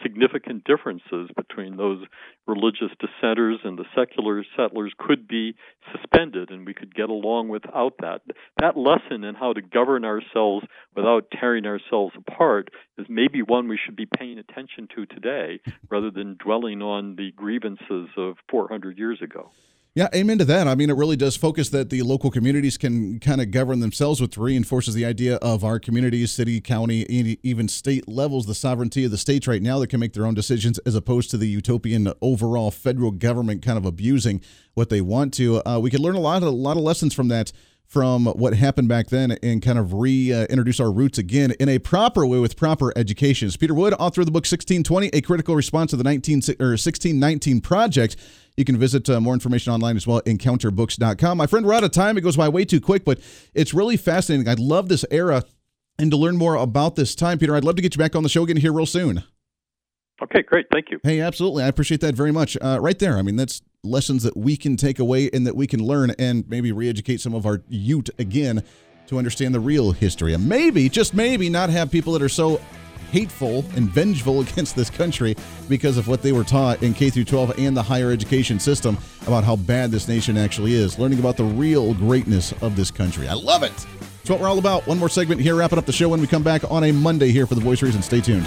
significant 0.03 0.64
differences 0.64 1.31
between 1.37 1.77
those 1.77 2.05
religious 2.47 2.90
dissenters 2.99 3.59
and 3.64 3.79
the 3.79 3.85
secular 3.95 4.45
settlers 4.57 4.93
could 4.99 5.27
be 5.27 5.55
suspended, 5.93 6.51
and 6.51 6.66
we 6.66 6.75
could 6.75 6.95
get 6.95 7.09
along 7.09 7.49
without 7.49 7.95
that. 8.01 8.23
That 8.61 8.77
lesson 8.77 9.25
in 9.25 9.35
how 9.35 9.53
to 9.53 9.62
govern 9.62 10.05
ourselves 10.05 10.66
without 10.95 11.31
tearing 11.38 11.66
ourselves 11.66 12.14
apart 12.16 12.71
is 12.99 13.07
maybe 13.09 13.43
one 13.43 13.69
we 13.69 13.79
should 13.85 13.97
be 13.97 14.07
paying 14.07 14.38
attention 14.38 14.88
to 14.95 15.07
today 15.07 15.61
rather 15.88 16.11
than 16.11 16.37
dwelling 16.43 16.83
on 16.83 17.16
the 17.16 17.33
grievances 17.33 18.09
of 18.16 18.37
400 18.51 18.99
years 18.99 19.21
ago. 19.23 19.51
Yeah, 19.96 20.07
amen 20.14 20.38
to 20.38 20.44
that. 20.44 20.68
I 20.68 20.76
mean, 20.76 20.88
it 20.88 20.96
really 20.96 21.16
does 21.16 21.37
focus 21.37 21.70
that 21.70 21.90
the 21.90 22.03
local 22.03 22.31
communities 22.31 22.79
can 22.79 23.18
kind 23.18 23.40
of 23.40 23.50
govern 23.50 23.81
themselves, 23.81 24.20
which 24.20 24.37
reinforces 24.37 24.94
the 24.94 25.05
idea 25.05 25.35
of 25.37 25.64
our 25.64 25.81
communities, 25.81 26.31
city, 26.31 26.61
county, 26.61 27.00
even 27.42 27.66
state 27.66 28.07
levels, 28.07 28.46
the 28.46 28.55
sovereignty 28.55 29.05
of 29.05 29.11
the 29.11 29.18
states 29.18 29.48
right 29.48 29.61
now 29.61 29.81
that 29.81 29.88
can 29.88 29.98
make 29.98 30.12
their 30.12 30.26
own 30.26 30.35
decisions, 30.35 30.79
as 30.81 30.94
opposed 30.94 31.29
to 31.33 31.37
the 31.37 31.48
utopian 31.48 32.12
overall 32.22 32.70
federal 32.70 33.11
government 33.11 33.62
kind 33.62 33.76
of 33.76 33.85
abusing 33.85 34.40
what 34.74 34.90
they 34.90 35.00
want 35.00 35.35
to. 35.35 35.61
Uh, 35.66 35.81
we 35.81 35.90
could 35.90 35.98
learn 35.98 36.14
a 36.14 36.20
lot, 36.20 36.44
a 36.44 36.50
lot 36.50 36.76
of 36.76 36.85
lessons 36.85 37.12
from 37.12 37.26
that 37.26 37.50
from 37.90 38.26
what 38.26 38.55
happened 38.55 38.88
back 38.88 39.09
then 39.09 39.33
and 39.42 39.61
kind 39.62 39.76
of 39.76 39.92
reintroduce 39.92 40.79
uh, 40.79 40.85
our 40.85 40.92
roots 40.92 41.18
again 41.18 41.53
in 41.59 41.68
a 41.68 41.81
proper 41.81 42.24
way 42.24 42.38
with 42.38 42.57
proper 42.57 42.92
education. 42.94 43.48
It's 43.48 43.57
Peter 43.57 43.74
Wood, 43.74 43.94
author 43.98 44.20
of 44.20 44.26
the 44.26 44.31
book 44.31 44.46
1620, 44.46 45.09
A 45.09 45.20
Critical 45.20 45.57
Response 45.57 45.90
to 45.90 45.96
the 45.96 46.05
19, 46.05 46.37
or 46.61 46.79
1619 46.79 47.61
Project. 47.61 48.14
You 48.57 48.64
can 48.64 48.76
visit 48.76 49.11
uh, 49.11 49.20
more 49.20 49.35
information 49.35 49.72
online 49.72 49.96
as 49.96 50.07
well, 50.07 50.20
encounterbooks.com. 50.22 51.37
My 51.37 51.48
friend, 51.48 51.66
we're 51.66 51.74
out 51.74 51.83
of 51.83 51.90
time. 51.90 52.16
It 52.16 52.20
goes 52.20 52.37
by 52.37 52.48
way 52.48 52.64
too 52.64 52.81
quick, 52.81 53.05
but 53.05 53.18
it's 53.55 53.74
really 53.74 53.96
fascinating. 53.96 54.48
I 54.48 54.55
love 54.55 54.88
this 54.88 55.05
era. 55.11 55.42
And 55.98 56.12
to 56.12 56.16
learn 56.16 56.37
more 56.37 56.55
about 56.55 56.94
this 56.94 57.16
time, 57.16 57.38
Peter, 57.38 57.57
I'd 57.57 57.64
love 57.64 57.76
to 57.76 57.83
get 57.83 57.96
you 57.96 57.98
back 57.98 58.14
on 58.14 58.22
the 58.22 58.29
show 58.29 58.44
again 58.44 58.57
here 58.57 58.72
real 58.72 58.87
soon. 58.87 59.24
Okay, 60.22 60.42
great. 60.42 60.66
Thank 60.72 60.90
you. 60.90 61.00
Hey, 61.02 61.20
absolutely. 61.20 61.62
I 61.64 61.68
appreciate 61.68 62.00
that 62.02 62.14
very 62.14 62.33
much. 62.33 62.56
Uh, 62.61 62.78
right 62.80 62.98
there. 62.98 63.18
I 63.18 63.22
mean, 63.22 63.37
that's 63.37 63.62
lessons 63.83 64.22
that 64.22 64.37
we 64.37 64.56
can 64.56 64.76
take 64.76 64.98
away 64.98 65.30
and 65.33 65.46
that 65.46 65.56
we 65.56 65.66
can 65.66 65.83
learn 65.83 66.11
and 66.18 66.48
maybe 66.48 66.72
re 66.72 66.88
educate 66.88 67.20
some 67.20 67.35
of 67.35 67.46
our 67.46 67.62
youth 67.68 68.11
again 68.18 68.62
to 69.06 69.18
understand 69.18 69.54
the 69.54 69.61
real 69.61 69.92
history. 69.92 70.35
And 70.35 70.48
maybe, 70.48 70.88
just 70.88 71.14
maybe, 71.14 71.48
not 71.48 71.70
have 71.70 71.90
people 71.90 72.12
that 72.12 72.22
are 72.22 72.28
so 72.28 72.61
hateful 73.11 73.64
and 73.74 73.90
vengeful 73.90 74.40
against 74.48 74.76
this 74.76 74.90
country 74.90 75.35
because 75.68 75.96
of 75.96 76.06
what 76.06 76.22
they 76.22 76.33
were 76.33 76.44
taught 76.44 76.83
in 76.83 76.94
K 76.94 77.11
through 77.11 77.24
12 77.24 77.59
and 77.59 77.76
the 77.76 77.83
higher 77.83 78.11
education 78.12 78.61
system 78.61 78.96
about 79.26 79.42
how 79.42 79.56
bad 79.56 79.90
this 79.90 80.06
nation 80.06 80.37
actually 80.37 80.74
is. 80.74 80.98
Learning 80.98 81.18
about 81.18 81.37
the 81.37 81.44
real 81.44 81.94
greatness 81.94 82.52
of 82.62 82.76
this 82.76 82.90
country. 82.90 83.26
I 83.26 83.35
love 83.35 83.62
it. 83.62 83.72
It's 84.20 84.28
what 84.28 84.38
we're 84.38 84.48
all 84.48 84.59
about. 84.59 84.87
One 84.87 84.98
more 84.98 85.09
segment 85.09 85.40
here, 85.40 85.56
wrapping 85.56 85.78
up 85.78 85.87
the 85.87 85.92
show 85.92 86.09
when 86.09 86.20
we 86.20 86.26
come 86.26 86.42
back 86.42 86.62
on 86.70 86.85
a 86.85 86.92
Monday 86.92 87.30
here 87.30 87.46
for 87.46 87.54
the 87.54 87.62
Voice 87.62 87.83
Reason. 87.83 88.02
Stay 88.02 88.20
tuned. 88.20 88.46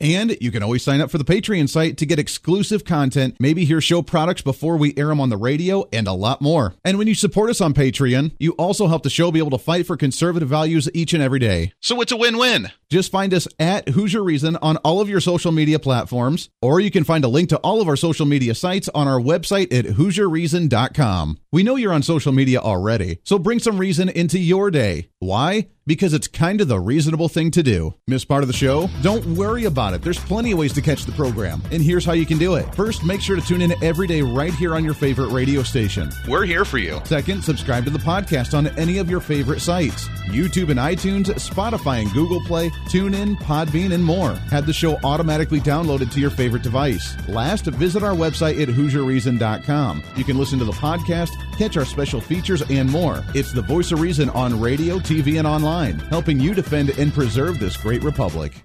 And 0.00 0.36
you 0.40 0.50
can 0.50 0.62
always 0.62 0.82
sign 0.82 1.00
up 1.00 1.10
for 1.10 1.18
the 1.18 1.24
Patreon 1.24 1.68
site 1.68 1.98
to 1.98 2.06
get 2.06 2.18
exclusive 2.18 2.84
content, 2.84 3.36
maybe 3.38 3.64
hear 3.64 3.80
show 3.80 4.02
products 4.02 4.42
before 4.42 4.76
we 4.76 4.94
air 4.96 5.08
them 5.08 5.20
on 5.20 5.28
the 5.28 5.36
radio, 5.36 5.86
and 5.92 6.08
a 6.08 6.12
lot 6.12 6.40
more. 6.40 6.74
And 6.84 6.98
when 6.98 7.06
you 7.06 7.14
support 7.14 7.50
us 7.50 7.60
on 7.60 7.74
Patreon, 7.74 8.32
you 8.38 8.52
also 8.52 8.86
help 8.86 9.02
the 9.02 9.10
show 9.10 9.30
be 9.30 9.38
able 9.38 9.50
to 9.50 9.58
fight 9.58 9.86
for 9.86 9.96
conservative 9.96 10.48
values 10.48 10.88
each 10.94 11.12
and 11.12 11.22
every 11.22 11.38
day. 11.38 11.72
So 11.80 12.00
it's 12.00 12.12
a 12.12 12.16
win 12.16 12.38
win. 12.38 12.70
Just 12.90 13.12
find 13.12 13.32
us 13.32 13.46
at 13.60 13.88
Hoosier 13.90 14.20
Reason 14.22 14.56
on 14.56 14.76
all 14.78 15.00
of 15.00 15.08
your 15.08 15.20
social 15.20 15.52
media 15.52 15.78
platforms, 15.78 16.50
or 16.60 16.80
you 16.80 16.90
can 16.90 17.04
find 17.04 17.24
a 17.24 17.28
link 17.28 17.48
to 17.50 17.56
all 17.58 17.80
of 17.80 17.86
our 17.86 17.94
social 17.94 18.26
media 18.26 18.52
sites 18.52 18.88
on 18.92 19.06
our 19.06 19.20
website 19.20 19.72
at 19.72 19.84
HoosierReason.com. 19.84 21.38
We 21.52 21.62
know 21.62 21.76
you're 21.76 21.92
on 21.92 22.02
social 22.02 22.32
media 22.32 22.58
already, 22.58 23.20
so 23.22 23.38
bring 23.38 23.60
some 23.60 23.78
reason 23.78 24.08
into 24.08 24.40
your 24.40 24.72
day. 24.72 25.08
Why? 25.20 25.68
Because 25.86 26.14
it's 26.14 26.28
kind 26.28 26.60
of 26.60 26.68
the 26.68 26.80
reasonable 26.80 27.28
thing 27.28 27.50
to 27.52 27.62
do. 27.62 27.94
Miss 28.06 28.24
part 28.24 28.42
of 28.42 28.48
the 28.48 28.54
show? 28.54 28.88
Don't 29.02 29.24
worry 29.36 29.64
about 29.64 29.94
it. 29.94 30.02
There's 30.02 30.18
plenty 30.18 30.52
of 30.52 30.58
ways 30.58 30.72
to 30.74 30.82
catch 30.82 31.04
the 31.04 31.12
program, 31.12 31.62
and 31.70 31.82
here's 31.82 32.04
how 32.04 32.12
you 32.12 32.26
can 32.26 32.38
do 32.38 32.54
it. 32.56 32.74
First, 32.74 33.04
make 33.04 33.20
sure 33.20 33.36
to 33.36 33.42
tune 33.42 33.62
in 33.62 33.72
every 33.84 34.06
day 34.08 34.22
right 34.22 34.54
here 34.54 34.74
on 34.74 34.84
your 34.84 34.94
favorite 34.94 35.30
radio 35.30 35.62
station. 35.62 36.10
We're 36.28 36.44
here 36.44 36.64
for 36.64 36.78
you. 36.78 37.00
Second, 37.04 37.42
subscribe 37.42 37.84
to 37.84 37.90
the 37.90 37.98
podcast 37.98 38.56
on 38.56 38.66
any 38.78 38.98
of 38.98 39.08
your 39.08 39.20
favorite 39.20 39.60
sites 39.60 40.08
YouTube 40.30 40.70
and 40.70 40.78
iTunes, 40.78 41.26
Spotify 41.26 42.02
and 42.02 42.12
Google 42.12 42.40
Play, 42.42 42.70
TuneIn, 42.88 43.36
Podbean, 43.40 43.92
and 43.92 44.04
more. 44.04 44.34
Have 44.50 44.66
the 44.66 44.72
show 44.72 44.98
automatically 45.04 45.60
downloaded 45.60 46.10
to 46.12 46.20
your 46.20 46.30
favorite 46.30 46.62
device. 46.62 47.16
Last, 47.28 47.66
visit 47.66 48.02
our 48.02 48.14
website 48.14 48.60
at 48.60 48.68
HoosierReason.com. 48.68 50.02
You 50.16 50.24
can 50.24 50.38
listen 50.38 50.58
to 50.58 50.64
the 50.64 50.72
podcast, 50.72 51.30
catch 51.56 51.76
our 51.76 51.84
special 51.84 52.20
features, 52.20 52.62
and 52.70 52.90
more. 52.90 53.24
It's 53.34 53.52
the 53.52 53.62
voice 53.62 53.92
of 53.92 54.00
reason 54.00 54.30
on 54.30 54.60
radio, 54.60 54.98
TV, 54.98 55.38
and 55.38 55.46
online, 55.46 55.98
helping 55.98 56.40
you 56.40 56.54
defend 56.54 56.90
and 56.90 57.12
preserve 57.12 57.58
this 57.58 57.76
great 57.76 58.02
republic. 58.02 58.64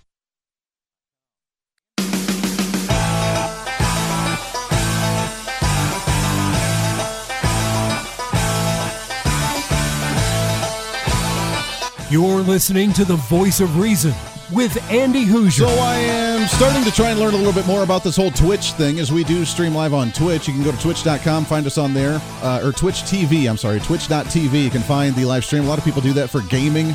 You're 12.11 12.41
listening 12.41 12.91
to 12.93 13.05
the 13.05 13.15
voice 13.15 13.61
of 13.61 13.79
reason 13.79 14.13
with 14.51 14.77
Andy 14.91 15.23
Hoosier. 15.23 15.65
So 15.65 15.73
I 15.75 15.95
am 15.95 16.45
starting 16.45 16.83
to 16.83 16.91
try 16.91 17.11
and 17.11 17.17
learn 17.21 17.33
a 17.33 17.37
little 17.37 17.53
bit 17.53 17.65
more 17.65 17.83
about 17.83 18.03
this 18.03 18.17
whole 18.17 18.31
Twitch 18.31 18.73
thing 18.73 18.99
as 18.99 19.13
we 19.13 19.23
do 19.23 19.45
stream 19.45 19.73
live 19.73 19.93
on 19.93 20.11
Twitch. 20.11 20.45
You 20.45 20.53
can 20.53 20.61
go 20.61 20.73
to 20.73 20.77
twitch.com, 20.77 21.45
find 21.45 21.65
us 21.65 21.77
on 21.77 21.93
there, 21.93 22.21
uh, 22.43 22.59
or 22.61 22.73
Twitch 22.73 23.03
TV, 23.03 23.49
I'm 23.49 23.55
sorry, 23.55 23.79
twitch.tv. 23.79 24.61
You 24.61 24.69
can 24.69 24.81
find 24.81 25.15
the 25.15 25.23
live 25.23 25.45
stream. 25.45 25.63
A 25.63 25.67
lot 25.67 25.77
of 25.77 25.85
people 25.85 26.01
do 26.01 26.11
that 26.11 26.29
for 26.29 26.41
gaming, 26.41 26.93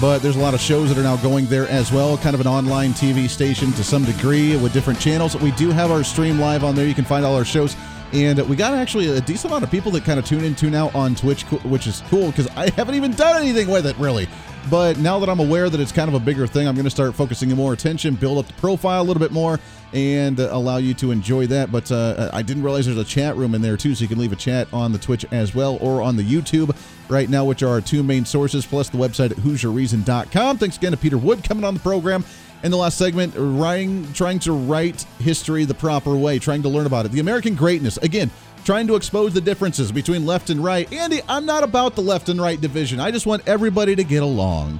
but 0.00 0.20
there's 0.20 0.36
a 0.36 0.40
lot 0.40 0.54
of 0.54 0.60
shows 0.60 0.90
that 0.90 0.96
are 0.96 1.02
now 1.02 1.16
going 1.16 1.46
there 1.46 1.66
as 1.66 1.90
well. 1.90 2.16
Kind 2.16 2.34
of 2.34 2.40
an 2.40 2.46
online 2.46 2.92
TV 2.92 3.28
station 3.28 3.72
to 3.72 3.82
some 3.82 4.04
degree 4.04 4.56
with 4.56 4.72
different 4.72 5.00
channels. 5.00 5.34
We 5.34 5.50
do 5.50 5.70
have 5.70 5.90
our 5.90 6.04
stream 6.04 6.38
live 6.38 6.62
on 6.62 6.76
there. 6.76 6.86
You 6.86 6.94
can 6.94 7.04
find 7.04 7.26
all 7.26 7.34
our 7.34 7.44
shows. 7.44 7.74
And 8.12 8.46
we 8.48 8.56
got 8.56 8.74
actually 8.74 9.08
a 9.08 9.20
decent 9.20 9.46
amount 9.46 9.64
of 9.64 9.70
people 9.70 9.90
that 9.92 10.04
kind 10.04 10.18
of 10.18 10.26
tune 10.26 10.44
in, 10.44 10.54
tune 10.54 10.74
out 10.74 10.94
on 10.94 11.14
Twitch, 11.14 11.42
which 11.44 11.86
is 11.86 12.02
cool 12.08 12.26
because 12.26 12.46
I 12.56 12.70
haven't 12.70 12.94
even 12.94 13.12
done 13.12 13.40
anything 13.40 13.68
with 13.68 13.86
it 13.86 13.96
really. 13.96 14.28
But 14.70 14.98
now 14.98 15.18
that 15.18 15.28
I'm 15.28 15.40
aware 15.40 15.68
that 15.68 15.80
it's 15.80 15.92
kind 15.92 16.08
of 16.08 16.14
a 16.14 16.20
bigger 16.20 16.46
thing, 16.46 16.68
I'm 16.68 16.74
going 16.74 16.84
to 16.84 16.90
start 16.90 17.14
focusing 17.14 17.48
more 17.50 17.72
attention, 17.72 18.14
build 18.14 18.38
up 18.38 18.46
the 18.46 18.52
profile 18.54 19.02
a 19.02 19.04
little 19.04 19.20
bit 19.20 19.32
more, 19.32 19.58
and 19.92 20.38
uh, 20.38 20.48
allow 20.52 20.76
you 20.76 20.94
to 20.94 21.10
enjoy 21.10 21.46
that. 21.48 21.72
But 21.72 21.90
uh, 21.90 22.30
I 22.32 22.42
didn't 22.42 22.62
realize 22.62 22.86
there's 22.86 22.98
a 22.98 23.04
chat 23.04 23.36
room 23.36 23.54
in 23.54 23.62
there 23.62 23.76
too, 23.76 23.94
so 23.94 24.02
you 24.02 24.08
can 24.08 24.18
leave 24.18 24.32
a 24.32 24.36
chat 24.36 24.68
on 24.72 24.92
the 24.92 24.98
Twitch 24.98 25.24
as 25.32 25.54
well 25.54 25.78
or 25.80 26.00
on 26.00 26.16
the 26.16 26.22
YouTube 26.22 26.76
right 27.08 27.28
now, 27.28 27.44
which 27.44 27.62
are 27.62 27.68
our 27.68 27.80
two 27.80 28.02
main 28.02 28.24
sources, 28.24 28.64
plus 28.64 28.88
the 28.88 28.98
website 28.98 29.32
at 29.32 29.38
HoosierReason.com. 29.38 30.58
Thanks 30.58 30.76
again 30.76 30.92
to 30.92 30.98
Peter 30.98 31.18
Wood 31.18 31.42
coming 31.42 31.64
on 31.64 31.74
the 31.74 31.80
program. 31.80 32.24
In 32.62 32.70
the 32.70 32.76
last 32.76 32.96
segment, 32.96 33.34
writing, 33.36 34.10
trying 34.12 34.38
to 34.40 34.52
write 34.52 35.02
history 35.18 35.64
the 35.64 35.74
proper 35.74 36.14
way, 36.16 36.38
trying 36.38 36.62
to 36.62 36.68
learn 36.68 36.86
about 36.86 37.06
it. 37.06 37.12
The 37.12 37.18
American 37.18 37.56
greatness. 37.56 37.96
Again, 37.98 38.30
trying 38.64 38.86
to 38.86 38.94
expose 38.94 39.34
the 39.34 39.40
differences 39.40 39.90
between 39.90 40.24
left 40.24 40.48
and 40.48 40.62
right. 40.62 40.90
Andy, 40.92 41.22
I'm 41.28 41.44
not 41.44 41.64
about 41.64 41.96
the 41.96 42.02
left 42.02 42.28
and 42.28 42.40
right 42.40 42.60
division. 42.60 43.00
I 43.00 43.10
just 43.10 43.26
want 43.26 43.42
everybody 43.48 43.96
to 43.96 44.04
get 44.04 44.22
along. 44.22 44.78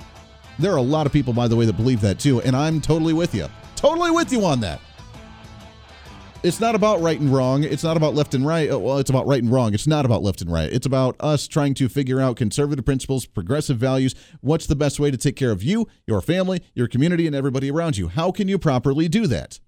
There 0.60 0.72
are 0.72 0.76
a 0.76 0.82
lot 0.82 1.06
of 1.06 1.12
people, 1.12 1.32
by 1.32 1.48
the 1.48 1.56
way, 1.56 1.66
that 1.66 1.72
believe 1.72 2.00
that 2.02 2.20
too, 2.20 2.40
and 2.42 2.54
I'm 2.54 2.80
totally 2.80 3.14
with 3.14 3.34
you. 3.34 3.48
Totally 3.74 4.12
with 4.12 4.30
you 4.32 4.44
on 4.44 4.60
that. 4.60 4.80
It's 6.44 6.58
not 6.58 6.74
about 6.74 7.00
right 7.00 7.20
and 7.20 7.32
wrong. 7.32 7.62
It's 7.62 7.84
not 7.84 7.96
about 7.96 8.14
left 8.16 8.34
and 8.34 8.44
right. 8.44 8.68
Uh, 8.68 8.76
Well, 8.76 8.98
it's 8.98 9.10
about 9.10 9.28
right 9.28 9.40
and 9.40 9.52
wrong. 9.52 9.74
It's 9.74 9.86
not 9.86 10.04
about 10.04 10.24
left 10.24 10.40
and 10.40 10.52
right. 10.52 10.72
It's 10.72 10.86
about 10.86 11.14
us 11.20 11.46
trying 11.46 11.74
to 11.74 11.88
figure 11.88 12.20
out 12.20 12.36
conservative 12.36 12.84
principles, 12.84 13.26
progressive 13.26 13.76
values. 13.76 14.16
What's 14.40 14.66
the 14.66 14.74
best 14.74 14.98
way 14.98 15.12
to 15.12 15.16
take 15.16 15.36
care 15.36 15.52
of 15.52 15.62
you, 15.62 15.86
your 16.04 16.20
family, 16.20 16.60
your 16.74 16.88
community, 16.88 17.28
and 17.28 17.36
everybody 17.36 17.70
around 17.70 17.96
you? 17.96 18.08
How 18.08 18.32
can 18.32 18.48
you 18.48 18.58
properly 18.58 19.06
do 19.06 19.28
that? 19.28 19.60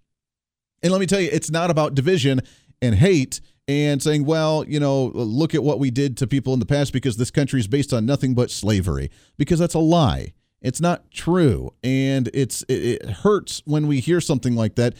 And 0.82 0.90
let 0.90 1.00
me 1.00 1.06
tell 1.06 1.20
you, 1.20 1.28
it's 1.32 1.50
not 1.50 1.70
about 1.70 1.94
division 1.94 2.40
and 2.82 2.96
hate 2.96 3.40
and 3.68 4.02
saying, 4.02 4.24
well, 4.24 4.64
you 4.66 4.80
know, 4.80 5.12
look 5.14 5.54
at 5.54 5.62
what 5.62 5.78
we 5.78 5.92
did 5.92 6.16
to 6.16 6.26
people 6.26 6.54
in 6.54 6.58
the 6.58 6.66
past 6.66 6.92
because 6.92 7.16
this 7.16 7.30
country 7.30 7.60
is 7.60 7.68
based 7.68 7.92
on 7.92 8.04
nothing 8.04 8.34
but 8.34 8.50
slavery, 8.50 9.12
because 9.38 9.60
that's 9.60 9.74
a 9.74 9.78
lie. 9.78 10.32
It's 10.64 10.80
not 10.80 11.10
true, 11.10 11.74
and 11.84 12.30
it's 12.32 12.62
it, 12.62 13.02
it 13.02 13.10
hurts 13.10 13.60
when 13.66 13.86
we 13.86 14.00
hear 14.00 14.18
something 14.18 14.56
like 14.56 14.76
that. 14.76 14.94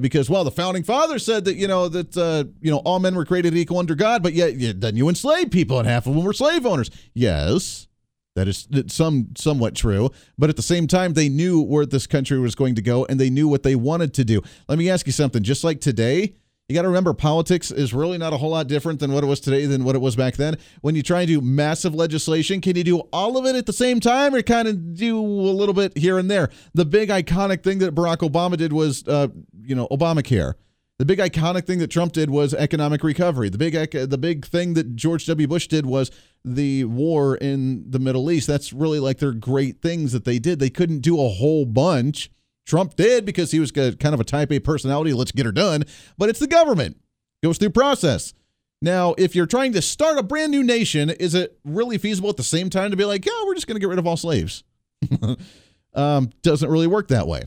Because 0.00 0.30
well, 0.30 0.44
the 0.44 0.52
founding 0.52 0.84
fathers 0.84 1.26
said 1.26 1.44
that 1.46 1.56
you 1.56 1.66
know 1.66 1.88
that 1.88 2.16
uh, 2.16 2.44
you 2.60 2.70
know 2.70 2.78
all 2.78 3.00
men 3.00 3.16
were 3.16 3.24
created 3.24 3.56
equal 3.56 3.78
under 3.78 3.96
God, 3.96 4.22
but 4.22 4.32
yet, 4.32 4.54
yet 4.54 4.80
then 4.80 4.94
you 4.94 5.08
enslaved 5.08 5.50
people, 5.50 5.80
and 5.80 5.88
half 5.88 6.06
of 6.06 6.14
them 6.14 6.22
were 6.22 6.32
slave 6.32 6.64
owners. 6.64 6.88
Yes, 7.14 7.88
that 8.36 8.46
is 8.46 8.68
some 8.86 9.30
somewhat 9.36 9.74
true, 9.74 10.10
but 10.38 10.50
at 10.50 10.56
the 10.56 10.62
same 10.62 10.86
time, 10.86 11.14
they 11.14 11.28
knew 11.28 11.60
where 11.60 11.84
this 11.84 12.06
country 12.06 12.38
was 12.38 12.54
going 12.54 12.76
to 12.76 12.82
go, 12.82 13.04
and 13.06 13.18
they 13.18 13.28
knew 13.28 13.48
what 13.48 13.64
they 13.64 13.74
wanted 13.74 14.14
to 14.14 14.24
do. 14.24 14.40
Let 14.68 14.78
me 14.78 14.88
ask 14.88 15.04
you 15.04 15.12
something. 15.12 15.42
Just 15.42 15.64
like 15.64 15.80
today, 15.80 16.34
you 16.68 16.74
got 16.74 16.82
to 16.82 16.88
remember 16.88 17.14
politics 17.14 17.70
is 17.70 17.94
really 17.94 18.18
not 18.18 18.34
a 18.34 18.36
whole 18.36 18.50
lot 18.50 18.66
different 18.66 19.00
than 19.00 19.12
what 19.12 19.24
it 19.24 19.26
was 19.26 19.40
today 19.40 19.64
than 19.64 19.84
what 19.84 19.94
it 19.94 20.00
was 20.00 20.16
back 20.16 20.36
then. 20.36 20.58
When 20.82 20.94
you 20.94 21.02
try 21.02 21.20
and 21.20 21.28
do 21.28 21.40
massive 21.40 21.94
legislation, 21.94 22.60
can 22.60 22.76
you 22.76 22.84
do 22.84 22.98
all 23.10 23.38
of 23.38 23.46
it 23.46 23.56
at 23.56 23.64
the 23.64 23.72
same 23.72 24.00
time 24.00 24.34
or 24.34 24.42
kind 24.42 24.68
of 24.68 24.94
do 24.94 25.18
a 25.18 25.22
little 25.22 25.72
bit 25.72 25.96
here 25.96 26.18
and 26.18 26.30
there? 26.30 26.50
The 26.74 26.84
big 26.84 27.08
iconic 27.08 27.62
thing 27.62 27.78
that 27.78 27.94
Barack 27.94 28.18
Obama 28.18 28.58
did 28.58 28.74
was, 28.74 29.02
uh, 29.08 29.28
you 29.62 29.74
know, 29.74 29.88
Obamacare. 29.88 30.54
The 30.98 31.06
big 31.06 31.20
iconic 31.20 31.64
thing 31.64 31.78
that 31.78 31.88
Trump 31.88 32.12
did 32.12 32.28
was 32.28 32.52
economic 32.52 33.02
recovery. 33.02 33.48
The 33.48 33.56
big 33.56 33.72
the 33.72 34.18
big 34.18 34.44
thing 34.44 34.74
that 34.74 34.94
George 34.94 35.24
W. 35.26 35.46
Bush 35.46 35.68
did 35.68 35.86
was 35.86 36.10
the 36.44 36.84
war 36.84 37.36
in 37.36 37.88
the 37.88 38.00
Middle 38.00 38.30
East. 38.30 38.46
That's 38.46 38.74
really 38.74 39.00
like 39.00 39.18
their 39.18 39.32
great 39.32 39.80
things 39.80 40.12
that 40.12 40.24
they 40.24 40.38
did. 40.38 40.58
They 40.58 40.70
couldn't 40.70 41.00
do 41.00 41.18
a 41.18 41.28
whole 41.28 41.64
bunch. 41.64 42.30
Trump 42.68 42.96
did 42.96 43.24
because 43.24 43.50
he 43.50 43.58
was 43.58 43.72
kind 43.72 44.04
of 44.04 44.20
a 44.20 44.24
type 44.24 44.52
A 44.52 44.60
personality. 44.60 45.12
Let's 45.12 45.32
get 45.32 45.46
her 45.46 45.52
done. 45.52 45.84
But 46.18 46.28
it's 46.28 46.38
the 46.38 46.46
government 46.46 46.98
goes 47.42 47.56
through 47.56 47.70
process. 47.70 48.34
Now, 48.82 49.14
if 49.16 49.34
you're 49.34 49.46
trying 49.46 49.72
to 49.72 49.82
start 49.82 50.18
a 50.18 50.22
brand 50.22 50.52
new 50.52 50.62
nation, 50.62 51.10
is 51.10 51.34
it 51.34 51.58
really 51.64 51.98
feasible 51.98 52.28
at 52.28 52.36
the 52.36 52.44
same 52.44 52.70
time 52.70 52.90
to 52.90 52.96
be 52.96 53.04
like, 53.04 53.24
yeah, 53.24 53.32
we're 53.46 53.54
just 53.54 53.66
going 53.66 53.76
to 53.76 53.80
get 53.80 53.88
rid 53.88 53.98
of 53.98 54.06
all 54.06 54.16
slaves? 54.16 54.62
um, 55.94 56.30
doesn't 56.42 56.70
really 56.70 56.86
work 56.86 57.08
that 57.08 57.26
way. 57.26 57.44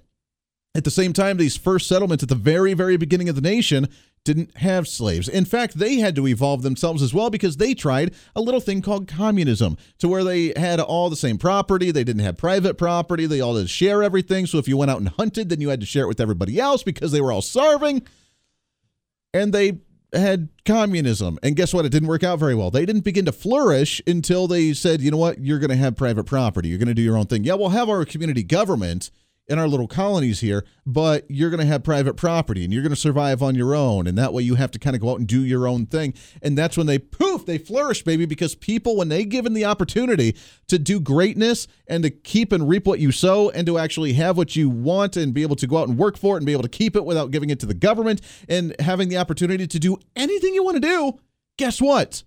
At 0.73 0.85
the 0.85 0.91
same 0.91 1.13
time, 1.13 1.37
these 1.37 1.55
first 1.55 1.87
settlements 1.87 2.23
at 2.23 2.29
the 2.29 2.35
very, 2.35 2.73
very 2.73 2.97
beginning 2.97 3.29
of 3.29 3.35
the 3.35 3.41
nation 3.41 3.87
didn't 4.23 4.55
have 4.57 4.87
slaves. 4.87 5.27
In 5.27 5.45
fact, 5.45 5.79
they 5.79 5.95
had 5.95 6.15
to 6.15 6.27
evolve 6.27 6.61
themselves 6.61 7.01
as 7.01 7.13
well 7.13 7.29
because 7.29 7.57
they 7.57 7.73
tried 7.73 8.13
a 8.35 8.41
little 8.41 8.59
thing 8.59 8.81
called 8.81 9.07
communism 9.07 9.77
to 9.97 10.07
where 10.07 10.23
they 10.23 10.53
had 10.55 10.79
all 10.79 11.09
the 11.09 11.15
same 11.15 11.37
property. 11.37 11.91
They 11.91 12.03
didn't 12.03 12.23
have 12.23 12.37
private 12.37 12.77
property. 12.77 13.25
They 13.25 13.41
all 13.41 13.55
had 13.55 13.63
to 13.63 13.67
share 13.67 14.03
everything. 14.03 14.45
So 14.45 14.59
if 14.59 14.67
you 14.67 14.77
went 14.77 14.91
out 14.91 14.99
and 14.99 15.09
hunted, 15.09 15.49
then 15.49 15.59
you 15.61 15.69
had 15.69 15.79
to 15.79 15.85
share 15.85 16.03
it 16.03 16.09
with 16.09 16.21
everybody 16.21 16.59
else 16.59 16.83
because 16.83 17.11
they 17.11 17.21
were 17.21 17.31
all 17.31 17.41
starving. 17.41 18.03
And 19.33 19.53
they 19.53 19.79
had 20.13 20.49
communism. 20.65 21.39
And 21.41 21.55
guess 21.55 21.73
what? 21.73 21.85
It 21.85 21.89
didn't 21.89 22.09
work 22.09 22.23
out 22.23 22.37
very 22.37 22.53
well. 22.53 22.69
They 22.69 22.85
didn't 22.85 23.05
begin 23.05 23.25
to 23.25 23.31
flourish 23.31 24.01
until 24.05 24.47
they 24.47 24.73
said, 24.73 25.01
you 25.01 25.09
know 25.09 25.17
what? 25.17 25.39
You're 25.39 25.59
going 25.59 25.69
to 25.69 25.75
have 25.77 25.95
private 25.95 26.25
property. 26.25 26.69
You're 26.69 26.77
going 26.77 26.89
to 26.89 26.93
do 26.93 27.01
your 27.01 27.17
own 27.17 27.25
thing. 27.25 27.43
Yeah, 27.43 27.55
we'll 27.55 27.69
have 27.69 27.89
our 27.89 28.05
community 28.05 28.43
government 28.43 29.09
in 29.51 29.59
our 29.59 29.67
little 29.67 29.87
colonies 29.87 30.39
here, 30.39 30.65
but 30.85 31.25
you're 31.29 31.49
going 31.49 31.59
to 31.59 31.65
have 31.65 31.83
private 31.83 32.15
property 32.15 32.63
and 32.63 32.71
you're 32.71 32.81
going 32.81 32.91
to 32.91 32.95
survive 32.95 33.43
on 33.43 33.53
your 33.53 33.75
own. 33.75 34.07
And 34.07 34.17
that 34.17 34.31
way 34.31 34.43
you 34.43 34.55
have 34.55 34.71
to 34.71 34.79
kind 34.79 34.95
of 34.95 35.01
go 35.01 35.11
out 35.11 35.19
and 35.19 35.27
do 35.27 35.43
your 35.43 35.67
own 35.67 35.85
thing. 35.85 36.13
And 36.41 36.57
that's 36.57 36.77
when 36.77 36.87
they 36.87 36.97
poof, 36.97 37.45
they 37.45 37.57
flourish, 37.57 38.03
baby, 38.03 38.25
because 38.25 38.55
people, 38.55 38.95
when 38.95 39.09
they 39.09 39.25
given 39.25 39.53
the 39.53 39.65
opportunity 39.65 40.35
to 40.67 40.79
do 40.79 41.01
greatness 41.01 41.67
and 41.85 42.01
to 42.03 42.09
keep 42.09 42.53
and 42.53 42.69
reap 42.69 42.87
what 42.87 42.99
you 42.99 43.11
sow 43.11 43.49
and 43.49 43.67
to 43.67 43.77
actually 43.77 44.13
have 44.13 44.37
what 44.37 44.55
you 44.55 44.69
want 44.69 45.17
and 45.17 45.33
be 45.33 45.41
able 45.41 45.57
to 45.57 45.67
go 45.67 45.77
out 45.77 45.89
and 45.89 45.97
work 45.97 46.17
for 46.17 46.35
it 46.35 46.37
and 46.37 46.45
be 46.45 46.53
able 46.53 46.63
to 46.63 46.69
keep 46.69 46.95
it 46.95 47.03
without 47.03 47.31
giving 47.31 47.49
it 47.49 47.59
to 47.59 47.65
the 47.65 47.73
government 47.73 48.21
and 48.47 48.73
having 48.79 49.09
the 49.09 49.17
opportunity 49.17 49.67
to 49.67 49.79
do 49.79 49.97
anything 50.15 50.53
you 50.53 50.63
want 50.63 50.75
to 50.75 50.81
do, 50.81 51.19
guess 51.57 51.81
what? 51.81 52.23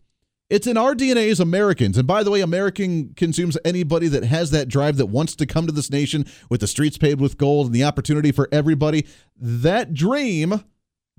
It's 0.51 0.67
in 0.67 0.77
our 0.77 0.95
DNA 0.95 1.31
as 1.31 1.41
Americans. 1.41 1.97
And 1.97 2.07
by 2.07 2.23
the 2.23 2.31
way, 2.31 2.41
American 2.41 3.15
consumes 3.15 3.57
anybody 3.65 4.09
that 4.09 4.25
has 4.25 4.51
that 4.51 4.69
drive 4.69 4.99
that 4.99 5.07
wants 5.07 5.35
to 5.37 5.47
come 5.47 5.67
to 5.67 5.73
this 5.73 5.91
nation 5.91 6.27
with 6.51 6.61
the 6.61 6.67
streets 6.67 6.99
paved 6.99 7.21
with 7.21 7.39
gold 7.39 7.67
and 7.67 7.75
the 7.75 7.85
opportunity 7.85 8.31
for 8.31 8.49
everybody. 8.53 9.07
That 9.37 9.95
dream 9.95 10.63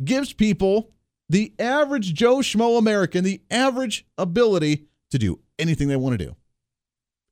gives 0.03 0.31
people, 0.31 0.91
the 1.27 1.53
average 1.57 2.13
Joe 2.13 2.37
Schmo 2.37 2.77
American, 2.77 3.23
the 3.23 3.41
average 3.49 4.05
ability 4.17 4.85
to 5.09 5.17
do 5.17 5.39
anything 5.57 5.87
they 5.87 5.95
want 5.95 6.17
to 6.17 6.23
do. 6.23 6.35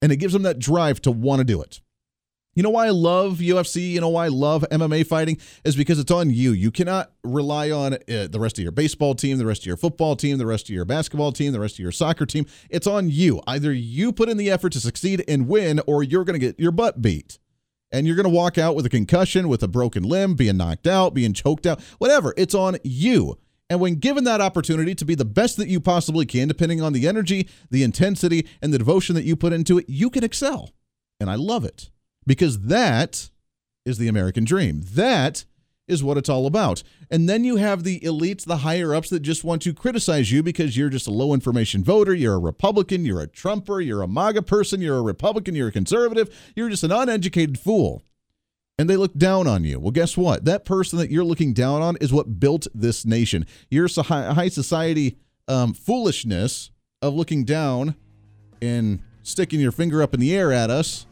And 0.02 0.12
it 0.12 0.18
gives 0.18 0.34
them 0.34 0.44
that 0.44 0.60
drive 0.60 1.02
to 1.04 1.12
want 1.12 1.40
to 1.40 1.46
do 1.46 1.62
it. 1.62 1.80
You 2.56 2.62
know 2.62 2.70
why 2.70 2.86
I 2.86 2.92
love 2.92 3.38
UFC? 3.38 3.90
You 3.90 4.02
know 4.02 4.10
why 4.10 4.26
I 4.26 4.28
love 4.28 4.64
MMA 4.70 5.08
fighting? 5.08 5.40
Is 5.64 5.76
because 5.76 5.98
it's 5.98 6.12
on 6.12 6.30
you. 6.30 6.52
You 6.52 6.70
cannot 6.70 7.12
rely 7.24 7.72
on 7.72 7.94
uh, 7.94 8.28
the 8.28 8.40
rest 8.40 8.60
of 8.60 8.64
your 8.64 8.72
baseball 8.72 9.16
team, 9.16 9.40
the 9.40 9.46
rest 9.46 9.64
of 9.64 9.66
your 9.66 9.78
football 9.78 10.16
team, 10.16 10.38
the 10.38 10.46
rest 10.46 10.70
of 10.70 10.76
your 10.76 10.86
basketball 10.86 11.32
team, 11.32 11.52
the 11.52 11.60
rest 11.60 11.76
of 11.76 11.80
your 11.80 11.92
soccer 11.92 12.28
team. 12.28 12.46
It's 12.70 12.86
on 12.86 13.10
you. 13.10 13.42
Either 13.48 13.74
you 13.74 14.14
put 14.14 14.30
in 14.30 14.38
the 14.38 14.52
effort 14.52 14.72
to 14.74 14.80
succeed 14.80 15.24
and 15.28 15.48
win, 15.48 15.82
or 15.88 16.04
you're 16.04 16.24
going 16.24 16.40
to 16.40 16.46
get 16.46 16.60
your 16.60 16.72
butt 16.72 17.02
beat. 17.02 17.40
And 17.92 18.06
you're 18.06 18.16
going 18.16 18.24
to 18.26 18.30
walk 18.30 18.58
out 18.60 18.76
with 18.76 18.86
a 18.86 18.90
concussion, 18.90 19.48
with 19.48 19.64
a 19.64 19.68
broken 19.68 20.04
limb, 20.04 20.36
being 20.36 20.58
knocked 20.58 20.86
out, 20.88 21.14
being 21.16 21.34
choked 21.34 21.66
out, 21.66 21.82
whatever. 21.98 22.36
It's 22.38 22.56
on 22.56 22.78
you. 22.84 23.38
And 23.70 23.80
when 23.80 23.96
given 23.96 24.26
that 24.26 24.42
opportunity 24.42 24.94
to 24.94 25.06
be 25.06 25.16
the 25.16 25.26
best 25.26 25.58
that 25.58 25.70
you 25.70 25.80
possibly 25.80 26.28
can, 26.28 26.48
depending 26.48 26.82
on 26.82 26.94
the 26.94 27.08
energy, 27.08 27.48
the 27.72 27.82
intensity, 27.82 28.48
and 28.62 28.72
the 28.72 28.78
devotion 28.78 29.16
that 29.16 29.24
you 29.24 29.36
put 29.36 29.54
into 29.54 29.80
it, 29.80 29.86
you 29.88 30.12
can 30.12 30.24
excel. 30.24 30.72
And 31.20 31.30
I 31.30 31.36
love 31.36 31.66
it 31.66 31.90
because 32.26 32.62
that 32.62 33.30
is 33.86 33.98
the 33.98 34.08
American 34.08 34.44
dream. 34.44 34.82
That 34.94 35.46
is 35.88 36.04
what 36.04 36.18
it's 36.18 36.30
all 36.30 36.48
about. 36.48 36.82
And 37.12 37.28
then 37.28 37.44
you 37.44 37.58
have 37.58 37.84
the 37.84 38.00
elites, 38.02 38.46
the 38.46 38.58
higher 38.58 38.96
ups 38.96 39.10
that 39.10 39.20
just 39.20 39.44
want 39.44 39.62
to 39.64 39.74
criticize 39.74 40.32
you 40.32 40.42
because 40.42 40.78
you're 40.78 40.90
just 40.90 41.08
a 41.08 41.12
low 41.12 41.34
information 41.34 41.84
voter, 41.84 42.14
you're 42.14 42.36
a 42.36 42.40
Republican, 42.40 43.06
you're 43.06 43.22
a 43.22 43.28
Trumper, 43.28 43.82
you're 43.82 44.02
a 44.02 44.08
MAGA 44.08 44.44
person, 44.44 44.82
you're 44.82 44.98
a 44.98 45.02
Republican, 45.02 45.56
you're 45.56 45.68
a 45.68 45.74
conservative, 45.74 46.54
you're 46.56 46.70
just 46.70 46.84
an 46.84 46.92
uneducated 46.92 47.60
fool. 47.60 48.02
And 48.80 48.90
they 48.90 48.98
look 48.98 49.14
down 49.14 49.46
on 49.46 49.64
you. 49.64 49.80
Well, 49.80 49.92
guess 49.92 50.18
what? 50.18 50.46
That 50.46 50.66
person 50.66 50.98
that 51.00 51.12
you're 51.12 51.24
looking 51.24 51.54
down 51.54 51.82
on 51.82 51.96
is 52.02 52.12
what 52.12 52.40
built 52.40 52.66
this 52.74 53.06
nation. 53.06 53.46
Your 53.70 53.88
high 53.88 54.50
society 54.50 55.18
um, 55.48 55.74
foolishness 55.74 56.72
of 57.02 57.14
looking 57.14 57.44
down 57.44 57.96
and 58.62 59.00
sticking 59.22 59.60
your 59.60 59.72
finger 59.72 60.02
up 60.02 60.14
in 60.14 60.20
the 60.20 60.36
air 60.36 60.52
at 60.52 60.70
us 60.70 61.06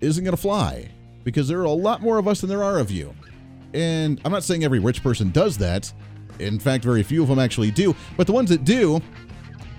isn't 0.00 0.24
going 0.24 0.36
to 0.36 0.40
fly 0.40 0.88
because 1.24 1.48
there 1.48 1.60
are 1.60 1.64
a 1.64 1.70
lot 1.70 2.00
more 2.00 2.18
of 2.18 2.26
us 2.26 2.40
than 2.40 2.50
there 2.50 2.64
are 2.64 2.78
of 2.78 2.90
you. 2.90 3.14
And 3.74 4.20
I'm 4.24 4.32
not 4.32 4.42
saying 4.42 4.64
every 4.64 4.78
rich 4.78 5.02
person 5.02 5.30
does 5.30 5.58
that. 5.58 5.92
In 6.38 6.58
fact, 6.58 6.84
very 6.84 7.02
few 7.02 7.22
of 7.22 7.28
them 7.28 7.38
actually 7.38 7.70
do. 7.70 7.94
But 8.16 8.26
the 8.26 8.32
ones 8.32 8.50
that 8.50 8.64
do 8.64 9.00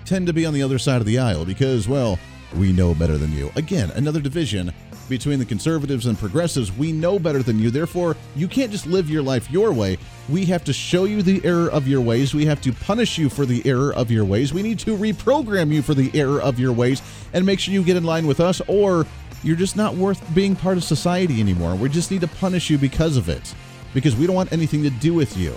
tend 0.04 0.26
to 0.26 0.32
be 0.32 0.46
on 0.46 0.54
the 0.54 0.62
other 0.62 0.78
side 0.78 1.00
of 1.00 1.06
the 1.06 1.18
aisle 1.18 1.44
because, 1.44 1.88
well, 1.88 2.18
we 2.56 2.72
know 2.72 2.94
better 2.94 3.18
than 3.18 3.32
you. 3.32 3.50
Again, 3.56 3.90
another 3.92 4.20
division 4.20 4.72
between 5.08 5.38
the 5.38 5.44
conservatives 5.44 6.06
and 6.06 6.18
progressives. 6.18 6.72
We 6.72 6.92
know 6.92 7.18
better 7.18 7.42
than 7.42 7.58
you. 7.58 7.70
Therefore, 7.70 8.16
you 8.34 8.48
can't 8.48 8.70
just 8.70 8.86
live 8.86 9.10
your 9.10 9.22
life 9.22 9.50
your 9.50 9.72
way. 9.72 9.98
We 10.28 10.44
have 10.46 10.64
to 10.64 10.72
show 10.72 11.04
you 11.04 11.22
the 11.22 11.44
error 11.44 11.70
of 11.70 11.86
your 11.86 12.00
ways. 12.00 12.34
We 12.34 12.46
have 12.46 12.60
to 12.62 12.72
punish 12.72 13.18
you 13.18 13.28
for 13.28 13.44
the 13.44 13.62
error 13.66 13.92
of 13.92 14.10
your 14.10 14.24
ways. 14.24 14.54
We 14.54 14.62
need 14.62 14.78
to 14.80 14.96
reprogram 14.96 15.70
you 15.70 15.82
for 15.82 15.94
the 15.94 16.10
error 16.18 16.40
of 16.40 16.58
your 16.58 16.72
ways 16.72 17.02
and 17.32 17.44
make 17.44 17.60
sure 17.60 17.74
you 17.74 17.82
get 17.82 17.96
in 17.96 18.04
line 18.04 18.26
with 18.26 18.40
us, 18.40 18.62
or 18.68 19.06
you're 19.42 19.56
just 19.56 19.76
not 19.76 19.94
worth 19.94 20.22
being 20.34 20.54
part 20.54 20.76
of 20.76 20.84
society 20.84 21.40
anymore. 21.40 21.74
We 21.74 21.88
just 21.88 22.10
need 22.10 22.20
to 22.20 22.28
punish 22.28 22.70
you 22.70 22.78
because 22.78 23.16
of 23.16 23.28
it, 23.28 23.54
because 23.92 24.14
we 24.14 24.26
don't 24.26 24.36
want 24.36 24.52
anything 24.52 24.82
to 24.84 24.90
do 24.90 25.14
with 25.14 25.36
you. 25.36 25.54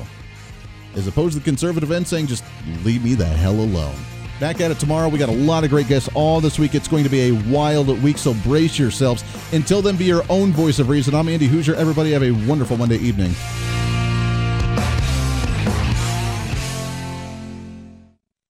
As 0.96 1.08
opposed 1.08 1.34
to 1.34 1.40
the 1.40 1.46
conservative 1.46 1.92
end 1.92 2.08
saying, 2.08 2.28
just 2.28 2.44
leave 2.84 3.04
me 3.04 3.14
the 3.14 3.26
hell 3.26 3.54
alone. 3.54 3.96
Back 4.40 4.60
at 4.60 4.72
it 4.72 4.80
tomorrow. 4.80 5.08
We 5.08 5.18
got 5.18 5.30
a 5.30 5.34
lot 5.34 5.64
of 5.64 5.70
great 5.70 5.88
guests 5.88 6.10
all 6.14 6.42
this 6.42 6.60
week. 6.60 6.76
It's 6.76 6.88
going 6.88 7.04
to 7.04 7.10
be 7.10 7.30
a 7.30 7.32
wild 7.50 7.88
week, 8.02 8.18
so 8.18 8.34
brace 8.44 8.78
yourselves. 8.78 9.24
Until 9.54 9.82
then, 9.82 9.96
be 9.96 10.06
your 10.06 10.24
own 10.30 10.52
voice 10.52 10.80
of 10.80 10.90
reason. 10.90 11.14
I'm 11.14 11.30
Andy 11.30 11.48
Hoosier. 11.48 11.76
Everybody 11.76 12.12
have 12.12 12.24
a 12.24 12.32
wonderful 12.32 12.78
Monday 12.78 12.98
evening. 12.98 13.34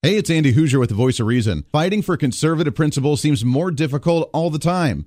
Hey, 0.02 0.16
it's 0.16 0.30
Andy 0.30 0.52
Hoosier 0.52 0.78
with 0.78 0.88
the 0.88 0.94
Voice 0.94 1.18
of 1.18 1.26
Reason. 1.26 1.64
Fighting 1.72 2.00
for 2.00 2.16
conservative 2.16 2.76
principles 2.76 3.20
seems 3.20 3.44
more 3.44 3.72
difficult 3.72 4.30
all 4.32 4.50
the 4.50 4.58
time. 4.58 5.06